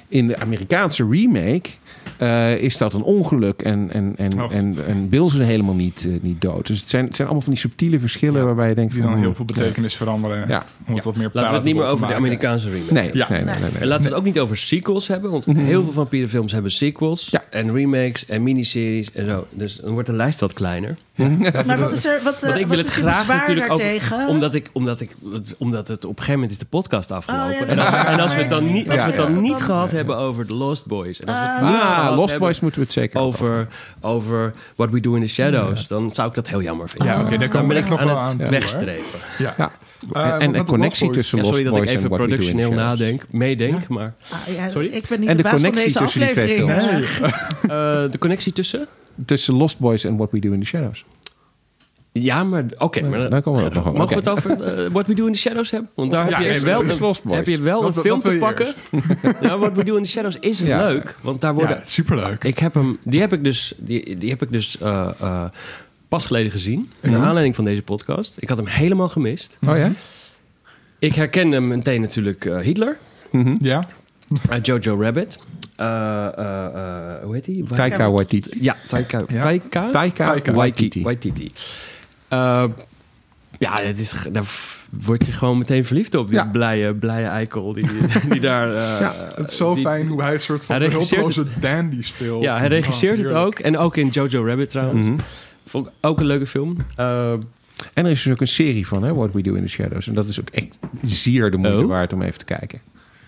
[0.07, 1.69] In de Amerikaanse remake
[2.17, 4.53] eh, is dat een ongeluk en, en, en, Oh.
[4.53, 6.67] en, en wil ze helemaal niet, eh, niet dood.
[6.67, 8.45] Dus het zijn, het zijn allemaal van die subtiele verschillen Ja.
[8.45, 9.09] waarbij je denkt Die van...
[9.11, 10.47] dan heel hmm, veel betekenis veranderen.
[10.47, 10.65] Ja.
[10.87, 12.13] Om het wat meer Laten we het niet meer over de.
[12.13, 13.85] Amerikaanse remake Nee, nee, nee, nee, En nee.
[13.87, 17.43] laten we het ook niet over sequels hebben, want heel veel vampierenfilms hebben sequels Ja.
[17.49, 19.47] en remakes en miniseries en zo.
[19.51, 20.97] Dus dan wordt de lijst wat kleiner.
[21.67, 24.27] Maar wat is er, wat, eh, Want ik wat wil het graag natuurlijk over, daartegen?
[24.27, 25.15] omdat ik, omdat ik,
[25.57, 27.45] omdat het op een gegeven moment is de podcast afgelopen.
[27.53, 28.07] Oh, ja, en, als, ja.
[28.07, 29.39] en als we het dan niet, als we het dan ja.
[29.39, 31.67] niet gehad hebben over The Lost Boys, en als we het Ah.
[31.71, 33.67] niet Ah, gehad Lost Boys moeten we het zeker over,
[34.01, 37.07] over What We Do in the Shadows, dan zou ik dat heel jammer vinden.
[37.07, 39.19] Ja, oké, daar dan we ben echt ik nog aan wel het aan toe, wegstrepen.
[39.37, 39.53] Ja.
[39.57, 39.71] Ja.
[40.13, 41.91] Eh, en een met de connectie Lost Boys- tussen Ja, Lost sorry dat ik Boys
[41.93, 44.13] en even What We Do in the productioneel nadenk, meedenk, maar...
[44.29, 44.87] Ah, ja, Sorry?
[44.87, 47.07] Ik ben niet En de, de baas van connectie deze tussen die twee aflevering.
[47.07, 47.31] films.
[47.67, 48.03] eh.
[48.03, 48.87] Eh, de connectie tussen?
[49.25, 51.05] Tussen Lost Boys en What We Do in the Shadows.
[52.11, 53.01] Ja, maar oké.
[53.01, 53.97] maar daar komen we ook nog op.
[53.97, 54.29] Mogen we Oké.
[54.29, 55.89] het over eh, What We Do in the Shadows hebben?
[55.95, 57.19] Want daar Ja, heb, je wel, Boys.
[57.29, 58.67] heb je wel Dat- een film te pakken.
[59.41, 60.87] ja, What We Do in the Shadows is Ja.
[60.87, 61.15] leuk.
[61.21, 61.75] Want daar worden...
[61.77, 62.43] Ja, superleuk.
[62.43, 65.43] Ik heb hem, die heb ik dus, die, die heb ik dus eh, eh,
[66.07, 66.89] pas geleden gezien.
[67.01, 67.25] Naar Ja.
[67.25, 68.37] aanleiding van deze podcast.
[68.39, 69.57] Ik had hem helemaal gemist.
[69.67, 69.91] Oh ja?
[70.99, 72.97] Ik herkende meteen natuurlijk Hitler
[73.59, 73.87] Ja?
[74.49, 75.39] uit Jojo Rabbit.
[75.77, 75.85] Eh,
[76.37, 77.63] eh, eh, hoe heet hij?
[77.75, 78.57] Taika Waititi.
[78.61, 79.21] Ja, Taika.
[79.27, 79.41] Ja.
[79.41, 79.89] Taika?
[79.89, 81.03] Taika Taika Waititi.
[81.03, 81.51] Waititi.
[83.59, 84.43] Ja, dat is, daar
[85.05, 86.27] word je gewoon meteen verliefd op.
[86.27, 86.45] Die Ja.
[86.51, 87.85] blije, blije eikel die,
[88.29, 88.71] die daar...
[88.71, 92.43] Ja, het is zo die- fijn hoe hij een soort van hulpeloze dandy speelt.
[92.43, 93.59] Ja, hij regisseert Oh, het ook.
[93.59, 95.05] En ook in Jojo Rabbit trouwens.
[95.07, 95.15] Mhm.
[95.65, 96.77] Vond ik ook een leuke film.
[96.95, 100.07] En er is dus ook een serie van, hè, What We Do in the Shadows.
[100.07, 101.87] En dat is ook echt zeer de moeite Oh.
[101.87, 102.79] waard om even te kijken.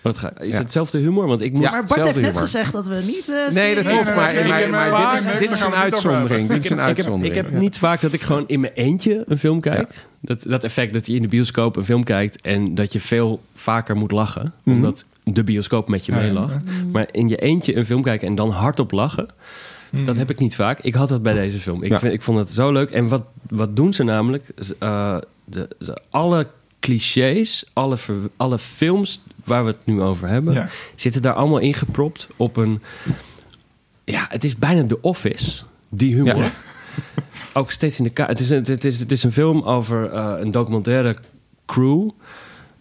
[0.02, 0.58] Wat ga, is Ja.
[0.58, 1.26] hetzelfde humor?
[1.26, 1.64] Want ik moest...
[1.64, 1.70] Ja.
[1.70, 2.40] Maar Bart heeft net humor.
[2.40, 3.28] gezegd dat we niet...
[3.28, 4.04] eh, Nee, dat klopt.
[4.04, 6.48] nee, Maar, nee, maar, dit, is, dit is een uitzondering.
[6.48, 7.34] Dit Ik is heb, een ik, heb, ik uitzondering.
[7.34, 9.94] heb niet vaak dat ik gewoon in mijn eentje een film kijk.
[10.20, 12.40] Dat, dat effect dat je in de bioscoop een film kijkt...
[12.40, 14.52] en dat je veel vaker moet lachen.
[14.62, 14.76] Mhm.
[14.76, 16.62] Omdat de bioscoop met je meelacht.
[16.92, 19.28] Maar in je eentje een film kijken en dan hardop lachen...
[20.04, 20.80] Dat heb ik niet vaak.
[20.80, 21.82] Ik had dat bij deze film.
[21.82, 21.98] Ik, Ja.
[21.98, 22.90] vind, ik vond het zo leuk.
[22.90, 24.44] En wat, wat doen ze namelijk?
[24.78, 26.46] Eh, de, ze- alle
[26.80, 30.54] clichés, alle, ver- alle films waar we het nu over hebben...
[30.54, 30.68] Ja.
[30.94, 32.82] zitten daar allemaal ingepropt op een...
[34.04, 36.36] Ja, het is bijna The Office, die humor.
[36.36, 36.52] Ja.
[37.54, 38.28] Ook steeds in de kaart.
[38.28, 41.16] Het is, een- het, is, het is een film over eh, een documentaire
[41.66, 42.08] crew...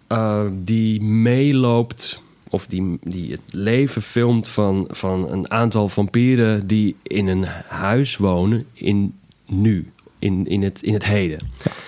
[0.08, 6.68] eh, die meeloopt of die, die het leven filmt van, van een aantal vampieren...
[6.68, 9.14] die in een huis wonen in
[9.52, 11.40] nu, in, in, het, in het heden.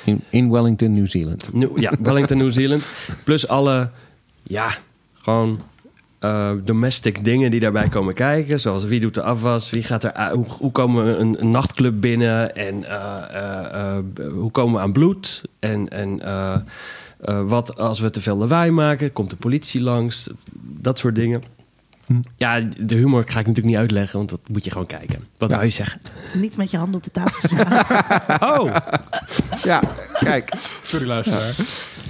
[0.05, 1.49] In, in Wellington, New Zealand.
[1.75, 2.87] Ja, Wellington, New Zealand.
[3.23, 3.89] Plus alle,
[4.43, 4.77] ja,
[5.13, 5.59] gewoon
[6.19, 8.59] eh, domestic dingen die daarbij komen kijken.
[8.59, 12.01] Zoals wie doet de afwas, wie gaat er, hoe, hoe komen we een, een nachtclub
[12.01, 16.55] binnen en eh, eh, eh, hoe komen we aan bloed en, en eh,
[17.21, 20.29] eh, wat als we te veel lawaai maken, komt de politie langs,
[20.61, 21.43] dat soort dingen.
[22.35, 25.19] Ja, de humor ga ik natuurlijk niet uitleggen, want dat moet je gewoon kijken.
[25.37, 25.55] Wat Ja.
[25.55, 26.01] wou je zeggen?
[26.33, 27.79] Niet met je handen op de tafel slaan.
[28.59, 28.75] Oh,
[29.63, 29.81] Ja,
[30.19, 30.51] kijk.
[30.83, 31.53] Sorry luisteraar.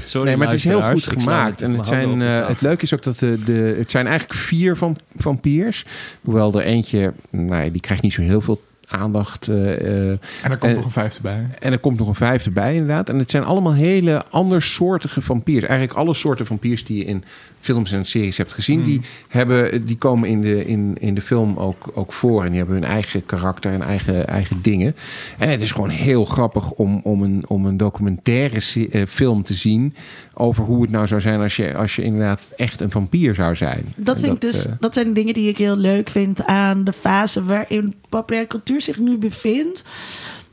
[0.03, 0.27] sorry.
[0.27, 1.61] Nee, maar het is heel goed gemaakt.
[1.61, 4.75] En het, zijn, eh, het leuke is ook dat de, de, het zijn eigenlijk vier
[4.77, 5.85] van, vampiers.
[6.21, 9.47] Hoewel er eentje, nou, ja, die krijgt niet zo heel veel aandacht.
[9.47, 10.09] eh, eh,
[10.43, 11.47] En er komt Eh, nog een vijfde bij.
[11.59, 13.09] en er komt nog een vijfde bij, inderdaad.
[13.09, 15.63] En het zijn allemaal hele andersoortige vampiers.
[15.65, 17.23] Eigenlijk alle soorten vampiers die je in
[17.61, 21.57] films en series hebt gezien, die, hebben, die komen in de, in, in de film
[21.57, 22.43] ook, ook voor.
[22.43, 24.95] En die hebben hun eigen karakter en eigen, eigen dingen.
[25.37, 29.43] En het is gewoon heel grappig om, om, een, om een documentaire se- eh, film
[29.43, 29.95] te zien
[30.33, 33.55] over hoe het nou zou zijn als je, als je inderdaad echt een vampier zou
[33.55, 33.93] zijn.
[33.95, 36.93] Dat, vind ik dus, eh, dat zijn dingen die ik heel leuk vind aan de
[36.93, 39.85] fase waarin populaire cultuur zich nu bevindt.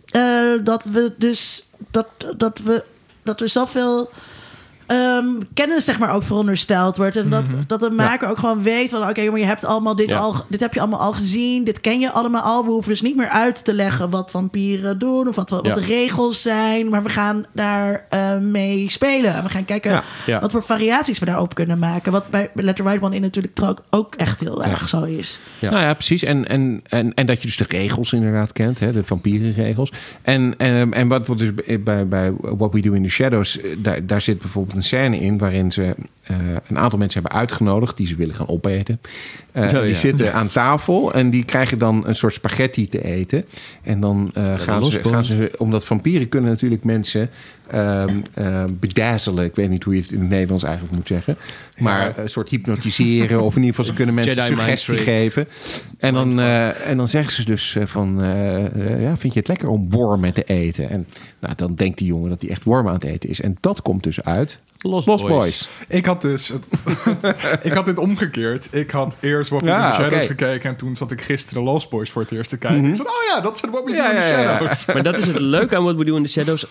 [0.08, 2.06] Eh, dat we dus dat,
[2.36, 2.84] dat we
[3.22, 4.10] dat er zoveel
[4.88, 5.24] ehm,
[5.54, 9.08] kennis zeg maar ook verondersteld wordt en dat, dat de maker ook gewoon weet van
[9.08, 10.18] oké maar je hebt allemaal dit Ja.
[10.18, 13.02] al dit heb je allemaal al gezien dit ken je allemaal al we hoeven dus
[13.02, 15.74] niet meer uit te leggen wat vampieren doen of wat, wat Ja.
[15.74, 20.02] de regels zijn maar we gaan daar eh, mee spelen en we gaan kijken Ja.
[20.26, 20.40] Ja.
[20.40, 23.58] wat voor variaties we daarop kunnen maken wat bij Letter Right One in natuurlijk
[23.90, 25.70] ook echt heel erg zo is Ja.
[25.70, 26.22] Nou ja, precies.
[26.22, 29.92] En, en, en, en dat je dus de regels inderdaad kent, hè, de vampierenregels.
[30.22, 31.50] En, en, en wat, wat dus
[31.80, 35.18] bij, bij What We Do in the Shadows, eh, daar, daar zit bijvoorbeeld een scène
[35.18, 35.94] in waarin ze
[36.28, 36.36] eh,
[36.68, 39.00] een aantal mensen hebben uitgenodigd die ze willen gaan opeten.
[39.52, 39.80] Eh, Oh, ja.
[39.80, 43.44] Die zitten aan tafel en die krijgen dan een soort spaghetti te eten.
[43.82, 47.30] En dan eh, gaan, ze, gaan ze, omdat vampieren kunnen natuurlijk mensen
[47.70, 49.44] ehm ehm, bedazzelen.
[49.44, 51.36] Ik weet niet hoe je het in het Nederlands eigenlijk moet zeggen.
[51.78, 55.48] Maar een soort hypnotiseren of in ieder geval ze kunnen mensen Jedi suggestie geven.
[55.98, 58.18] En dan, en dan zeggen ze dus van,
[58.98, 60.90] ja, vind je het lekker om wormen te eten?
[60.90, 61.06] En
[61.40, 63.40] nou, dan denkt die jongen dat hij echt wormen aan het eten is.
[63.40, 65.32] En dat komt dus uit Lost, Lost Boys.
[65.34, 65.68] Boys.
[65.88, 66.48] Ik had dus...
[66.48, 66.66] Het,
[67.62, 68.68] ik had dit omgekeerd.
[68.70, 70.70] Ik had eerst We Ja, in the Shadows gekeken...
[70.70, 72.84] en toen zat ik gisteren Lost Boys voor het eerst te kijken.
[72.84, 74.56] Ik zei, oh ja, dat zijn Do Ja, in the ja, ja.
[74.56, 74.86] Shadows.
[74.86, 76.66] Maar dat is het leuke aan What We Do in the Shadows.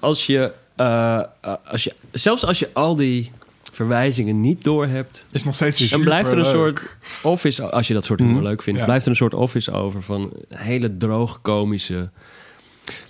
[0.00, 3.30] Als je, eh, eh, als je, zelfs als je al die
[3.72, 5.24] verwijzingen niet doorhebt...
[5.32, 7.70] Is nog steeds dan blijft er een soort office...
[7.70, 8.44] Als je dat soort humor Mhm.
[8.44, 8.78] leuk vindt...
[8.78, 8.84] Ja.
[8.84, 12.10] blijft er een soort office over van hele droog komische...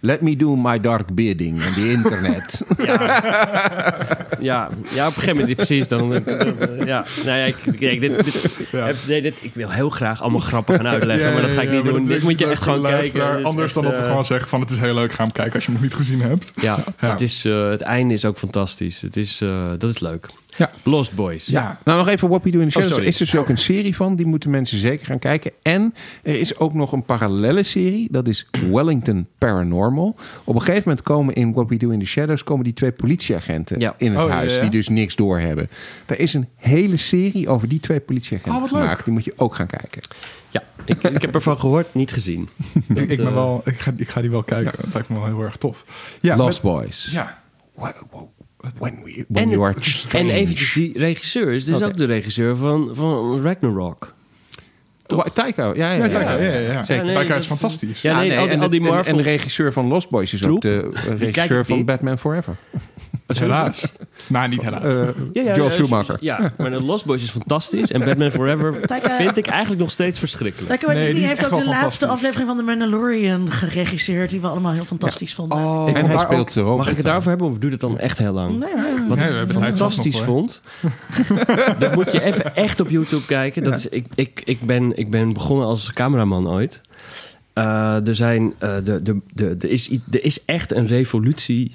[0.00, 2.62] Let me do my dark bidding on the internet.
[4.40, 5.88] Ja, ja, op een gegeven moment precies.
[5.88, 6.12] Dan,
[6.86, 8.88] ja, nou ja, ik, kijk, dit, dit, Ja.
[8.88, 11.60] eh, nee, dit, ik wil heel graag allemaal grappen gaan uitleggen, Ja, maar dat ga
[11.62, 12.04] ik ja, niet doen.
[12.04, 13.38] Dit moet je echt gewoon kijken.
[13.38, 15.32] is Anders dan dat we eh, gewoon zeggen van het is heel leuk, ga hem
[15.32, 16.52] kijken als je hem nog niet gezien hebt.
[16.60, 17.10] Ja, Ja.
[17.10, 19.00] Het, is, eh, het einde is ook fantastisch.
[19.00, 19.42] Het is,
[19.78, 20.26] dat is leuk.
[20.56, 20.70] Ja.
[20.82, 21.46] Lost Boys.
[21.46, 21.78] Ja.
[21.84, 22.88] Nou, nog even What We Do in the Shadows.
[22.90, 23.02] sorry.
[23.02, 24.16] er is dus ook een serie van.
[24.16, 25.50] Die moeten mensen zeker gaan kijken.
[25.62, 28.08] En er is ook nog een parallelle serie.
[28.10, 30.16] Dat is Wellington Paranormal.
[30.44, 32.44] Op een gegeven moment komen in What We Do in the Shadows...
[32.44, 33.94] komen die twee politieagenten Ja.
[33.98, 34.54] in het Oh, huis...
[34.54, 34.60] ja.
[34.60, 35.68] die dus niks doorhebben.
[36.06, 38.80] Er is een hele serie over die twee politieagenten Oh, wat leuk.
[38.80, 39.04] gemaakt.
[39.04, 40.02] Die moet je ook gaan kijken.
[40.50, 42.48] Ja, ik, ik heb ervan gehoord, niet gezien.
[42.94, 44.72] Ik, ik, ben eh, wel, ik, ga, ik ga die wel kijken.
[44.80, 45.84] Dat lijkt me wel heel erg tof.
[46.20, 47.08] Ja, Lost met- Boys.
[47.12, 47.42] Ja.
[47.74, 48.28] Wow, wow.
[48.78, 50.28] When, we, when En, you het- are strange.
[50.30, 54.14] en eventjes, die regisseur is dus ook de regisseur van, van Ragnarok.
[55.32, 56.08] Taika, ja, ja, Ja, ja.
[56.08, 56.84] Taika, ja, ja, ja.
[56.84, 57.04] Zeker.
[57.04, 58.02] nee, Taika dat- is fantastisch.
[58.02, 60.10] Ja, nee, al die- en, al die het- en- Marvel- en de regisseur van Lost
[60.10, 61.86] Boys is ook de eh, regisseur van niet.
[61.86, 62.56] Batman Forever.
[63.26, 63.92] Helaas.
[64.26, 64.82] nou, niet helaas.
[65.34, 66.16] Eh Joel Schumacher.
[66.20, 67.92] Ja, maar de Lost Boys is fantastisch.
[67.92, 70.68] En Batman Forever Taika- vind ik eigenlijk nog steeds verschrikkelijk.
[70.68, 74.46] Taika Nee, Waititi die heeft ook de laatste aflevering van The Mandalorian geregisseerd, die we
[74.48, 75.58] allemaal heel fantastisch vonden.
[75.58, 75.64] Ik
[75.94, 76.76] en vond hij speelt ook...
[76.76, 78.58] Mag ik het daarover hebben of duurt het dan echt heel lang?
[78.58, 80.62] Nee, maar- Wat ik fantastisch vond.
[81.78, 83.62] dat moet je even echt op YouTube kijken.
[83.64, 86.80] Dat is, ik, ik, ik, ben, ik ben begonnen als cameraman ooit.
[87.52, 91.72] Eh, er, zijn, eh, de, de, de, is, er is echt een revolutie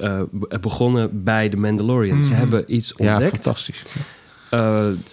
[0.00, 2.24] eh, be- begonnen bij de Mandalorian.
[2.24, 2.38] Ze Mhm.
[2.38, 3.32] hebben iets Ja, ontdekt.
[3.42, 3.82] fantastisch.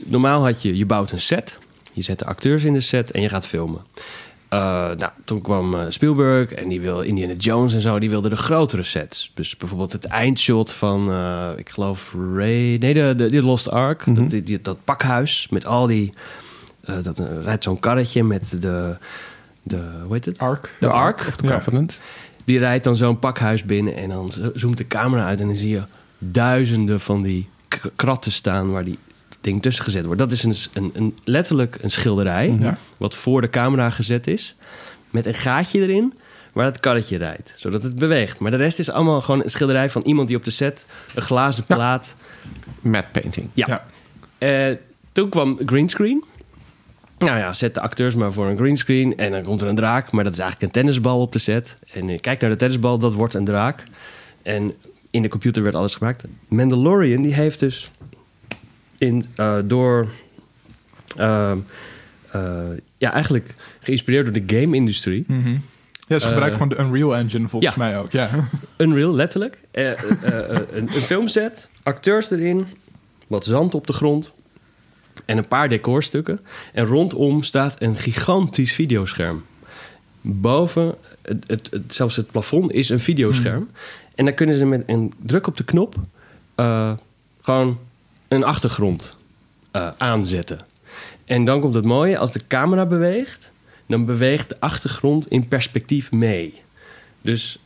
[0.05, 1.59] Normaal had je, je bouwt een set.
[1.93, 3.81] Je zet de acteurs in de set en je gaat filmen.
[4.49, 7.99] Nou, toen kwam Spielberg en die wil Indiana Jones en zo.
[7.99, 9.31] Die wilde de grotere sets.
[9.33, 11.11] Dus bijvoorbeeld het eindshot van,
[11.57, 12.75] ik geloof, Ray...
[12.77, 14.05] Nee, de, de, de Lost Ark.
[14.05, 14.27] Mhm.
[14.27, 16.13] dat, die- dat pakhuis met al die...
[16.97, 18.97] eh, dat eh, rijdt zo'n karretje met de...
[19.63, 20.37] de hoe heet het?
[20.39, 20.75] Ark.
[20.79, 21.19] De Ark.
[21.27, 21.53] Of de Ja.
[21.53, 21.99] Covenant.
[22.45, 25.55] Die rijdt dan zo'n pakhuis binnen en dan zo- zoomt de camera uit en dan
[25.55, 25.83] zie je
[26.17, 27.49] duizenden van die
[27.95, 28.97] kratten staan waar die
[29.41, 30.19] ding tussen gezet wordt.
[30.19, 32.77] Dat is een, een, een, letterlijk een schilderij Ja.
[32.97, 34.55] wat voor de camera gezet is
[35.09, 36.13] met een gaatje erin
[36.53, 38.39] waar het karretje rijdt, zodat het beweegt.
[38.39, 41.21] Maar de rest is allemaal gewoon een schilderij van iemand die op de set een
[41.21, 41.75] glazen Ja.
[41.75, 42.15] plaat...
[42.81, 43.49] Matte painting.
[43.53, 43.65] Ja.
[43.67, 43.83] Ja.
[44.69, 44.75] Eh,
[45.11, 46.23] toen kwam greenscreen.
[47.19, 49.17] Nou ja, zet de acteurs maar voor een greenscreen.
[49.17, 51.77] En dan komt er een draak, maar dat is eigenlijk een tennisbal op de set.
[51.93, 53.83] En je kijkt naar de tennisbal, dat wordt een draak.
[54.41, 54.73] En
[55.09, 56.23] in de computer werd alles gemaakt.
[56.47, 57.91] Mandalorian, die heeft dus
[58.97, 60.07] in, eh, door...
[61.17, 61.51] eh,
[62.97, 65.23] ja, eigenlijk geïnspireerd door de game-industrie.
[65.27, 65.55] Mhm.
[66.07, 67.79] Ja, ze gebruiken Eh, gewoon de Unreal Engine volgens ja.
[67.83, 68.11] mij ook.
[68.11, 68.29] Ja.
[68.77, 69.57] Unreal, letterlijk.
[69.71, 72.65] Eh, eh, eh, een, een filmset, acteurs erin,
[73.27, 74.31] wat zand op de grond
[75.29, 76.39] en een paar decorstukken.
[76.73, 79.43] En rondom staat een gigantisch videoscherm.
[80.21, 83.69] Boven, het, het, het- zelfs het plafond is een videoscherm.
[84.15, 85.95] En dan kunnen ze met een druk op de knop
[86.55, 86.91] eh,
[87.41, 87.77] gewoon
[88.27, 89.15] een achtergrond
[89.71, 90.59] eh, aanzetten.
[91.25, 93.51] En dan komt het mooie, als de camera beweegt,
[93.87, 96.61] dan beweegt de achtergrond in perspectief mee.
[97.21, 97.59] Dus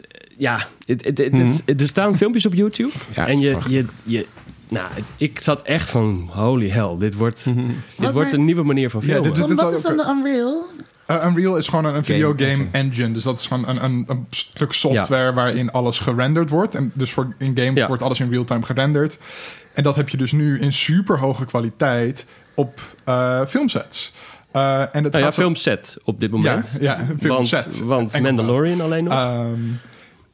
[0.00, 0.06] eh,
[0.38, 2.92] ja, het, het, het, het- er staan filmpjes op YouTube.
[3.14, 4.26] Ja, en je, je, je,
[4.68, 7.54] nou, het- ik zat echt van holy hell, dit wordt, dit
[7.96, 9.34] Wat wordt maar- een nieuwe manier van Ja, filmen.
[9.34, 10.64] dit wat is dan de Unreal?
[11.10, 12.68] Uh, Unreal is gewoon een, een videogame engine.
[12.72, 13.12] engine.
[13.12, 16.74] Dus dat is gewoon een, een, een stuk software waarin alles gerenderd wordt.
[16.74, 17.86] En dus voor in games Ja.
[17.86, 19.18] wordt alles in real time gerenderd.
[19.74, 24.12] En dat heb je dus nu in super hoge kwaliteit op eh, filmsets.
[24.52, 26.76] Eh, en het nou ja, filmset op dit moment.
[26.80, 27.80] Ja, filmset.
[27.84, 28.22] Want, want.
[28.22, 29.12] Mandalorian alleen nog.
[29.12, 29.58] Ehm,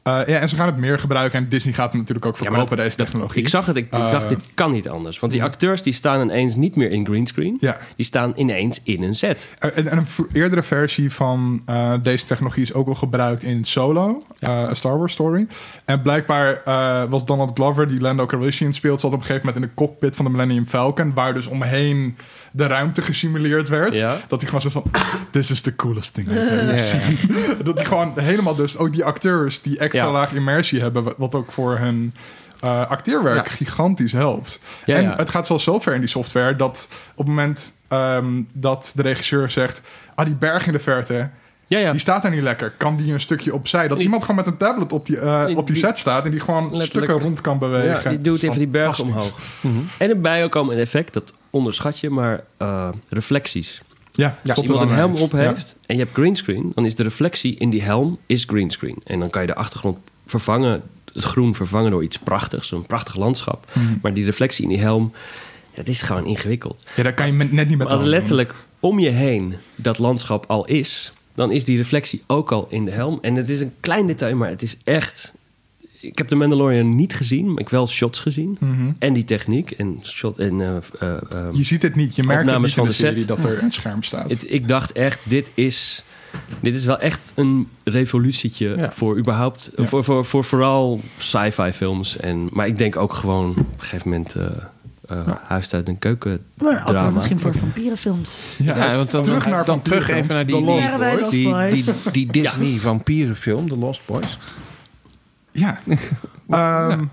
[0.05, 1.39] eh, ja, en ze gaan het meer gebruiken.
[1.39, 3.41] En Disney gaat het natuurlijk ook Ja, verkopen, dat- deze technologie.
[3.41, 5.19] ik zag het, ik, Eh, dacht, dit kan niet anders.
[5.19, 7.57] Want die acteurs die staan ineens niet meer in greenscreen.
[7.59, 7.77] Ja.
[7.95, 9.49] Die staan ineens in een set.
[9.59, 14.23] En, en een eerdere versie van eh, deze technologie is ook al gebruikt in Solo,
[14.39, 15.47] eh, A Star Wars Story.
[15.85, 19.63] En blijkbaar eh, was Donald Glover, die Lando Calrissian speelt, zat op een gegeven moment
[19.63, 22.17] in de cockpit van de Millennium Falcon, waar dus omheen
[22.55, 23.93] de ruimte gesimuleerd werd.
[23.93, 24.17] Ja.
[24.27, 24.91] Dat hij gewoon zegt van,
[25.31, 27.17] this is the coolest thing I've ever seen.
[27.63, 31.51] Dat hij gewoon helemaal dus, ook die acteurs die extra laag immersie hebben, wat- ook
[31.51, 32.13] voor hun
[32.59, 33.53] eh, acteerwerk Ja.
[33.53, 34.59] gigantisch helpt.
[34.85, 35.15] Ja, en ja.
[35.15, 39.01] het gaat zelfs zo ver in die software dat op het moment ehm, dat de
[39.01, 39.81] regisseur zegt:
[40.15, 41.29] Ah, die berg in de verte,
[41.67, 41.91] Ja, ja.
[41.91, 42.71] die staat daar niet lekker.
[42.77, 43.87] Kan die een stukje opzij?
[43.87, 46.25] Dat Die- iemand gewoon met een tablet op die, eh, Die- op die set staat
[46.25, 48.03] en die gewoon stukken rond kan bewegen.
[48.03, 49.39] Ja, die doet even die berg omhoog.
[49.97, 53.81] En erbij ook al een effect, dat onderschat je, maar eh, reflecties.
[54.11, 57.03] Ja, Als tot iemand een helm op heeft en je hebt greenscreen, dan is de
[57.03, 58.97] reflectie in die helm is greenscreen.
[59.03, 60.81] En dan kan je de achtergrond vervangen,
[61.13, 63.67] het groen vervangen door iets prachtigs, zo'n prachtig landschap.
[63.73, 63.85] Mhm.
[64.01, 65.11] Maar die reflectie in die helm,
[65.73, 66.81] dat is gewoon ingewikkeld.
[66.85, 69.55] Ja, ja daar kan je met- net niet met Maar als letterlijk om je heen
[69.75, 73.17] dat landschap al is, dan is die reflectie ook al in de helm.
[73.21, 75.33] En het is een klein detail, maar het is echt.
[76.05, 78.57] Ik heb de Mandalorian niet gezien, maar ik heb wel shots gezien.
[78.59, 78.91] Mhm.
[78.99, 82.49] En die techniek en shot en eh, eh, eh, Je ziet het niet, je merkt
[82.49, 84.29] het niet in van de serie dat er een scherm staat.
[84.29, 86.03] het, ik dacht echt, dit is,
[86.59, 88.91] dit is wel echt een revolutietje Ja.
[88.91, 89.85] voor überhaupt, Ja.
[89.85, 92.17] voor, voor, voor vooral sci-fi films.
[92.17, 94.45] En, maar ik denk ook gewoon op een gegeven moment eh
[95.07, 98.55] eh, huis uit een keuken Maar misschien voor vampierenfilms.
[98.57, 100.55] Ja, want dan, terug naar dan terug even naar die,
[101.29, 101.85] die, Boys?
[101.85, 104.37] die, die Disney vampierenfilm, The Lost Boys.
[105.55, 105.79] Ja.
[106.49, 107.03] Ehm,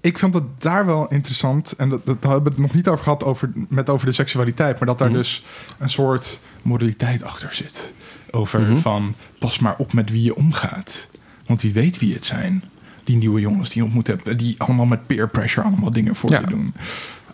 [0.00, 1.72] Ik vond het daar wel interessant.
[1.72, 4.78] En dat, dat hebben we het nog niet over gehad over, met over de seksualiteit.
[4.78, 5.16] Maar dat daar Mhm.
[5.16, 5.42] dus
[5.78, 7.92] een soort moraliteit achter zit.
[8.30, 8.76] Over Mhm.
[8.76, 11.08] van pas maar op met wie je omgaat.
[11.46, 12.64] Want wie weet wie het zijn.
[13.04, 16.30] die nieuwe jongens die je ontmoet hebt, die allemaal met peer pressure allemaal dingen voor
[16.30, 16.40] Ja.
[16.40, 16.74] je doen.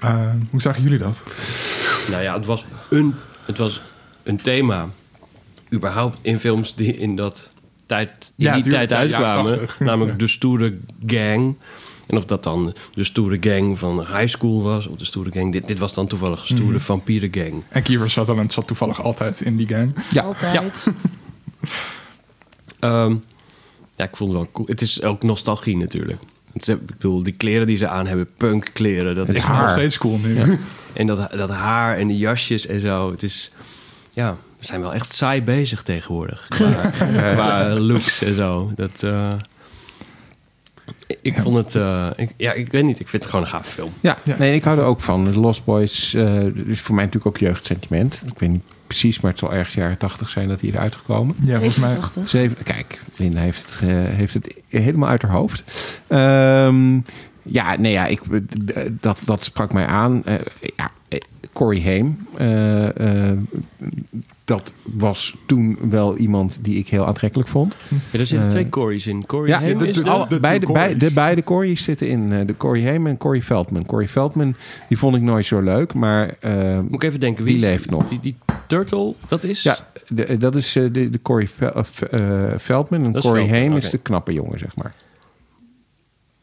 [0.01, 1.23] Eh, hoe zagen jullie dat?
[2.11, 3.15] Nou ja, het was een,
[3.47, 3.83] het was
[4.23, 4.89] een thema.
[5.73, 7.53] Überhaupt in films die in dat
[7.87, 9.59] tijd, in Ja, die tijd ja, uitkwamen.
[9.59, 9.81] 80.
[9.89, 11.57] Namelijk de stoere gang.
[12.07, 15.53] En of dat dan de stoere gang van high school was, of de stoere gang.
[15.53, 16.81] Dit, dit was dan toevallig een stoere Mhm.
[16.83, 17.63] vampieren gang.
[17.69, 19.95] En Kiefer Sutherland zat toevallig altijd in die gang.
[20.11, 20.23] Ja.
[20.23, 20.87] Altijd.
[22.81, 23.15] Ehm,
[23.97, 24.67] ja, ik vond het wel cool.
[24.67, 26.21] Het is ook nostalgie natuurlijk.
[26.53, 29.15] Het is, ik bedoel, die kleren die ze aan hebben, punk kleren.
[29.15, 30.37] Dat is, nog steeds cool nu.
[30.37, 30.47] Ja.
[30.93, 33.11] en dat, dat haar en die jasjes en zo.
[33.11, 33.51] Het is,
[34.13, 36.47] ja, we zijn wel echt saai bezig tegenwoordig.
[36.49, 36.91] Qua,
[37.33, 38.73] qua looks en zo.
[38.75, 39.29] Dat, eh,
[41.23, 43.01] ik, vond het, eh, ik, ja, ik weet niet.
[43.01, 43.93] Ik vind het gewoon een gaaf film.
[44.01, 44.37] Ja, Ja.
[44.39, 45.35] nee, ik hou er ook van.
[45.35, 48.21] Lost Boys eh is voor mij natuurlijk ook jeugdsentiment.
[48.27, 51.37] Ik weet niet precies, maar het zal ergens jaren tachtig zijn dat hij eruit gekomen.
[51.43, 51.91] Ja, volgens mij.
[51.91, 52.29] 87.
[52.29, 55.65] Zeven, kijk, Linda heeft het, eh, heeft het helemaal uit haar hoofd.
[56.07, 57.01] Ehm,
[57.43, 58.21] ja, nee, ja, ik,
[59.01, 60.23] dat, dat sprak mij aan.
[60.77, 60.91] Ja,
[61.53, 62.27] Corey Haim.
[62.37, 63.39] eh, eh,
[64.45, 67.77] dat was toen wel iemand die ik heel aantrekkelijk vond.
[68.11, 69.27] Ja, er zitten Eh, twee Corey's in.
[69.27, 70.99] Corey Ja, Haim de- is de- de- beide, Corys.
[70.99, 72.33] de beide Corey's zitten in.
[72.33, 73.87] eh, de Corey Haim en Corey Feldman.
[73.87, 74.55] Corey Feldman,
[74.89, 76.35] die vond ik nooit zo leuk, maar...
[76.83, 77.45] Moet ik even denken.
[77.45, 78.09] Die Wie is- leeft nog.
[78.09, 79.63] Die, die Turtle, dat is...
[79.63, 81.73] ja, de- dat is eh, de, de Corey Fel-
[82.11, 82.21] eh,
[82.59, 83.05] Feldman.
[83.05, 83.85] En Corey Feldman, Haim oké.
[83.85, 84.95] is de knappe jongen, zeg maar.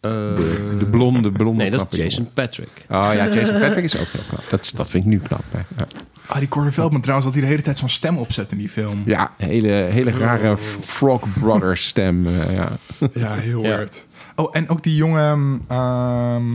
[0.01, 2.69] Eh, De, de blonde, blonde Nee, dat is Jason Patrick.
[2.89, 4.43] Oh ja, Jason Patrick is ook heel knap.
[4.49, 5.43] Dat, dat vind ik nu knap.
[5.51, 5.59] hè.
[5.77, 5.85] Ja,
[6.27, 8.69] Ah, die Corey Feldman trouwens, dat hij de hele tijd zo'n stem opzet in die
[8.69, 9.01] film.
[9.05, 12.25] ja hele, hele rare Frog Brothers stem.
[12.27, 12.67] eh, ja.
[13.13, 13.67] Ja, heel Ja.
[13.69, 14.05] weird.
[14.35, 16.53] Oh, en ook die jongen, ehm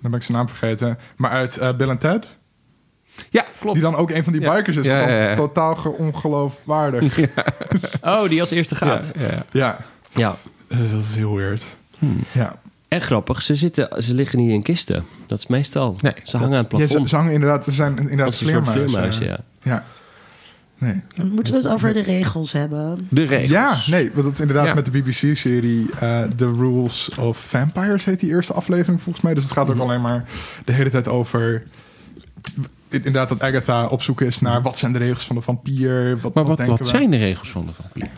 [0.00, 2.26] dan ben ik zijn naam vergeten, maar uit eh, Bill and Ted.
[3.30, 3.74] ja, klopt.
[3.74, 4.54] Die dan ook een van die Ja.
[4.56, 4.84] bikers is.
[4.86, 5.34] Ja.
[5.34, 7.18] Totaal ge- ongeloofwaardig.
[8.02, 9.10] Oh, die als eerste gaat.
[9.18, 9.44] Ja, ja.
[9.50, 9.78] Ja,
[10.14, 10.36] Ja.
[10.68, 11.62] eh, dat is heel weird.
[11.98, 12.18] Hmm.
[12.32, 12.56] Ja.
[12.88, 15.04] En grappig, ze, zitten, ze liggen niet in kisten.
[15.26, 15.96] Dat is meestal.
[16.00, 17.02] Nee, ze hangen aan het Ja, plafond.
[17.02, 18.88] ze, ze hangen inderdaad, ze zijn inderdaad vleermuizen.
[18.88, 19.38] vleermuis, ja.
[19.62, 19.84] Ja.
[20.78, 21.00] Nee.
[21.30, 23.06] Moeten we het over de regels hebben?
[23.10, 23.50] De regels.
[23.50, 24.74] Ja, nee, want dat is inderdaad Ja.
[24.74, 29.34] met de BBC-serie eh, The Rules of Vampires heet die eerste aflevering volgens mij.
[29.34, 29.84] Dus het gaat ook Mhm.
[29.84, 30.24] alleen maar
[30.64, 31.66] de hele tijd over
[32.88, 36.18] inderdaad dat Agatha op zoek is naar wat zijn de regels van de vampier.
[36.20, 36.96] Wat, Maar wat, denken wat we?
[36.96, 38.08] zijn de regels van de vampier?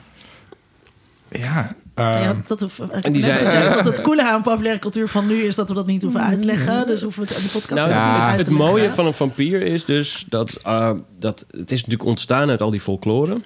[1.29, 2.71] Ja, Ja, ehm, dat, heb
[3.05, 5.69] en die net zei- gezegd dat het coole aan populaire cultuur van nu is dat
[5.69, 6.87] we dat niet hoeven uitleggen.
[6.87, 8.69] Dus hoeven we het in de podcast Nou, ook niet ja, uit het te leggen.
[8.71, 12.71] mooie van een vampier is dus dat, uh, dat het is natuurlijk ontstaan uit al
[12.71, 13.41] die folklore.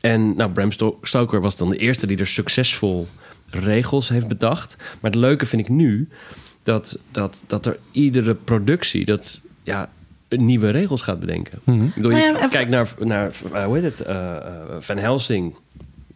[0.00, 3.08] En nou, Bram Sto- Stoker was dan de eerste die er succesvol
[3.50, 4.76] regels heeft bedacht.
[5.00, 6.08] Maar het leuke vind ik nu
[6.62, 9.88] dat, dat, dat er iedere productie dat, ja,
[10.28, 11.58] nieuwe regels gaat bedenken.
[11.64, 11.84] Mhm.
[11.84, 14.36] Ik bedoel, Nou je ja, even- kijkt naar, naar uh, hoe heet het, uh,
[14.78, 15.54] Van Helsing.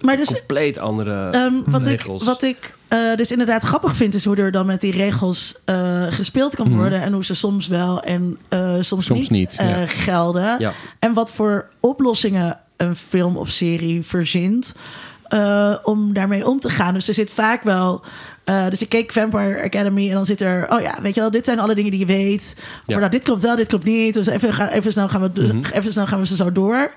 [0.00, 1.30] Maar dus Compleet andere
[1.66, 2.24] wat, ik, regels.
[2.24, 6.02] wat ik eh, dus inderdaad grappig vind, is hoe er dan met die regels eh,
[6.08, 6.76] gespeeld kan Mhm.
[6.76, 7.02] worden.
[7.02, 9.86] En hoe ze soms wel en eh, soms, Soms niet, niet, ja.
[9.86, 10.56] gelden.
[10.58, 10.72] Ja.
[10.98, 14.74] En wat voor oplossingen een film of serie verzint
[15.82, 16.94] om daarmee om te gaan.
[16.94, 18.02] Dus er zit vaak wel.
[18.68, 20.66] dus ik keek Vampire Academy en dan zit er.
[20.70, 22.54] Oh ja, weet je wel, dit zijn alle dingen die je weet.
[22.86, 24.14] Of nou, dit klopt wel, dit klopt niet.
[24.14, 25.64] Dus even, gaan, even, snel, gaan we, dus Mhm.
[25.72, 26.90] even snel gaan we ze zo door.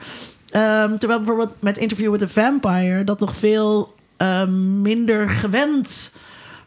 [0.53, 6.13] Ehm, terwijl bijvoorbeeld met Interview with the Vampire dat nog veel ehm, minder gewend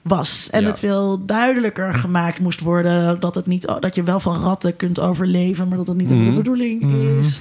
[0.02, 0.50] was.
[0.50, 0.66] En Ja.
[0.66, 3.20] het veel duidelijker gemaakt moest worden.
[3.20, 6.24] Dat, het niet, dat je wel van ratten kunt overleven, maar dat het niet Mhm.
[6.24, 7.38] de bedoeling is.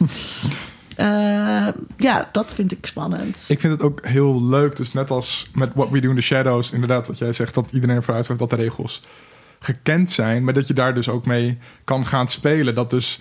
[0.95, 1.67] Eh,
[1.97, 3.45] ja, dat vind ik spannend.
[3.47, 4.76] ik vind het ook heel leuk.
[4.76, 7.72] Dus net als met What We Do in the Shadows, inderdaad, wat jij zegt, dat
[7.72, 9.01] iedereen ervoor uitgaat dat de regels
[9.59, 12.76] gekend zijn, maar dat je daar dus ook mee kan gaan spelen.
[12.76, 13.19] Dat dus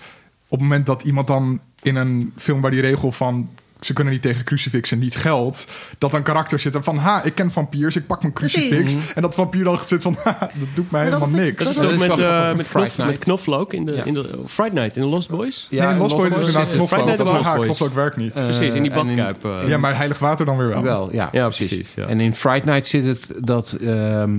[0.49, 3.49] op het moment dat iemand dan in een film waar die regel van
[3.81, 5.67] ze kunnen niet tegen crucifixen niet geldt,
[5.99, 9.13] dat dan karakters zitten van ha, ik ken vampiers, ik pak mijn crucifix Precies.
[9.15, 11.75] en dat vampier dan zit van ha, dat doet mij dat helemaal niks.
[11.75, 12.57] Dat is met, eh, grappig.
[12.57, 14.05] met, knof, met knoflook in de, Ja.
[14.05, 15.69] in de Fright Night in de Lost Boys?
[15.71, 17.07] nee, in Lost Boys is inderdaad eh, knoflook.
[17.19, 17.65] Lost Boys.
[17.67, 18.33] knoflook werkt niet.
[18.33, 19.45] Eh, Precies, in die badkuip.
[19.45, 19.69] eh.
[19.69, 20.83] ja, maar heilig water dan weer wel.
[20.83, 21.67] Wel, ja, Ja, precies.
[21.69, 22.07] precies, ja.
[22.07, 24.39] En in Fright Night zit het dat ehm,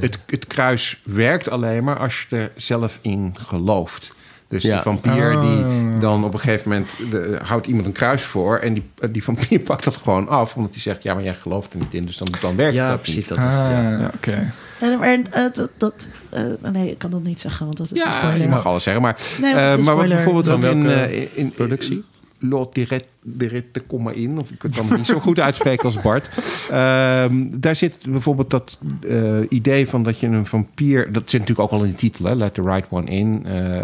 [0.00, 4.12] het, het kruis werkt alleen maar als je er zelf in gelooft.
[4.50, 4.72] Dus Ja.
[4.74, 5.64] die vampier die
[5.98, 9.58] dan op een gegeven moment de, houdt iemand een kruis voor en die, die vampier
[9.70, 12.16] pakt dat gewoon af omdat hij zegt ja maar jij gelooft er niet in dus
[12.16, 13.16] dan, dan werkt ja, dat precies.
[13.16, 13.28] niet.
[13.28, 13.96] Dat is het, ja.
[13.98, 14.52] Ah, oké.
[14.80, 17.92] En, en, eh, dat, dat, eh, nee, ik kan dat niet zeggen, want dat is
[17.92, 18.40] een Ja, spoiler.
[18.40, 21.00] je mag alles zeggen, maar, Nee, eh, maar een maar bijvoorbeeld Van ook in, welke
[21.02, 22.04] eh, in, in productie?
[22.42, 26.00] Lot direct, direct kom maar in, of ik kan het niet zo goed uitspreken als
[26.00, 26.30] Bart.
[26.70, 31.72] Ehm, daar zit bijvoorbeeld dat eh, idee van dat je een vampier, dat zit natuurlijk
[31.72, 33.46] ook al in de titel, hè, Let the Right One In.
[33.46, 33.80] eh,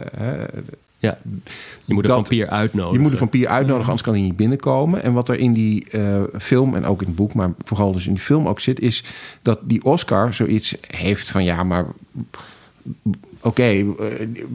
[0.98, 1.18] Ja.
[1.84, 2.96] Je moet een vampier uitnodigen.
[2.96, 5.02] Je moet een vampier uitnodigen, anders kan hij niet binnenkomen.
[5.02, 8.06] En wat er in die eh, film en ook in het boek, maar vooral dus
[8.06, 9.04] in die film ook zit, is
[9.42, 11.86] dat die Oscar zoiets heeft van ja, maar
[13.46, 13.84] oké, eh,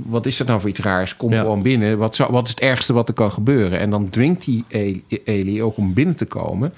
[0.06, 1.16] wat is dat nou voor iets raars?
[1.18, 1.40] Kom Ja.
[1.40, 1.98] gewoon binnen.
[1.98, 3.80] Wat, zou, wat is het ergste wat er kan gebeuren?
[3.80, 6.74] En dan dwingt die Eli- Eli ook om binnen te komen.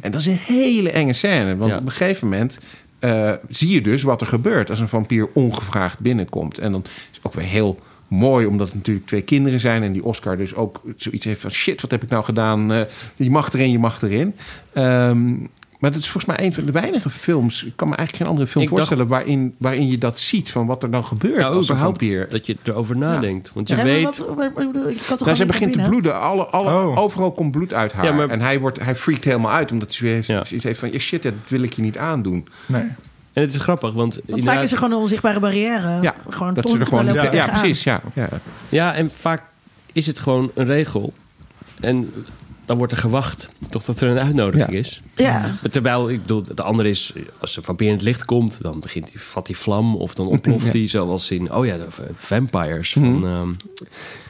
[0.00, 1.56] En dat is een hele enge scène.
[1.56, 1.76] Want Ja.
[1.78, 2.58] op een gegeven moment
[2.98, 6.58] eh, zie je dus wat er gebeurt als een vampier ongevraagd binnenkomt.
[6.58, 7.78] En dan is het ook weer heel
[8.08, 9.82] mooi, omdat het natuurlijk twee kinderen zijn.
[9.82, 12.72] En die Oscar dus ook zoiets heeft van shit, wat heb ik nou gedaan?
[12.72, 12.80] Eh,
[13.16, 14.34] je mag erin, je mag erin.
[14.72, 15.34] Ehm,
[15.80, 17.64] maar dat is volgens mij een van de weinige films.
[17.64, 20.50] Ik kan me eigenlijk geen andere film Ik dacht- voorstellen waarin, waarin je dat ziet
[20.50, 22.28] van wat er dan gebeurt Nou, als een vampier.
[22.28, 23.50] dat je erover nadenkt.
[23.54, 24.04] Want je Ja, maar weet...
[24.04, 26.20] wat- wat- wat- ik kan toch Nou, niet begint te bloeden.
[26.20, 26.98] Alle, alle, Oh.
[26.98, 28.04] Overal komt bloed uit haar.
[28.04, 29.72] Ja, maar- En hij, wordt, hij freakt helemaal uit.
[29.72, 30.44] Omdat hij zoiets Ja.
[30.44, 30.92] zoiets heeft van...
[30.92, 32.48] Ja, shit, dat wil ik je niet aandoen.
[32.66, 32.82] Nee.
[33.32, 34.20] En het is grappig, want...
[34.26, 35.98] Want vaak is er gewoon een onzichtbare barrière.
[36.02, 37.12] Ja, gewoon dat ze er gewoon...
[37.12, 37.82] Ja, ja, precies.
[37.84, 38.28] Ja, ja.
[38.68, 39.42] Ja, en vaak
[39.92, 41.12] is het gewoon een regel.
[41.80, 42.12] En
[42.66, 44.78] dan wordt er gewacht totdat er een uitnodiging Ja.
[44.78, 45.02] is.
[45.16, 45.56] Ja.
[45.70, 47.12] Terwijl, ik bedoel, de andere is...
[47.40, 49.96] Als een vampier in het licht komt, dan begint hij, vat hij vlam...
[49.96, 51.52] of dan ontploft hij, zoals in...
[51.52, 53.26] Oh ja, de vampires van...
[53.26, 53.50] ehm,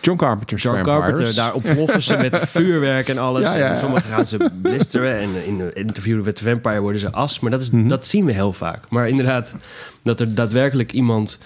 [0.00, 1.00] John Carpenter's John Vampires.
[1.08, 3.42] Carpenter, daar ontploffen ze met vuurwerk en alles.
[3.42, 3.70] Ja, ja, ja.
[3.70, 7.40] En Sommigen gaan ze blisteren en in een interview met de Vampire worden ze as.
[7.40, 7.88] Maar dat, is, Mhm.
[7.88, 8.80] dat zien we heel vaak.
[8.88, 9.56] Maar inderdaad,
[10.02, 11.38] dat er daadwerkelijk iemand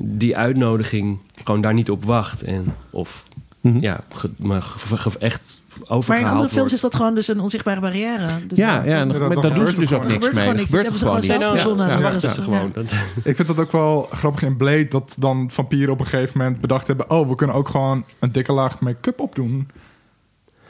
[0.00, 2.42] die uitnodiging gewoon daar niet op wacht.
[2.42, 3.24] En, of
[3.60, 3.78] Mhm.
[3.80, 6.72] ja, ge- maar ge- ge- echt Maar in overgehaald andere films wordt.
[6.72, 8.46] is dat gewoon dus een onzichtbare barrière.
[8.46, 10.42] Dus Ja, dan- ja en doen ze dus ook niks gebeurt mee.
[10.42, 10.70] gewoon niks.
[10.70, 12.72] Dat hebben ze gewoon zelf verzonnen.
[12.72, 12.84] Dat,
[13.24, 16.60] Ik vind dat ook wel grappig in Blade dat dan vampieren op een gegeven moment
[16.60, 19.68] bedacht hebben: oh, we kunnen ook gewoon een dikke laag make-up opdoen.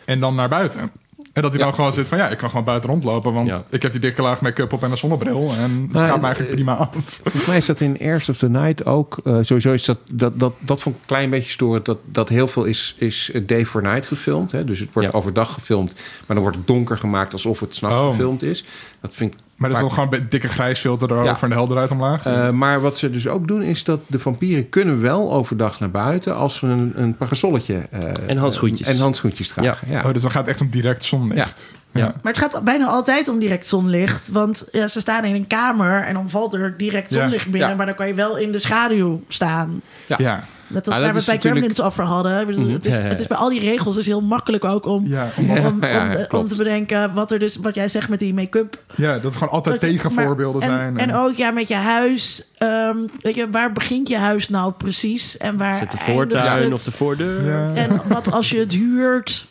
[0.05, 0.91] En dan naar buiten.
[1.39, 3.83] En dat hij dan gewoon zit van ja, ik kan gewoon buiten rondlopen, want ik
[3.83, 5.53] heb die dikke laag make-up op en een zonnebril.
[5.59, 6.89] En het gaat me eigenlijk prima af.
[7.23, 9.19] Volgens mij is dat in Airs of the Night ook.
[9.25, 11.85] eh, sowieso is dat, dat, dat, dat vond ik een klein beetje storend.
[11.85, 14.53] Dat, dat heel veel is, is day for night gefilmd.
[14.53, 14.65] Hè?
[14.65, 15.93] Dus het wordt overdag gefilmd.
[15.95, 18.09] Maar dan wordt het donker gemaakt alsof het s'nachts Oh.
[18.11, 18.65] gefilmd is.
[19.01, 21.41] Dat vind ik Maar er is dan gewoon een dikke grijsfilter erover Ja.
[21.43, 22.25] en de helderheid omlaag.
[22.27, 25.91] Eh, maar wat ze dus ook doen is dat de vampieren kunnen wel overdag naar
[25.91, 28.89] buiten als ze een, een parasolletje eh, En handschoentjes.
[28.89, 29.91] en handschoentjes dragen.
[29.91, 30.03] Ja.
[30.05, 31.77] Oh, dus dan gaat het echt om direct zonlicht.
[31.93, 32.01] Ja.
[32.01, 32.15] Ja.
[32.23, 34.29] Maar het gaat bijna altijd om direct zonlicht.
[34.29, 37.21] Want ja, ze staan in een kamer en dan valt er direct Ja.
[37.21, 37.71] zonlicht binnen.
[37.71, 37.77] Ja.
[37.77, 39.81] Maar dan kan je wel in de schaduw staan.
[40.19, 40.45] Ja.
[40.69, 42.47] Net als Ah, waar dat we is het bij natuurlijk- Gremlins over hadden.
[42.47, 45.29] Bedoel, het, is, het bij al die regels dus heel makkelijk ook om, Ja.
[45.39, 46.49] om, om, Ja, om, ja, om klopt.
[46.49, 48.83] te bedenken wat er dus, wat jij zegt met die make-up.
[48.95, 50.99] ja, dat gewoon altijd Dat tegenvoorbeelden maar- zijn.
[50.99, 52.43] En, en ook ja, met je huis.
[52.59, 55.37] ehm, weet je, waar begint je huis nou precies?
[55.37, 57.45] En waar het de voortuin of de voordeur?
[57.45, 57.75] Ja.
[57.75, 59.47] En wat als je het huurt?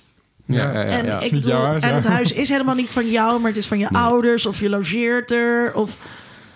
[0.45, 0.87] Ja, ja, ja.
[0.89, 3.89] En, ik bedoel, het huis is helemaal niet van jou, maar het is van je
[3.89, 5.71] ouders of je logeert er.
[5.75, 5.97] Of,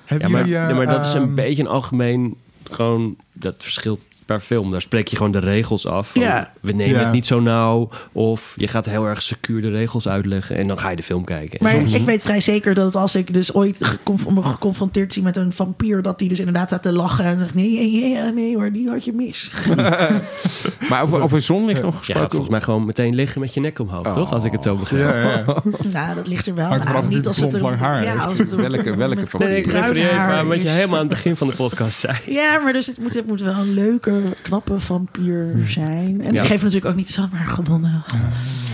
[0.06, 2.36] Hebben maar, jullie, eh, ja, maar dat is een ehm, beetje een algemeen...
[2.72, 4.02] Gewoon, dat verschilt
[4.32, 4.72] per film.
[4.72, 6.12] Daar spreek je gewoon de regels af.
[6.12, 6.52] Van, Ja.
[6.62, 7.04] We nemen Ja.
[7.04, 7.90] het niet zo nauw.
[8.12, 10.56] Of je gaat heel erg secuur de regels uitleggen.
[10.58, 11.60] En dan ga je de film kijken.
[11.60, 15.14] En maar soms- ik weet vrij zeker dat als ik dus ooit geconf- me geconfronteerd
[15.14, 18.14] zie met een vampier, dat die dus inderdaad staat te lachen en zegt: Nee, nee,
[18.14, 19.52] nee, nee hoor, die had je mis.
[20.90, 22.22] Maar over, over zonlicht nog je gesproken.
[22.22, 24.34] gaat volgens mij gewoon meteen liggen met je nek omhoog, toch?
[24.34, 25.14] Als ik het zo begrijp.
[25.14, 25.56] Ja, ja, ja.
[26.00, 26.92] nou, dat ligt er wel Hangt aan.
[26.94, 29.38] eraf of Niet als het blond lang haar ja, als het een- Welke- welke met?
[29.38, 32.00] Nee, ik refereer even haar aan wat je helemaal aan het begin van de podcast
[32.00, 32.18] zei.
[32.26, 36.22] Ja, maar dus het moet, het moet wel een leuke, knappe vampier zijn.
[36.22, 36.42] En Ja.
[36.42, 38.04] ik geef natuurlijk ook niet zomaar gewonnen.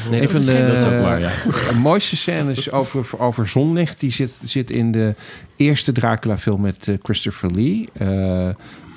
[0.09, 1.29] Nee, is- de- waar, ja.
[1.69, 3.99] De mooiste scènes over, over zonlicht...
[3.99, 5.15] die zit, zit in de
[5.55, 7.85] eerste Dracula-film met eh, Christopher Lee.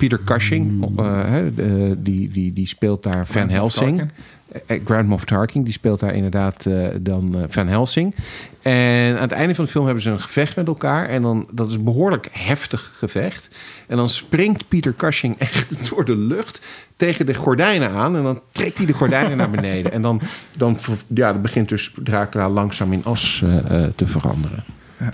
[0.03, 3.97] Eh, Peter Cushing, eh, hè, de- die, die, die speelt daar Van Helsing.
[3.97, 4.11] Tarkin.
[4.65, 8.15] Eh, Grand Moff Tarkin, die speelt daar inderdaad eh, dan eh, Van Helsing.
[8.61, 11.09] En aan het einde van de film hebben ze een gevecht met elkaar.
[11.09, 13.55] En dan, dat is een behoorlijk heftig gevecht.
[13.87, 16.61] En dan springt Peter Cushing echt door de lucht
[16.95, 18.15] tegen de gordijnen aan.
[18.15, 19.91] En dan trekt hij de gordijnen naar beneden.
[19.91, 20.21] En dan,
[20.57, 24.63] dan, ja, dan begint dus Dracula langzaam in as eh, eh, te veranderen.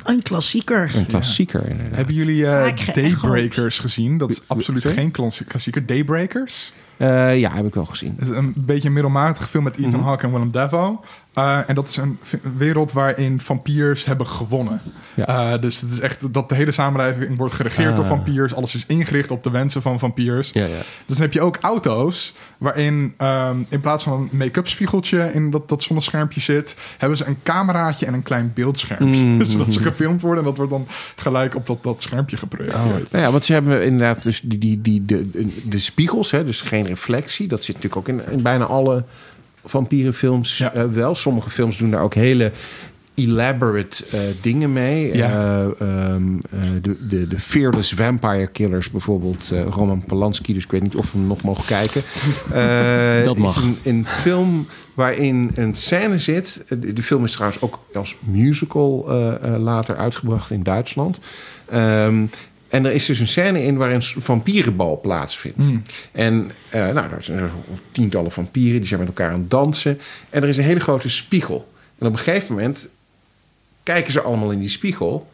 [0.06, 0.92] Een klassieker.
[0.96, 1.96] Een klassieker inderdaad.
[1.96, 2.94] Hebben jullie eh.
[2.94, 4.18] Daybreakers gezien?
[4.18, 4.98] Dat is absoluut Sorry?
[4.98, 5.86] geen klassi- klassieker.
[5.86, 6.74] Daybreakers?
[6.98, 8.16] Eh, ja, heb ik wel gezien.
[8.20, 10.98] Het is een beetje een middelmatige film met Ethan Hawke en Willem Dafoe.
[11.38, 12.20] Uh, en dat is een
[12.58, 14.82] wereld waarin vampiers hebben gewonnen.
[15.14, 15.54] Ja.
[15.54, 17.96] Uh, dus het is echt dat de hele samenleving wordt geregeerd Ah.
[17.96, 18.56] door vampiers.
[18.56, 20.50] Alles is ingericht op de wensen van vampiers.
[20.54, 20.78] Ja, ja.
[21.06, 25.52] Dus dan heb je ook auto's waarin um, in plaats van een make-up spiegeltje in
[25.52, 29.24] dat, dat zonneschermpje zit, hebben ze een cameraatje en een klein beeldschermpje.
[29.24, 29.44] Mm.
[29.46, 33.12] Zodat ze gefilmd worden en dat wordt dan gelijk op dat, dat schermpje geprojecteerd.
[33.12, 36.44] Nou ja, want ze hebben inderdaad dus die, die, die, de, de, de spiegels, hè,
[36.46, 37.48] dus geen reflectie.
[37.48, 39.04] Dat zit natuurlijk ook in, in bijna alle
[39.70, 40.74] vampierenfilms Ja.
[40.74, 41.16] eh, wel.
[41.16, 42.52] Sommige films doen daar ook hele
[43.18, 45.16] elaborate eh, dingen mee.
[45.16, 45.30] Ja.
[45.80, 49.52] Eh, ehm, eh, de, de, de Fearless Vampire Killers bijvoorbeeld.
[49.70, 52.02] Roman Polanski, dus ik weet niet of we hem nog mogen kijken.
[53.26, 53.58] Dat mag.
[53.58, 56.64] Is een, een film waarin een scène zit.
[56.70, 59.06] De, de film is trouwens ook als musical
[59.58, 61.20] later uitgebracht in Duitsland.
[61.70, 62.26] Ehm,
[62.70, 65.58] en er is dus een scène in waarin een vampierenbal plaatsvindt.
[66.12, 67.50] En eh, nou, er zijn
[67.92, 70.00] tientallen vampieren, die zijn met elkaar aan het dansen.
[70.30, 71.72] En er is een hele grote spiegel.
[71.98, 72.88] En op een gegeven moment
[73.84, 75.28] kijken ze allemaal in die spiegel.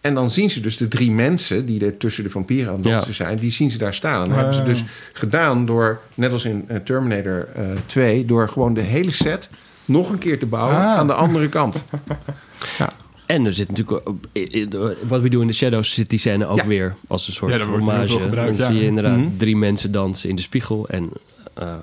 [0.00, 2.84] En dan zien ze dus de drie mensen die er tussen de vampieren aan het
[2.84, 3.14] dansen Ja.
[3.14, 4.22] zijn, die zien ze daar staan.
[4.22, 4.36] En dat Ah.
[4.36, 8.80] hebben ze dus gedaan door, net als in eh, Terminator eh 2, door gewoon de
[8.80, 9.48] hele set
[9.84, 10.96] nog een keer te bouwen Ah.
[10.96, 11.84] aan de andere kant.
[12.78, 12.90] Ja.
[13.28, 14.08] En er zit natuurlijk...
[14.08, 14.68] ook- i- i-
[15.06, 16.66] Wat we doen in de Shadows zit die scène ook Ja.
[16.66, 18.20] weer als een soort Ja, hommage.
[18.20, 18.72] gebruikt, Dan ja.
[18.72, 19.36] zie je inderdaad Mhm.
[19.36, 20.88] drie mensen dansen in de spiegel.
[20.88, 21.10] En,
[21.54, 21.74] eh,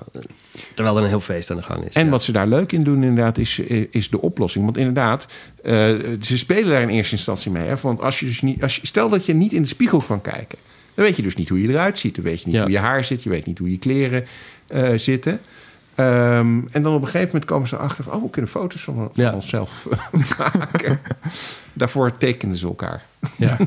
[0.74, 1.94] terwijl er een heel feest aan de gang is.
[1.94, 2.10] En ja.
[2.10, 3.58] wat ze daar leuk in doen, inderdaad, is,
[3.90, 4.64] is de oplossing.
[4.64, 5.26] Want inderdaad,
[5.62, 5.72] eh,
[6.20, 7.66] ze spelen daar in eerste instantie mee.
[7.66, 7.74] Hè?
[7.80, 10.20] Want als je dus niet, als je, stel dat je niet in de spiegel kan
[10.20, 10.58] kijken,
[10.94, 12.14] dan weet je dus niet hoe je eruit ziet.
[12.14, 12.62] Dan weet je niet Ja.
[12.62, 14.24] hoe je haar zit, je weet niet hoe je kleren
[14.66, 15.40] eh, zitten.
[15.96, 18.82] Ehm, en dan op een gegeven moment komen ze erachter van, oh, we kunnen foto's
[18.84, 19.32] van, van Ja.
[19.32, 19.86] onszelf
[20.38, 21.00] maken.
[21.72, 23.02] Daarvoor tekenden ze elkaar.
[23.36, 23.56] Ja.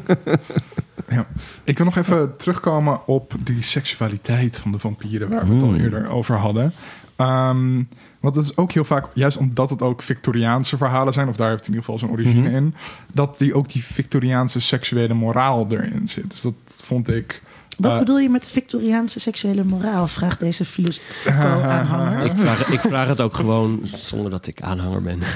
[1.10, 1.26] Ja.
[1.64, 5.70] Ik wil nog even terugkomen op die seksualiteit van de vampieren, waar we het al
[5.70, 5.80] Mm.
[5.80, 6.74] eerder over hadden.
[7.16, 7.84] Ehm,
[8.20, 11.50] want het is ook heel vaak, juist omdat het ook Victoriaanse verhalen zijn, of daar
[11.50, 12.56] heeft het in ieder geval zijn origine Mhm.
[12.56, 12.76] in,
[13.12, 16.32] dat die ook die Victoriaanse seksuele moraal erin zit.
[16.32, 17.42] Dus dat vond ik.
[17.80, 20.08] Wat eh, bedoel je met Victoriaanse seksuele moraal?
[20.08, 22.26] Vraagt deze filosofo-aanhanger.
[22.32, 25.20] ik, vraag, ik vraag het ook gewoon zonder dat ik aanhanger ben.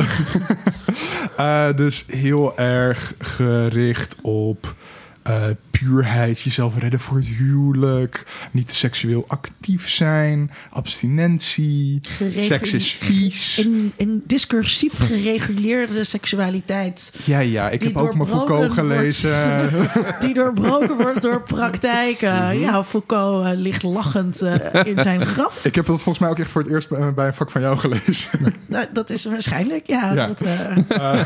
[1.38, 4.76] Eh, dus heel erg gericht op
[5.24, 5.44] eh,
[5.84, 13.57] puurheid, jezelf redden voor het huwelijk, niet seksueel actief zijn, abstinentie, Geregul- seks is vies.
[13.57, 17.14] In, in discursief gereguleerde seksualiteit.
[17.26, 19.69] Ja, ja, ik die heb ook mijn Foucault gelezen.
[20.22, 22.60] Die doorbroken wordt door praktijken.
[22.60, 25.65] Ja, Foucault eh, ligt lachend eh, in zijn graf.
[25.65, 27.61] ik heb dat volgens mij ook echt voor het eerst bij, bij een vak van
[27.61, 28.30] jou gelezen.
[28.65, 30.14] Nou, dat is waarschijnlijk, ja.
[30.14, 30.27] Ja.
[30.27, 31.19] Dat, eh, oh,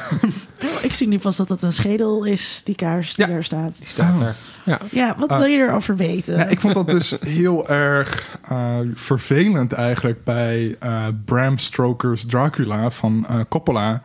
[0.82, 3.32] ik zie nu pas dat het een schedel is, die kaars die Ja.
[3.34, 3.82] daar staat.
[3.86, 4.20] Staat Oh.
[4.20, 4.36] daar.
[4.66, 4.80] Ja.
[4.92, 5.38] Ja, wat Ah.
[5.38, 6.36] wil je erover weten?
[6.38, 12.90] Ja, ik vond dat dus heel erg eh, vervelend eigenlijk bij eh, Bram Stoker's Dracula
[12.92, 14.02] van eh, Coppola.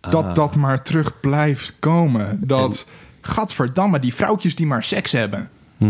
[0.00, 0.34] Dat Ah.
[0.34, 2.38] dat maar terug blijft komen.
[2.40, 2.88] Dat,
[3.20, 5.48] gadverdamme, die vrouwtjes die maar seks hebben.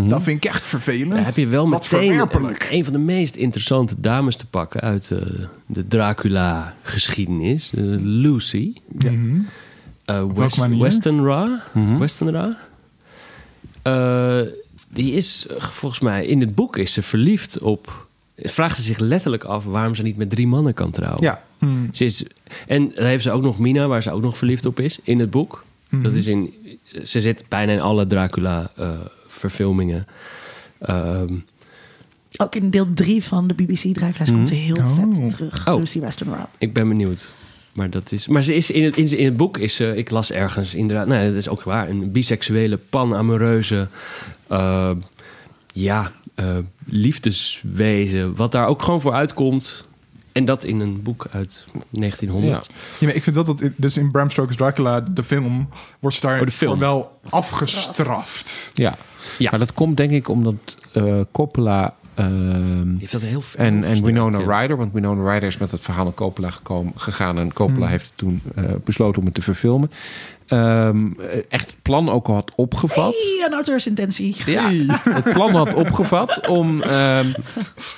[0.08, 1.10] Dat vind ik echt vervelend.
[1.10, 4.80] Daar heb je wel Wat meteen een, een van de meest interessante dames te pakken
[4.80, 5.18] uit eh,
[5.66, 7.70] de Dracula-geschiedenis.
[8.00, 8.72] Lucy.
[8.98, 9.40] Mhm.
[10.10, 10.82] Uh, West, manier?
[10.82, 11.62] Weston Ra.
[11.98, 12.56] Weston
[13.82, 14.40] Eh,
[14.88, 18.06] die is eh, volgens mij in het boek is ze verliefd op.
[18.36, 21.22] Vraagt ze zich letterlijk af waarom ze niet met drie mannen kan trouwen.
[21.22, 21.42] Ja.
[21.58, 21.88] Hmm.
[21.92, 22.24] Ze is,
[22.66, 25.18] en dan heeft ze ook nog Mina, waar ze ook nog verliefd op is in
[25.18, 25.64] het boek.
[25.88, 26.02] Mhm.
[26.02, 26.54] Dat is in,
[27.02, 30.06] ze zit bijna in alle Dracula-verfilmingen.
[30.78, 31.34] Ehm,
[32.36, 34.94] Ook in deel 3 van de BBC Dracula's komt ze heel Oh.
[34.94, 35.66] vet terug.
[35.68, 35.78] Oh.
[35.78, 36.46] Lucy Weston Rob.
[36.58, 37.28] ik ben benieuwd.
[37.72, 40.10] Maar, dat is, maar ze is in, het, in, in het boek is ze, ik
[40.10, 43.88] las ergens inderdaad, nee, dat is ook waar, een biseksuele, panamoreuze,
[44.46, 44.90] eh,
[45.72, 48.36] ja, eh, liefdeswezen.
[48.36, 49.84] Wat daar ook gewoon voor uitkomt.
[50.32, 52.68] En dat in een boek uit 1900.
[52.98, 55.68] Ja, maar ik vind dat, dat dus in Bram Stoker's Dracula, de film,
[56.00, 58.70] wordt ze daar Oh, voor wel afgestraft.
[58.74, 58.96] Ja.
[59.38, 59.50] Ja.
[59.50, 60.54] maar dat komt denk ik omdat
[60.92, 64.60] eh, Coppola ehm, Heeft dat heel veel en, en Winona ja.
[64.60, 67.88] Ryder, want Winona Ryder is met het verhaal naar Coppola gekomen, gegaan en Coppola Hmm.
[67.88, 69.90] heeft toen eh, besloten om het te verfilmen.
[70.46, 71.06] Ehm,
[71.48, 73.12] echt het plan ook al had opgevat.
[73.14, 74.36] Hey, een auteursintentie.
[74.46, 74.70] Ja,
[75.10, 77.26] het plan had opgevat om, ehm,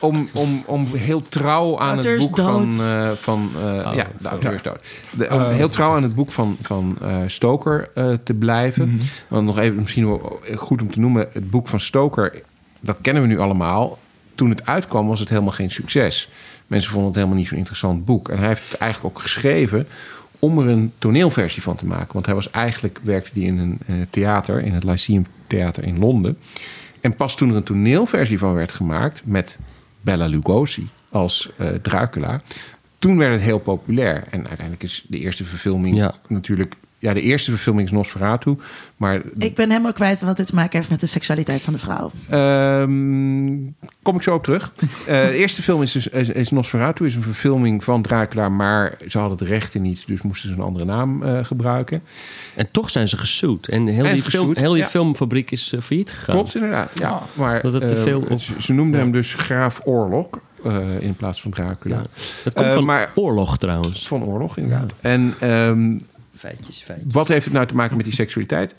[0.01, 2.71] om, om, om heel trouw aan het boek van...
[2.81, 4.85] eh, van eh, Oh, ja, de auteur is dood.
[5.11, 5.49] De- om Eh.
[5.49, 8.89] heel trouw aan het boek van, van eh, Stoker eh, te blijven.
[8.91, 9.01] Mhm.
[9.29, 11.29] Want nog even misschien wel goed om te noemen...
[11.33, 12.43] het boek van Stoker,
[12.81, 13.99] dat kennen we nu allemaal.
[14.35, 16.29] Toen het uitkwam was het helemaal geen succes.
[16.67, 18.29] Mensen vonden het helemaal niet zo'n interessant boek.
[18.29, 19.87] En hij heeft het eigenlijk ook geschreven
[20.39, 22.13] om er een toneelversie van te maken.
[22.13, 25.99] Want hij was eigenlijk, werkte hij in een eh, theater, in het Lyceum Theater in
[25.99, 26.39] Londen.
[27.01, 29.59] En pas toen er een toneelversie van werd gemaakt met
[30.01, 32.43] Bella Lugosi als eh, Dracula,
[32.99, 34.25] toen werd het heel populair.
[34.31, 36.15] En uiteindelijk is de eerste verfilming Ja.
[36.29, 36.75] natuurlijk.
[37.05, 38.57] Ja, de eerste verfilming is Nosferatu.
[38.97, 41.79] Maar Ik ben helemaal kwijt wat dit te maken heeft met de seksualiteit van de
[41.79, 42.11] vrouw.
[42.29, 43.57] Ehm,
[44.03, 44.73] kom ik zo op terug.
[45.07, 48.97] Eh, de eerste film is, dus, is, is Nosferatu, is een verfilming van Dracula, maar
[49.09, 52.03] ze hadden de rechten niet, dus moesten ze een andere naam eh, gebruiken.
[52.55, 53.69] En toch zijn ze gesuut.
[53.69, 54.89] En heel, En die, film, heel die ja.
[54.89, 56.35] filmfabriek is eh, failliet gegaan.
[56.37, 56.99] Klopt inderdaad.
[56.99, 60.27] Ja, maar Dat het te veel op- ze, ze noemden hem dus Graaf Oorlog.
[60.65, 61.97] eh, in plaats van Dracula.
[61.97, 62.03] Ja.
[62.45, 64.09] Dat komt van maar- oorlog trouwens.
[64.09, 64.95] Van oorlog, inderdaad.
[65.01, 65.99] En ehm,
[66.45, 67.13] Feitjes, feitjes.
[67.13, 68.75] wat heeft het nou te maken met die seksualiteit?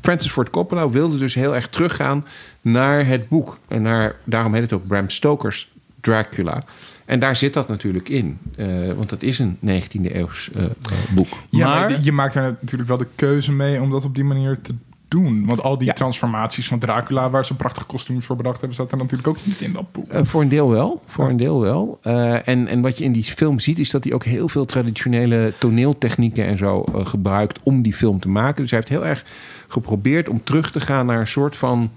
[0.00, 2.26] Francis Ford Coppola wilde dus heel erg teruggaan
[2.60, 3.58] naar het boek.
[3.68, 6.62] En naar, daarom heet het ook Bram Stoker's Dracula.
[7.04, 8.38] En daar zit dat natuurlijk in.
[8.56, 8.66] Eh,
[8.96, 10.70] want dat is een 19e eeuws eh, eh,
[11.10, 11.28] boek.
[11.50, 14.24] Ja, maar, Maar- je maakt er natuurlijk wel de keuze mee om dat op die
[14.24, 14.74] manier te
[15.08, 15.46] doen.
[15.46, 15.92] Want al die Ja.
[15.92, 19.60] transformaties van Dracula, waar ze prachtige kostuums voor bedacht hebben, staat er natuurlijk ook niet
[19.60, 20.10] in dat boek.
[20.10, 21.02] Eh, voor een deel wel.
[21.06, 21.98] Voor een deel wel.
[22.02, 24.64] Eh, en, en wat je in die film ziet, is dat hij ook heel veel
[24.64, 28.62] traditionele toneeltechnieken en zo eh, gebruikt om die film te maken.
[28.62, 29.24] Dus hij heeft heel erg
[29.68, 31.90] geprobeerd om terug te gaan naar een soort van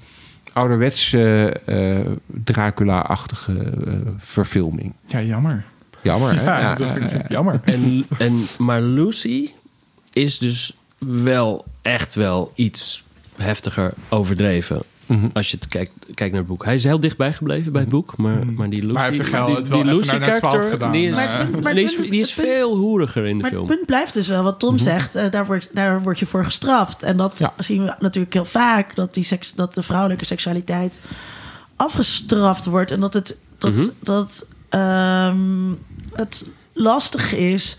[0.54, 2.00] ouderwetse eh,
[2.44, 3.74] Dracula-achtige
[4.18, 4.94] verfilming.
[5.06, 5.66] Ja, jammer.
[6.02, 6.44] Jammer, hè?
[6.44, 7.62] Ja, Ja, dat vind, ja, vind ik jammer.
[7.64, 9.50] En, en, maar Lucy
[10.14, 13.04] is dus wel echt wel iets
[13.36, 14.82] heftiger overdreven.
[15.06, 15.28] Mhm.
[15.34, 16.66] Als je het kijkt, kijkt naar het boek.
[16.66, 18.18] Hij is heel dichtbij gebleven bij het boek.
[18.18, 20.92] Maar, maar die Lucy, Maar die, die even Lucy naar- naar 12 karakter, gedaan.
[20.92, 23.36] die is, Maar het punt- maar die het is, punt- die is veel hoeriger in
[23.36, 23.68] de Maar film.
[23.68, 25.16] het punt blijft dus wel wat Tom zegt.
[25.16, 27.04] eh, daar, word, daar word je voor gestraft.
[27.04, 27.54] En dat Ja.
[27.58, 28.96] zien we natuurlijk heel vaak.
[28.96, 31.02] Dat, die seks, dat de vrouwelijke seksualiteit
[31.76, 32.92] afgestraft wordt.
[32.92, 33.88] En dat het, dat, Mhm.
[34.00, 35.72] dat, ehm,
[36.14, 37.78] het lastig is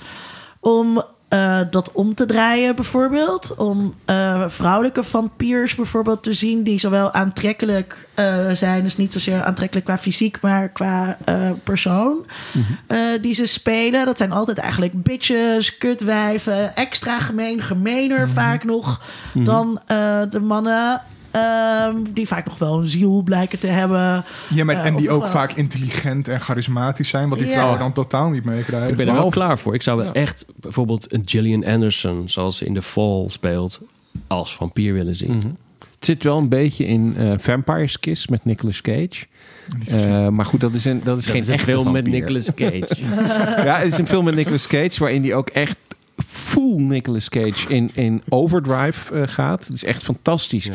[0.61, 3.55] om eh, dat om te draaien bijvoorbeeld.
[3.57, 6.63] Om eh, vrouwelijke vampiers bijvoorbeeld te zien...
[6.63, 8.83] die zowel aantrekkelijk eh, zijn...
[8.83, 10.41] dus niet zozeer aantrekkelijk qua fysiek...
[10.41, 11.19] maar qua
[11.65, 12.27] persoon
[12.87, 14.07] eh, die ze spelen.
[14.07, 16.77] Dat zijn altijd eigenlijk bitches, kutwijven...
[16.77, 19.03] extra gemeen, gemener vaak nog...
[19.35, 21.03] dan eh, de mannen...
[21.31, 24.25] ehm, die vaak nog wel een ziel blijken te hebben.
[24.55, 25.31] Ja, maar, Eh, en die ook wel.
[25.31, 27.53] vaak intelligent en charismatisch zijn, wat die Ja.
[27.53, 28.91] vrouwen dan totaal niet meekrijgen.
[28.91, 29.75] Ik ben er wel klaar voor.
[29.75, 32.29] Ik zou wel echt bijvoorbeeld een Gillian Anderson...
[32.29, 33.81] zoals ze in The Fall speelt...
[34.27, 35.37] als vampier willen zien.
[35.37, 35.47] Mhm.
[35.99, 39.27] Het zit wel een beetje in eh, Vampire's Kiss met Nicolas Cage.
[39.87, 42.07] Eh, maar goed, dat is, een, dat is Dat geen is een echte film met.
[42.07, 42.87] Nicolas Cage.
[43.65, 45.77] Ja, het is een film met Nicolas Cage waarin die ook echt
[46.27, 49.67] full Nicolas Cage in, in overdrive eh, gaat.
[49.67, 50.65] Het is echt fantastisch.
[50.65, 50.73] Ja.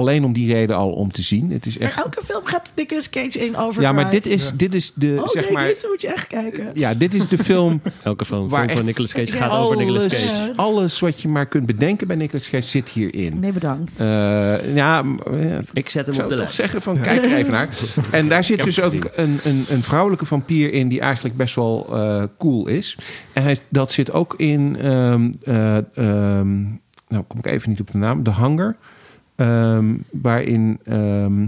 [0.00, 1.50] Alleen om die reden al om te zien.
[1.52, 2.02] Het is Maar echt.
[2.02, 3.82] elke film gaat Nicolas Cage in over.
[3.82, 4.52] Ja, maar dit is, Ja.
[4.56, 5.66] dit is de Oh zeg nee, maar.
[5.66, 6.70] deze moet je echt kijken.
[6.74, 9.58] Ja, dit is de film Elke film, Waar film van echt- Nicolas Cage Ja, gaat
[9.58, 10.52] over Nicolas alles, Cage.
[10.56, 13.38] alles wat je maar kunt bedenken bij Nicolas Cage zit hierin.
[13.40, 13.92] Nee, bedankt.
[13.96, 15.04] Eh, ja,
[15.72, 16.54] Ik zet hem ik zou op de lijst.
[16.54, 17.68] zeggen van kijk er even naar.
[18.10, 21.86] En daar zit dus ook een, een, een vrouwelijke vampier in die eigenlijk best wel
[21.96, 22.96] eh, cool is.
[23.32, 26.62] En hij, dat zit ook in, ehm, eh, ehm,
[27.08, 28.76] nou kom ik even niet op de naam, De Hanger.
[29.40, 31.46] Ehm, waarin, ehm,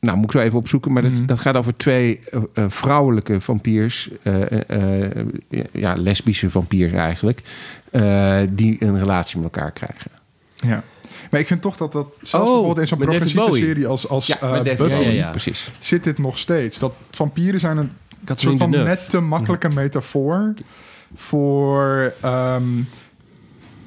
[0.00, 1.26] nou moet ik zo even opzoeken, maar dat, Mhm.
[1.26, 4.40] dat gaat over twee eh, eh, vrouwelijke vampiers, eh,
[5.72, 7.40] ja, lesbische vampiers eigenlijk,
[7.90, 10.10] eh, die een relatie met elkaar krijgen.
[10.54, 10.82] Ja.
[11.30, 14.26] Maar ik vind toch dat dat, zelfs Oh, bijvoorbeeld in zo'n progressieve serie als, als
[14.26, 15.30] Ja, Buffy, Bowie, Ja, ja, ja.
[15.30, 15.70] precies.
[15.78, 16.78] zit dit nog steeds.
[16.78, 17.90] Dat vampieren zijn een
[18.36, 20.54] soort van net te makkelijke metafoor
[21.14, 22.12] voor...
[22.20, 22.62] ehm,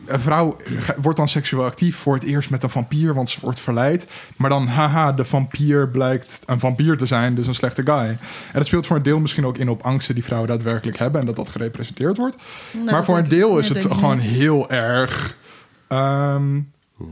[0.05, 0.55] een vrouw
[1.01, 4.07] wordt dan seksueel actief voor het eerst met een vampier, want ze wordt verleid.
[4.35, 8.07] Maar dan, haha, de vampier blijkt een vampier te zijn, dus een slechte guy.
[8.07, 8.17] En
[8.51, 11.27] dat speelt voor een deel misschien ook in op angsten die vrouwen daadwerkelijk hebben en
[11.27, 12.35] dat dat gerepresenteerd wordt.
[12.71, 15.37] Nou, maar voor een deel is het gewoon heel erg.
[15.87, 16.59] ehm,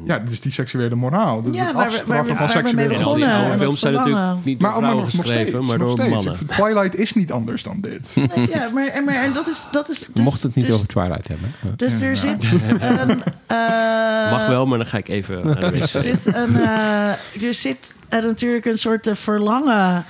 [0.05, 1.41] ja, dus die seksuele moraal.
[1.41, 3.49] Dus Ja, het waar we- afstraffen waar van waar seksuele En al die begonnen, oude
[3.49, 5.95] dat films zijn natuurlijk niet door maar, maar vrouwen nog, nog geschreven, steeds, maar nog
[5.95, 6.25] door steeds.
[6.25, 6.47] mannen.
[6.47, 8.15] Twilight is niet anders dan dit.
[8.35, 10.75] Nee, ja, maar, en- maar en dat is, dat is dus, Mocht het niet dus,
[10.75, 11.53] over Twilight hebben.
[11.75, 12.05] Dus Ja.
[12.05, 12.43] er zit
[12.79, 13.23] een...
[13.47, 17.53] eh, Mag wel, maar dan ga ik even aan de Er zit, een, eh, er
[17.53, 20.05] zit eh, natuurlijk een soort eh, verlangen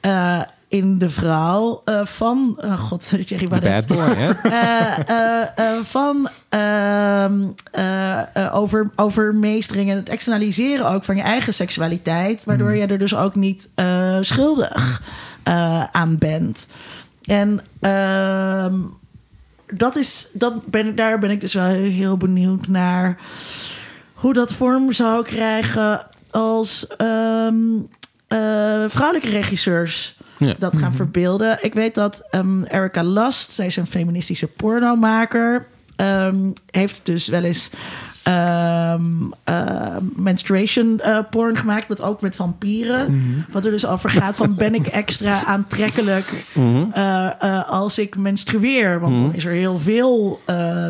[0.00, 0.40] eh,
[0.74, 2.58] in de vrouw eh, van...
[2.60, 3.86] eh, God, Jerry Baudet.
[3.86, 4.30] bad boy, hè?
[5.54, 12.44] Eh, van ehm, eh, eh, over, overmeestering en het externaliseren ook van je eigen seksualiteit.
[12.44, 13.68] Waardoor je er dus ook niet
[14.20, 15.02] schuldig
[15.92, 16.66] aan bent.
[17.24, 18.74] En ehm,
[19.66, 23.16] dat is, dat ben, ik- daar ben ik dus wel heel benieuwd naar
[24.14, 27.46] hoe dat vorm zou krijgen als eh,
[28.88, 30.54] vrouwelijke regisseurs Ja.
[30.58, 31.58] dat gaan verbeelden.
[31.60, 35.66] Ik weet dat ehm, Erica Last, zij is een feministische pornomaker,
[35.96, 36.36] ehm,
[36.70, 37.70] heeft dus wel eens
[38.24, 39.02] ehm,
[39.44, 43.24] eh, menstruation eh, porn gemaakt, met ook met vampieren.
[43.50, 46.44] Wat er dus over gaat van ben ik extra aantrekkelijk
[46.92, 50.40] eh, eh, als ik menstrueer, want dan is er heel veel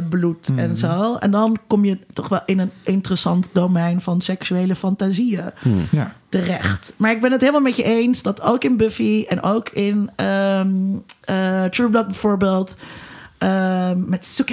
[0.08, 1.14] bloed en zo.
[1.16, 5.50] En dan kom je toch wel in een interessant domein van seksuele fantasieën
[5.90, 6.12] Ja.
[6.28, 6.92] terecht.
[6.96, 10.10] Maar ik ben het helemaal met je eens dat ook in Buffy en ook in
[10.16, 12.76] eh, True Blood bijvoorbeeld.
[13.44, 14.52] Ehm, met Suke.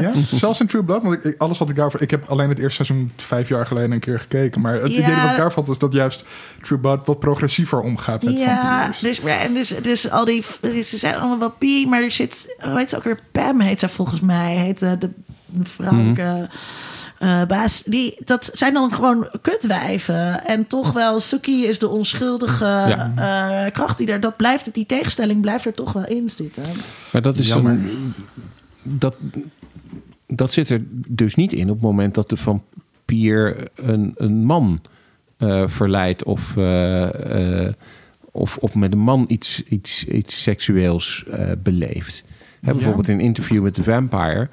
[0.00, 1.02] Ja, zelfs in True Blood.
[1.02, 2.00] Want ik, ik- alles wat ik daarvoor...
[2.02, 4.60] Ik heb alleen het eerste seizoen vijf jaar geleden een keer gekeken.
[4.60, 5.02] Maar het Ja.
[5.02, 6.24] idee dat ik daarvan had is dat juist
[6.62, 8.98] True Blood wat progressiever omgaat met Ja, vampiers.
[8.98, 10.44] dus, ja, en dus, dus al die...
[10.62, 12.56] Ze zijn allemaal wel pie, maar er zit...
[12.60, 13.18] Hoe heet ze ook weer?
[13.32, 14.54] Pam heet ze volgens mij.
[14.56, 15.10] Heet eh, de,
[15.46, 16.48] de vrouwelijke
[17.24, 17.82] eh, baas.
[17.82, 20.44] Die, dat zijn dan gewoon kutwijven.
[20.44, 23.12] En toch wel, Suki is de onschuldige Ja.
[23.66, 24.20] eh, kracht die er...
[24.20, 26.62] Dat blijft, die tegenstelling blijft er toch wel in zitten.
[27.12, 27.72] Maar dat is Jammer.
[27.72, 28.14] een,
[28.82, 29.16] dat,
[30.26, 34.80] dat zit er dus niet in op het moment dat de vampier een, een man
[35.36, 37.72] eh, verleidt of, eh, eh,
[38.32, 42.22] of, of met een man iets, iets, iets seksueels eh, beleeft.
[42.60, 44.48] Hè, bijvoorbeeld in een interview met de vampire.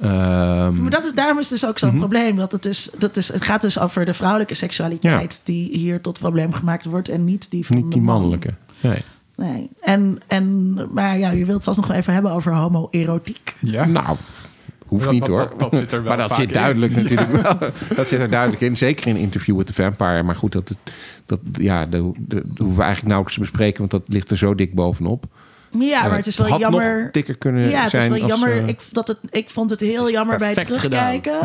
[0.00, 2.36] Ehm, Maar dat is, daarom is dus ook zo'n probleem.
[2.36, 5.40] Dat het, dus, dat is, het gaat dus over de vrouwelijke seksualiteit...
[5.44, 7.08] die hier tot probleem gemaakt wordt...
[7.08, 8.14] en niet die van niet de die man.
[8.14, 8.54] mannelijke.
[8.80, 9.02] Nee.
[9.36, 9.68] Nee.
[9.80, 13.54] En, en, maar ja, je wilt het vast nog even hebben over homoerotiek.
[13.60, 13.84] Ja.
[13.84, 14.16] Nou,
[14.86, 15.36] hoeft Dat- niet hoor.
[15.38, 16.54] dat- dat zit er wel maar dat vaak zit in.
[16.54, 17.58] duidelijk natuurlijk wel.
[17.96, 18.76] Dat zit er duidelijk in.
[18.76, 20.22] Zeker in Interview with the Vampire.
[20.22, 20.70] Maar goed, dat,
[21.26, 23.78] dat, ja, dat, dat hoeven we eigenlijk nauwelijks te bespreken.
[23.78, 25.24] Want dat ligt er zo dik bovenop.
[25.78, 27.02] Ja, maar het is wel had jammer.
[27.02, 28.02] nog dikker kunnen ja, het zijn.
[28.02, 28.58] is wel als, jammer.
[28.62, 31.38] eh, ik, dat het, ik vond het heel jammer bij het terugkijken.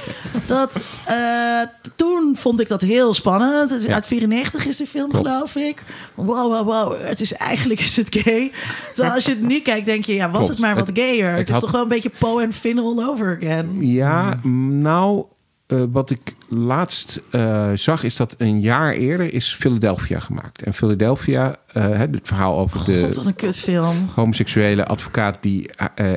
[0.46, 1.60] dat, eh,
[1.96, 3.70] toen vond ik dat heel spannend.
[3.70, 3.94] Het- Ja.
[3.94, 5.26] Uit 94 is die film, Klopt.
[5.28, 5.82] geloof ik.
[6.14, 6.94] Wow, wow, wow.
[7.06, 8.52] Het is eigenlijk is het gay.
[8.94, 10.48] Terwijl als je het nu kijkt, denk je, ja, was Klopt.
[10.48, 11.28] het maar wat gayer.
[11.28, 13.76] Het, het is had- toch wel een beetje Poe en Finn all over again.
[13.86, 15.24] Ja, nou,
[15.70, 20.62] eh, wat ik laatst eh, zag is dat een jaar eerder is Philadelphia gemaakt.
[20.62, 24.08] En Philadelphia, eh, het verhaal over de wat een kutfilm.
[24.14, 25.70] homoseksuele advocaat die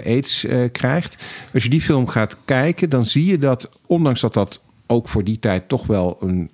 [0.06, 1.24] aids krijgt.
[1.54, 5.24] Als je die film gaat kijken, dan zie je dat, ondanks dat dat ook voor
[5.24, 6.50] die tijd toch wel een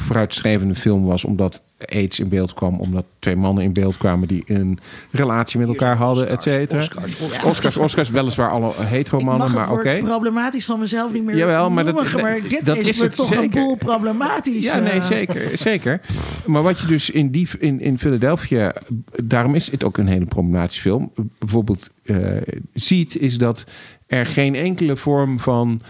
[0.00, 4.42] vooruitstrevende film was, omdat aids in beeld kwam, omdat twee mannen in beeld kwamen die
[4.46, 4.78] een
[5.10, 6.78] relatie met elkaar hadden, et cetera.
[6.78, 9.90] Oscars, Oscars, Oscars, weliswaar alle hetero Ik mannen, mag maar het oké.
[9.94, 13.34] woord problematisch van mezelf niet meer Jawel, maar dat- maar dit dat is, het toch
[13.36, 14.64] een boel problematisch.
[14.64, 15.02] Ja, nee, eh.
[15.04, 16.00] zeker, zeker.
[16.46, 18.74] Maar wat je dus in, die, in, in Philadelphia...
[19.24, 21.12] Daarom is het ook een hele problematische film.
[21.38, 22.16] Bijvoorbeeld eh,
[22.74, 23.64] ziet, is dat
[24.06, 25.80] er geen enkele vorm van...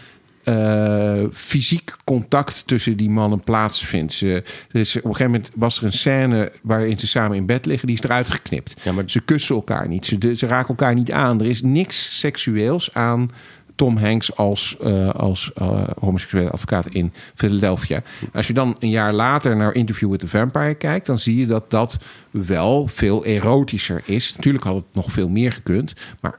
[0.48, 4.12] eh, fysiek contact tussen die mannen plaatsvindt.
[4.12, 4.42] Ze,
[4.72, 7.86] dus op een gegeven moment was er een scène waarin ze samen in bed liggen,
[7.86, 8.80] die is eruit geknipt.
[8.82, 11.40] Ja, maar- Ze kussen elkaar niet, ze, ze raken elkaar niet aan.
[11.40, 13.30] Er is niks seksueels aan
[13.74, 18.02] Tom Hanks als, eh, als eh, homoseksuele advocaat in Philadelphia.
[18.32, 21.46] Als je dan een jaar later naar Interview with the Vampire kijkt, dan zie je
[21.46, 21.96] dat dat
[22.30, 24.32] wel veel erotischer is.
[24.36, 26.38] Natuurlijk had het nog veel meer gekund, maar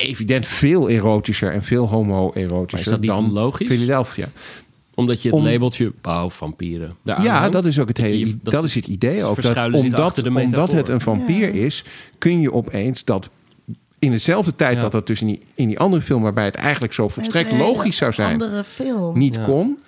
[0.00, 3.66] evident veel erotischer en veel homo-erotischer dat niet dan logisch?
[3.66, 4.28] Philadelphia.
[4.94, 6.96] Omdat je het Om- labeltje, wauw, vampieren.
[7.04, 8.36] Ja, dat is ook het Dat je- hele.
[8.42, 9.42] Dat, is het idee ook.
[9.42, 11.84] Dat, omdat, omdat het een vampier is,
[12.18, 13.30] kun je opeens dat
[13.98, 14.80] in dezelfde tijd Ja.
[14.82, 17.96] dat dat dus in die, in die andere film, waarbij het eigenlijk zo volstrekt logisch
[17.96, 19.18] zou zijn, andere film.
[19.18, 19.42] niet Ja.
[19.42, 19.78] kon,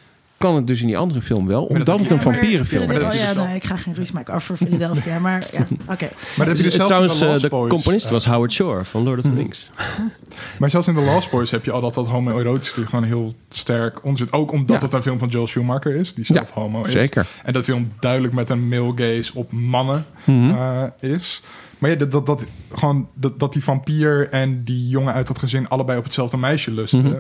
[0.43, 2.99] kan het dus in die andere film wel, dat omdat het een Ja, vampierenfilm is.
[2.99, 6.09] Oh dus ja, nee, ik ga geen ruzie maken over Philadelphia, maar ja, oké.
[6.37, 8.27] Maar dat heb je Dus dus trouwens, in de eh, Lost de Boys, componist was
[8.27, 9.71] Howard Shore van Lord of the Rings.
[10.59, 13.35] Maar zelfs in de Lost Boys heb je al dat dat homoerotisch er gewoon heel
[13.49, 14.33] sterk onder zit.
[14.33, 14.83] Ook omdat Ja.
[14.83, 16.93] het een film van Joel Schumacher is, die zelf Ja, homo is.
[16.93, 17.27] zeker.
[17.45, 20.51] En dat film duidelijk met een male gaze op mannen Mhm.
[20.51, 21.43] eh, is.
[21.79, 22.45] Maar ja, dat, dat, dat,
[22.75, 26.71] gewoon, dat, dat die vampier en die jongen uit dat gezin allebei op hetzelfde meisje
[26.71, 27.01] lusten.
[27.05, 27.15] Mhm.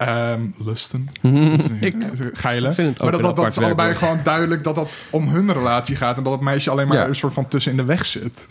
[0.00, 1.08] Ehm, lusten.
[1.80, 1.94] Ik
[2.32, 2.74] Geilen.
[2.74, 3.98] vind het ook maar dat, dat, is allebei werkwoord.
[4.10, 6.16] gewoon duidelijk dat dat om hun relatie gaat.
[6.16, 7.06] En dat het meisje alleen maar Ja.
[7.06, 8.46] een soort van tussen in de weg zit.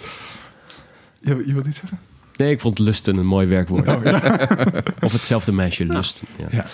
[1.21, 1.99] Je, je wilt iets zeggen?
[2.35, 3.87] Nee, ik vond lusten een mooi werkwoord.
[3.87, 4.21] Oh, ja.
[5.05, 6.27] Of hetzelfde meisje, lusten.
[6.37, 6.47] Ja.
[6.51, 6.65] Ja.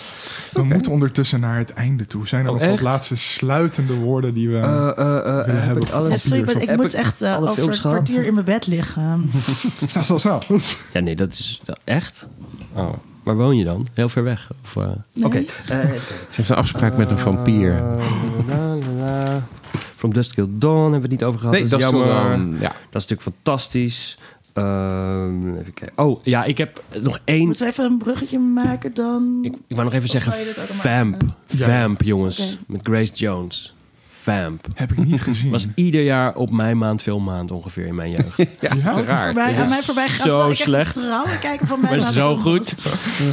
[0.52, 2.26] We moeten ondertussen naar het einde toe.
[2.26, 4.58] Zijn er Oh, nog wat laatste sluitende woorden die we...
[4.58, 6.22] Eh, eh, eh, willen heb hebben ik alles...
[6.22, 9.30] Sorry, maar ik Heb moet ik echt alle over een kwartier in mijn bed liggen.
[9.86, 10.42] snel, snel, snel.
[10.92, 12.26] Ja, nee, dat is echt.
[12.72, 12.92] Oh.
[13.26, 13.86] Waar woon je dan?
[13.94, 14.50] Heel ver weg?
[14.64, 15.36] Of, eh, Oké.
[15.38, 15.44] Eh,
[16.30, 17.72] Ze heeft een afspraak met een vampier.
[17.76, 18.02] Eh,
[18.48, 18.76] la, la,
[19.24, 19.42] la.
[19.96, 21.54] From Dusk Till Dawn hebben we het niet over gehad.
[21.54, 22.36] Nee, dat is dat is wel jammer.
[22.36, 22.68] dan- ja.
[22.90, 24.18] Dat is natuurlijk fantastisch.
[24.52, 26.04] Ehm, even kijken.
[26.04, 27.46] Oh, ja, ik heb nog één...
[27.46, 29.38] Moeten we even een bruggetje maken dan?
[29.42, 30.32] Ik, ik wou nog even Of zeggen
[30.66, 31.22] Vamp.
[31.46, 31.80] Ja.
[31.80, 32.58] Vamp, jongens.
[32.66, 33.74] Met Grace Jones.
[34.26, 34.66] Vamp.
[34.74, 35.50] Heb ik niet gezien.
[35.50, 38.36] Was ieder jaar op mijn maand filmmaand ongeveer in mijn jeugd.
[38.38, 38.68] Ja, Ja?
[38.70, 39.24] uiteraard.
[39.24, 40.98] Voorbij, aan mij voorbij gaat zo slecht.
[41.40, 41.98] Kijken van mij.
[41.98, 42.74] maar zo goed.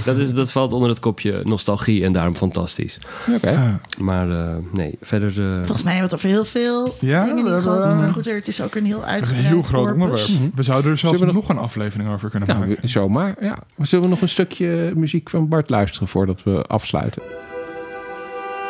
[0.06, 3.00] Dat, is, dat valt onder het kopje nostalgie en daarom fantastisch.
[3.36, 3.50] Oké.
[3.50, 5.30] Ah, Maar eh, nee, verder...
[5.30, 7.96] eh, Volgens mij hebben we het over heel veel Ja, dingen we die hebben- groot
[7.96, 10.26] Maar goed, het is ook een heel uitgebreid heel groot corpus.
[10.30, 10.56] onderwerp.
[10.56, 12.90] We zouden er zelfs nog een aflevering over kunnen Nou, maken.
[12.90, 13.36] zomaar.
[13.42, 13.58] Ja.
[13.76, 17.22] Maar Zullen we nog een stukje muziek van Bart luisteren voordat we afsluiten?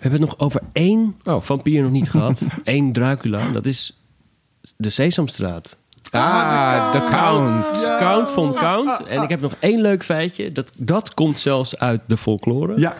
[0.03, 1.41] We hebben het nog over één Oh.
[1.41, 2.41] vampier nog niet gehad.
[2.63, 3.51] Eén Dracula.
[3.51, 3.97] Dat is
[4.77, 5.77] de Sesamstraat.
[6.11, 7.97] Ah, The Count.
[7.99, 9.03] Count von Count.
[9.07, 10.51] En ik heb nog één leuk feitje.
[10.51, 12.79] Dat, dat komt zelfs uit de folklore.
[12.79, 12.95] Ja,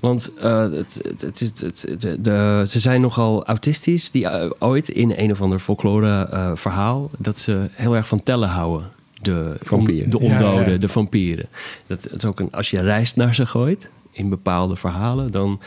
[0.00, 4.10] Want eh, het, het, het, het, het- de, de- ze zijn nogal autistisch.
[4.10, 7.10] Die eh, ooit in een of ander folklore eh, verhaal...
[7.18, 8.90] dat ze heel erg van tellen houden.
[9.22, 10.10] De, Vampieren.
[10.10, 10.76] de ondoden, Ja, ja.
[10.78, 11.46] de vampieren.
[11.86, 13.90] Dat, het is ook een, als je rijst naar ze gooit...
[14.18, 15.30] in bepaalde verhalen...
[15.32, 15.60] dan,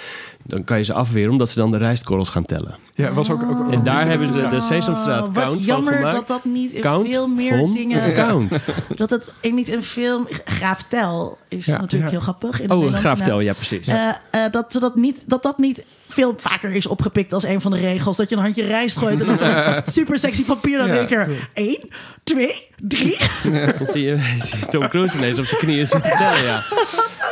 [0.44, 1.32] dan kan je ze afweren...
[1.32, 2.76] omdat ze dan de rijstkorrels gaan tellen.
[2.95, 5.57] ja was ook, ook, ook- En daar hebben ze de Sesamstraat Oh, Count wat van
[5.65, 6.15] jammer gemaakt.
[6.15, 8.14] dat dat niet in Count veel meer von dingen...
[8.14, 8.65] Count.
[8.95, 10.28] Dat het in- niet in film...
[10.45, 11.72] Graaf Tel is Ja.
[11.80, 12.18] natuurlijk Ja.
[12.18, 12.61] heel grappig.
[12.61, 13.45] In de Oh, een graaftel, naam.
[13.45, 13.88] ja precies.
[13.88, 17.61] Eh, eh, dat, ze dat, niet, dat dat niet veel vaker is opgepikt als een
[17.61, 18.18] van de regels.
[18.18, 20.99] Dat je een handje rijst gooit en dat een super sexy papier dan Ja.
[20.99, 21.49] een keer...
[21.53, 21.80] één,
[22.23, 23.18] twee, drie.
[23.78, 26.61] Dan zie je, zie je Tom Cruise ineens op zijn knieën zitten tellen, ja.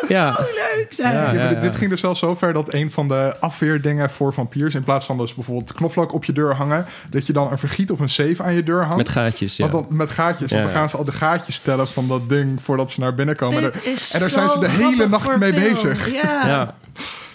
[0.08, 1.14] Ja, Zo leuk zijn.
[1.14, 4.10] Ja, Ja, maar ja, dit, ging dus zelfs zo ver dat een van de afweerdingen
[4.10, 4.76] voor vampiers...
[4.76, 6.86] in plaats van dus bijvoorbeeld knoflook op je deur hangen...
[7.10, 8.98] dat je dan een vergiet of een zeef aan je deur hangt.
[8.98, 9.70] met gaatjes, ja.
[9.70, 10.50] Want dan, met gaatjes.
[10.50, 10.56] Ja.
[10.58, 13.36] Want dan gaan ze al de gaatjes tellen van dat ding voordat ze naar binnen
[13.36, 13.62] komen.
[13.62, 15.74] Dit En is en daar zijn ze de hele nacht mee film.
[15.74, 16.12] bezig.
[16.12, 16.76] Ja.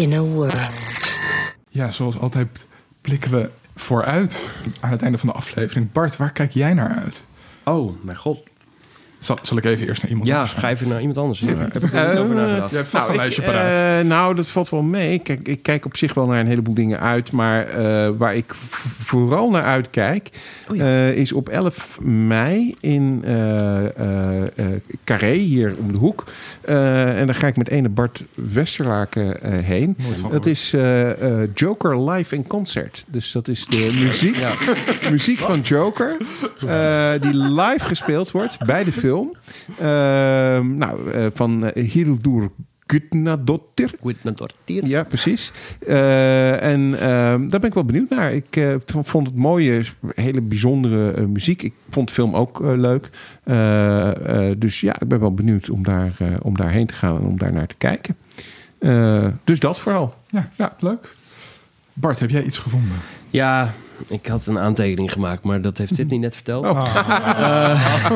[0.00, 1.20] In a world.
[1.68, 2.66] Ja, zoals altijd
[3.00, 5.92] blikken we vooruit aan het einde van de aflevering.
[5.92, 7.22] Bart, waar kijk jij naar uit?
[7.64, 8.48] Oh, mijn god.
[9.20, 11.40] Zal, zal ik even eerst naar iemand Ja, anders ga even naar iemand anders.
[11.40, 12.70] Heb ik er over nagedacht.
[12.70, 14.00] Je hebt vast Nou, een lijstje ik, paraat.
[14.00, 15.18] eh, nou, dat valt wel mee.
[15.18, 17.32] Kijk, ik kijk op zich wel naar een heleboel dingen uit.
[17.32, 18.54] Maar eh, waar ik
[19.02, 20.28] vooral naar uitkijk...
[20.70, 20.84] Oh ja.
[20.84, 23.38] eh, is op 11 mei in eh
[23.86, 24.66] eh, eh,
[25.04, 26.24] Carré, hier om de hoek.
[26.60, 29.96] Eh, en daar ga ik met ene Bart Westerlaken eh, heen.
[30.20, 31.10] Van Dat is eh,
[31.42, 33.04] eh, Joker live in concert.
[33.06, 34.36] Dus dat is de muziek,
[35.10, 36.16] muziek van Joker.
[36.66, 39.08] eh, die live gespeeld wordt bij de film.
[39.78, 42.50] Ehm, nou, eh, van uh, Hildur
[42.86, 43.94] Gudnadottir.
[44.64, 45.52] Ja, precies.
[45.86, 48.32] Eh, en ehm, daar ben ik wel benieuwd naar.
[48.32, 49.84] Ik eh, vond het mooie,
[50.14, 51.62] hele bijzondere eh, muziek.
[51.62, 53.10] Ik vond de film ook eh, leuk.
[53.44, 57.16] Eh, eh, dus ja, ik ben wel benieuwd om, daar, eh, om daarheen te gaan
[57.16, 58.16] en om daar naar te kijken.
[58.78, 60.14] Eh, dus dat vooral.
[60.28, 61.08] Ja, ja, leuk.
[61.92, 62.96] Bart, heb jij iets gevonden?
[63.30, 63.72] Ja,
[64.08, 66.64] ik had een aantekening gemaakt, maar dat heeft Sidney net verteld.
[66.64, 66.94] Oh.
[67.38, 68.10] Eh,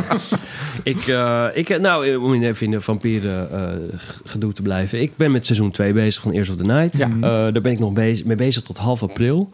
[0.95, 5.01] ik, eh, ik, nou, om even in de vampieren eh, gedoe te blijven.
[5.01, 6.97] Ik ben met seizoen 2 bezig van Eerst of the Night.
[6.97, 7.09] Ja.
[7.09, 9.51] Eh, daar ben ik nog bezig, mee bezig tot half april.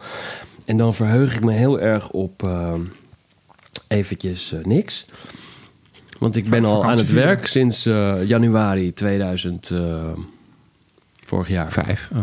[0.65, 2.73] En dan verheug ik me heel erg op eh,
[3.87, 5.05] eventjes eh, niks.
[6.19, 9.69] Want ik ben al aan het werk sinds eh, januari 2000...
[9.71, 9.79] eh,
[11.25, 11.71] vorig jaar.
[11.71, 12.09] Vijf.
[12.13, 12.19] Oh.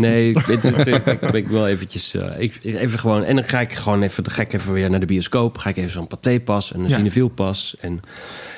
[0.00, 2.14] Nee, ik, ik, ik, wil eventjes...
[2.14, 4.90] eh, ik, even gewoon, en dan ga ik gewoon even, dan ga ik even weer
[4.90, 5.58] naar de bioscoop.
[5.58, 6.96] Ga ik even zo'n patépas en een Ja.
[6.96, 7.76] cinefielpas.
[7.80, 8.00] En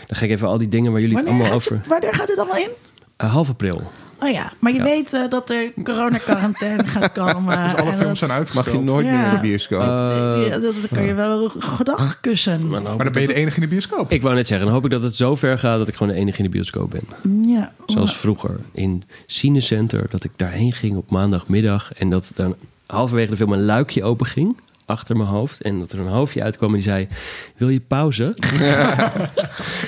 [0.07, 1.73] dan ga ik even al die dingen waar jullie het allemaal over...
[1.77, 2.69] het- wanneer gaat dit allemaal in?
[3.17, 3.91] Eh, half april.
[4.23, 4.85] Oh ja, maar je Ja.
[4.85, 7.63] weet eh, dat er coronacarantaine gaat komen.
[7.63, 8.77] Dus alle en films dat- zijn Mag uitgesteld.
[8.77, 9.81] je nooit meer naar de bioscoop.
[9.81, 12.69] Eh, Ja, dat, dat kan je wel gedag kussen.
[12.69, 14.11] maar dan Maar ben je de enige in de bioscoop.
[14.13, 16.13] Ik wou net zeggen, dan hoop ik dat het zo ver gaat dat ik gewoon
[16.13, 17.43] de enige in de bioscoop ben.
[17.51, 17.73] Ja.
[17.87, 21.93] Zoals vroeger in Cinecenter, dat ik daarheen ging op maandagmiddag.
[21.95, 22.55] En dat dan
[22.87, 24.57] halverwege de film een luikje open ging
[24.93, 25.61] achter mijn hoofd.
[25.61, 27.09] En dat er een hoofdje uitkwam en die zei,
[27.57, 28.35] wil je pauze?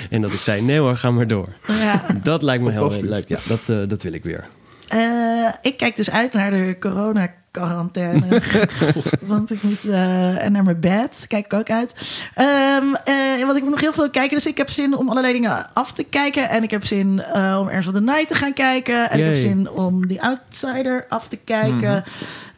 [0.09, 1.47] en dat ik zei, nee hoor, ga maar door.
[1.67, 2.05] Ja.
[2.23, 3.27] Dat lijkt me heel leuk.
[3.27, 4.47] Ja, dat, eh, dat wil ik weer.
[4.87, 8.41] Eh, ik kijk dus uit naar de coronacarantaine.
[9.21, 9.85] Want ik moet...
[9.89, 11.25] eh, en naar mijn bed.
[11.27, 11.95] Kijk ik ook uit.
[12.33, 14.35] Ehm, eh, want ik moet nog heel veel kijken.
[14.35, 16.49] Dus ik heb zin om allerlei dingen af te kijken.
[16.49, 19.09] En ik heb zin eh, om Airs of the Night te gaan kijken.
[19.09, 22.03] En ik heb zin om The Outsider af te kijken.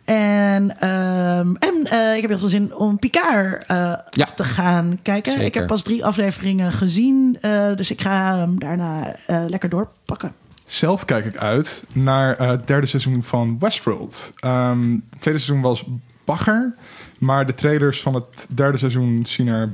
[0.07, 4.25] En, ehm, en eh, ik heb heel veel zin om Picard eh, Ja.
[4.35, 5.31] te gaan kijken.
[5.31, 5.47] Zeker.
[5.47, 7.37] Ik heb pas drie afleveringen gezien.
[7.41, 10.31] eh, dus ik ga hem daarna eh, lekker doorpakken.
[10.65, 14.31] Zelf kijk ik uit naar eh, het derde seizoen van Westworld.
[14.35, 15.83] Ehm, het tweede seizoen was
[16.25, 16.73] bagger.
[17.17, 19.73] Maar de trailers van het derde seizoen zien er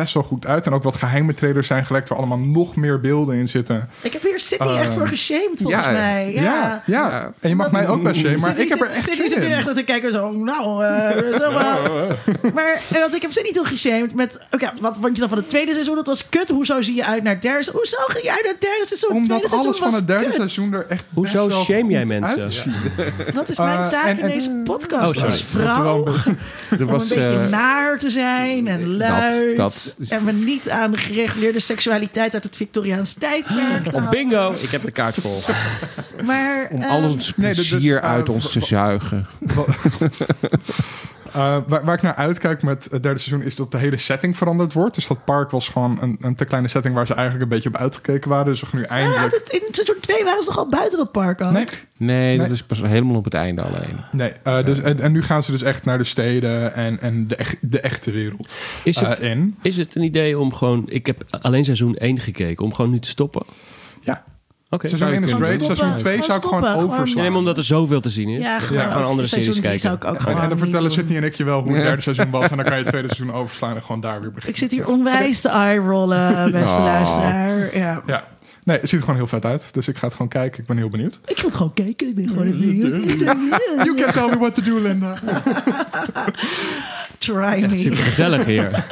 [0.00, 0.66] best wel goed uit.
[0.66, 2.08] En ook wat geheime trailers zijn gelekt...
[2.08, 3.88] waar allemaal nog meer beelden in zitten.
[4.00, 6.32] Ik heb hier Sydney Eh, echt voor geshamed, volgens ja, mij.
[6.32, 6.42] Ja.
[6.42, 7.32] Ja, ja.
[7.40, 9.40] En je mag mij ook best shamen, maar Sydney ik heb er echt Sydney zin
[9.40, 11.78] zit hier echt te kijken zo, nou, eh, zo maar.
[12.54, 15.38] maar eh, want ik heb Sydney toen geshamed met, oké, wat vond je dan van
[15.38, 15.94] het tweede seizoen?
[15.94, 16.48] Dat was kut.
[16.48, 17.80] Hoezo zie je uit naar het derde seizoen?
[17.82, 19.08] Hoezo ging je uit naar het derde seizoen?
[19.08, 20.34] Het Omdat tweede alles seizoen van het derde kut.
[20.34, 22.40] seizoen er echt Hoezo best wel shame jij goed mensen?
[22.40, 22.72] uitziet.
[23.34, 26.06] Dat is mijn Eh, taak en- in en- deze podcast Oh, als Dat vrouw.
[26.06, 26.36] een beetje-
[26.70, 29.56] Er Om was, een beetje eh, naar te zijn en luid.
[29.56, 34.70] dat- En me niet aan de gereguleerde seksualiteit uit het Victoriaans tijdperk Oh, bingo, ik
[34.70, 35.40] heb de kaart vol.
[36.24, 39.26] Maar, om eh, al ons nee, dus- plezier eh, uit ons te zuigen.
[41.32, 44.36] Eh, waar, waar ik naar uitkijk met het derde seizoen is dat de hele setting
[44.36, 44.94] veranderd wordt.
[44.94, 47.68] Dus dat park was gewoon een, een te kleine setting waar ze eigenlijk een beetje
[47.68, 48.46] op uitgekeken waren.
[48.46, 49.32] Dus we gaan nu eindelijk...
[49.44, 51.52] het- in seizoen 2 waren ze toch al buiten dat park ook?
[51.52, 52.54] Nee, Nee, dat Nee.
[52.54, 54.00] is pas helemaal op het einde alleen.
[54.12, 57.26] nee eh, dus, en, en nu gaan ze dus echt naar de steden en, en
[57.28, 59.56] de, echt- de echte wereld Is het, eh, in.
[59.62, 60.82] is het een idee om gewoon...
[60.86, 63.42] Ik heb alleen seizoen 1 gekeken, om gewoon nu te stoppen?
[64.00, 64.24] Ja,
[64.70, 64.88] Oké.
[64.88, 65.62] seizoen 1 is great.
[65.62, 67.22] Seizoen 2 zou ik Gewoon overslaan.
[67.24, 68.42] Nee, omdat er zoveel te zien is.
[68.42, 69.80] Ja, Ik gewoon, ga gewoon andere seizoen series kijken.
[69.80, 70.90] zou ik ook En, gewoon en dan niet vertellen.
[70.90, 72.48] Sydney en ik je wel hoe het derde seizoen was.
[72.48, 74.48] En dan kan je het tweede seizoen overslaan en gewoon daar weer beginnen.
[74.50, 76.84] Ik zit hier onwijs te eye-rollen, beste Oh.
[76.84, 77.76] luisteraar.
[77.76, 78.02] Ja.
[78.06, 78.24] Ja.
[78.64, 79.74] Nee, het ziet er gewoon heel vet uit.
[79.74, 80.60] Dus ik ga het gewoon kijken.
[80.60, 81.18] Ik ben heel benieuwd.
[81.26, 82.08] Ik ga het gewoon kijken.
[82.08, 83.18] Ik ben gewoon even benieuwd.
[83.84, 85.14] You can tell me what to do, Linda.
[87.18, 87.76] Try me.
[87.76, 88.84] Super gezellig hier.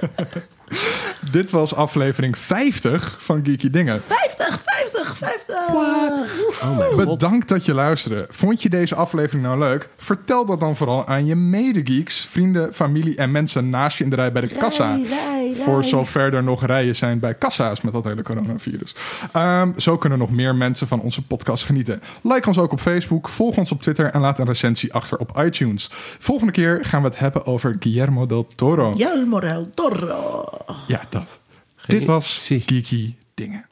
[1.32, 4.02] Dit was aflevering 50 van Geeky Dingen.
[4.06, 5.56] 50, 50, 50.
[5.68, 7.04] Oh mijn god.
[7.04, 8.26] Bedankt dat je luisterde.
[8.28, 9.88] Vond je deze aflevering nou leuk?
[9.96, 14.16] Vertel dat dan vooral aan je medegeeks, vrienden, familie en mensen naast je in de
[14.16, 14.94] rij bij de kassa.
[14.94, 15.64] Rij, rij, rij.
[15.64, 18.94] Voor zover er nog rijen zijn bij kassa's met dat hele coronavirus.
[19.32, 22.02] Ehm, zo kunnen nog meer mensen van onze podcast genieten.
[22.22, 25.40] Like ons ook op Facebook, volg ons op Twitter en laat een recensie achter op
[25.44, 25.88] iTunes.
[26.18, 28.92] Volgende keer gaan we het hebben over Guillermo del Toro.
[28.92, 30.55] Guillermo del Toro.
[30.86, 31.40] Ja, dat.
[31.86, 33.66] Dit was Geeky Dingen.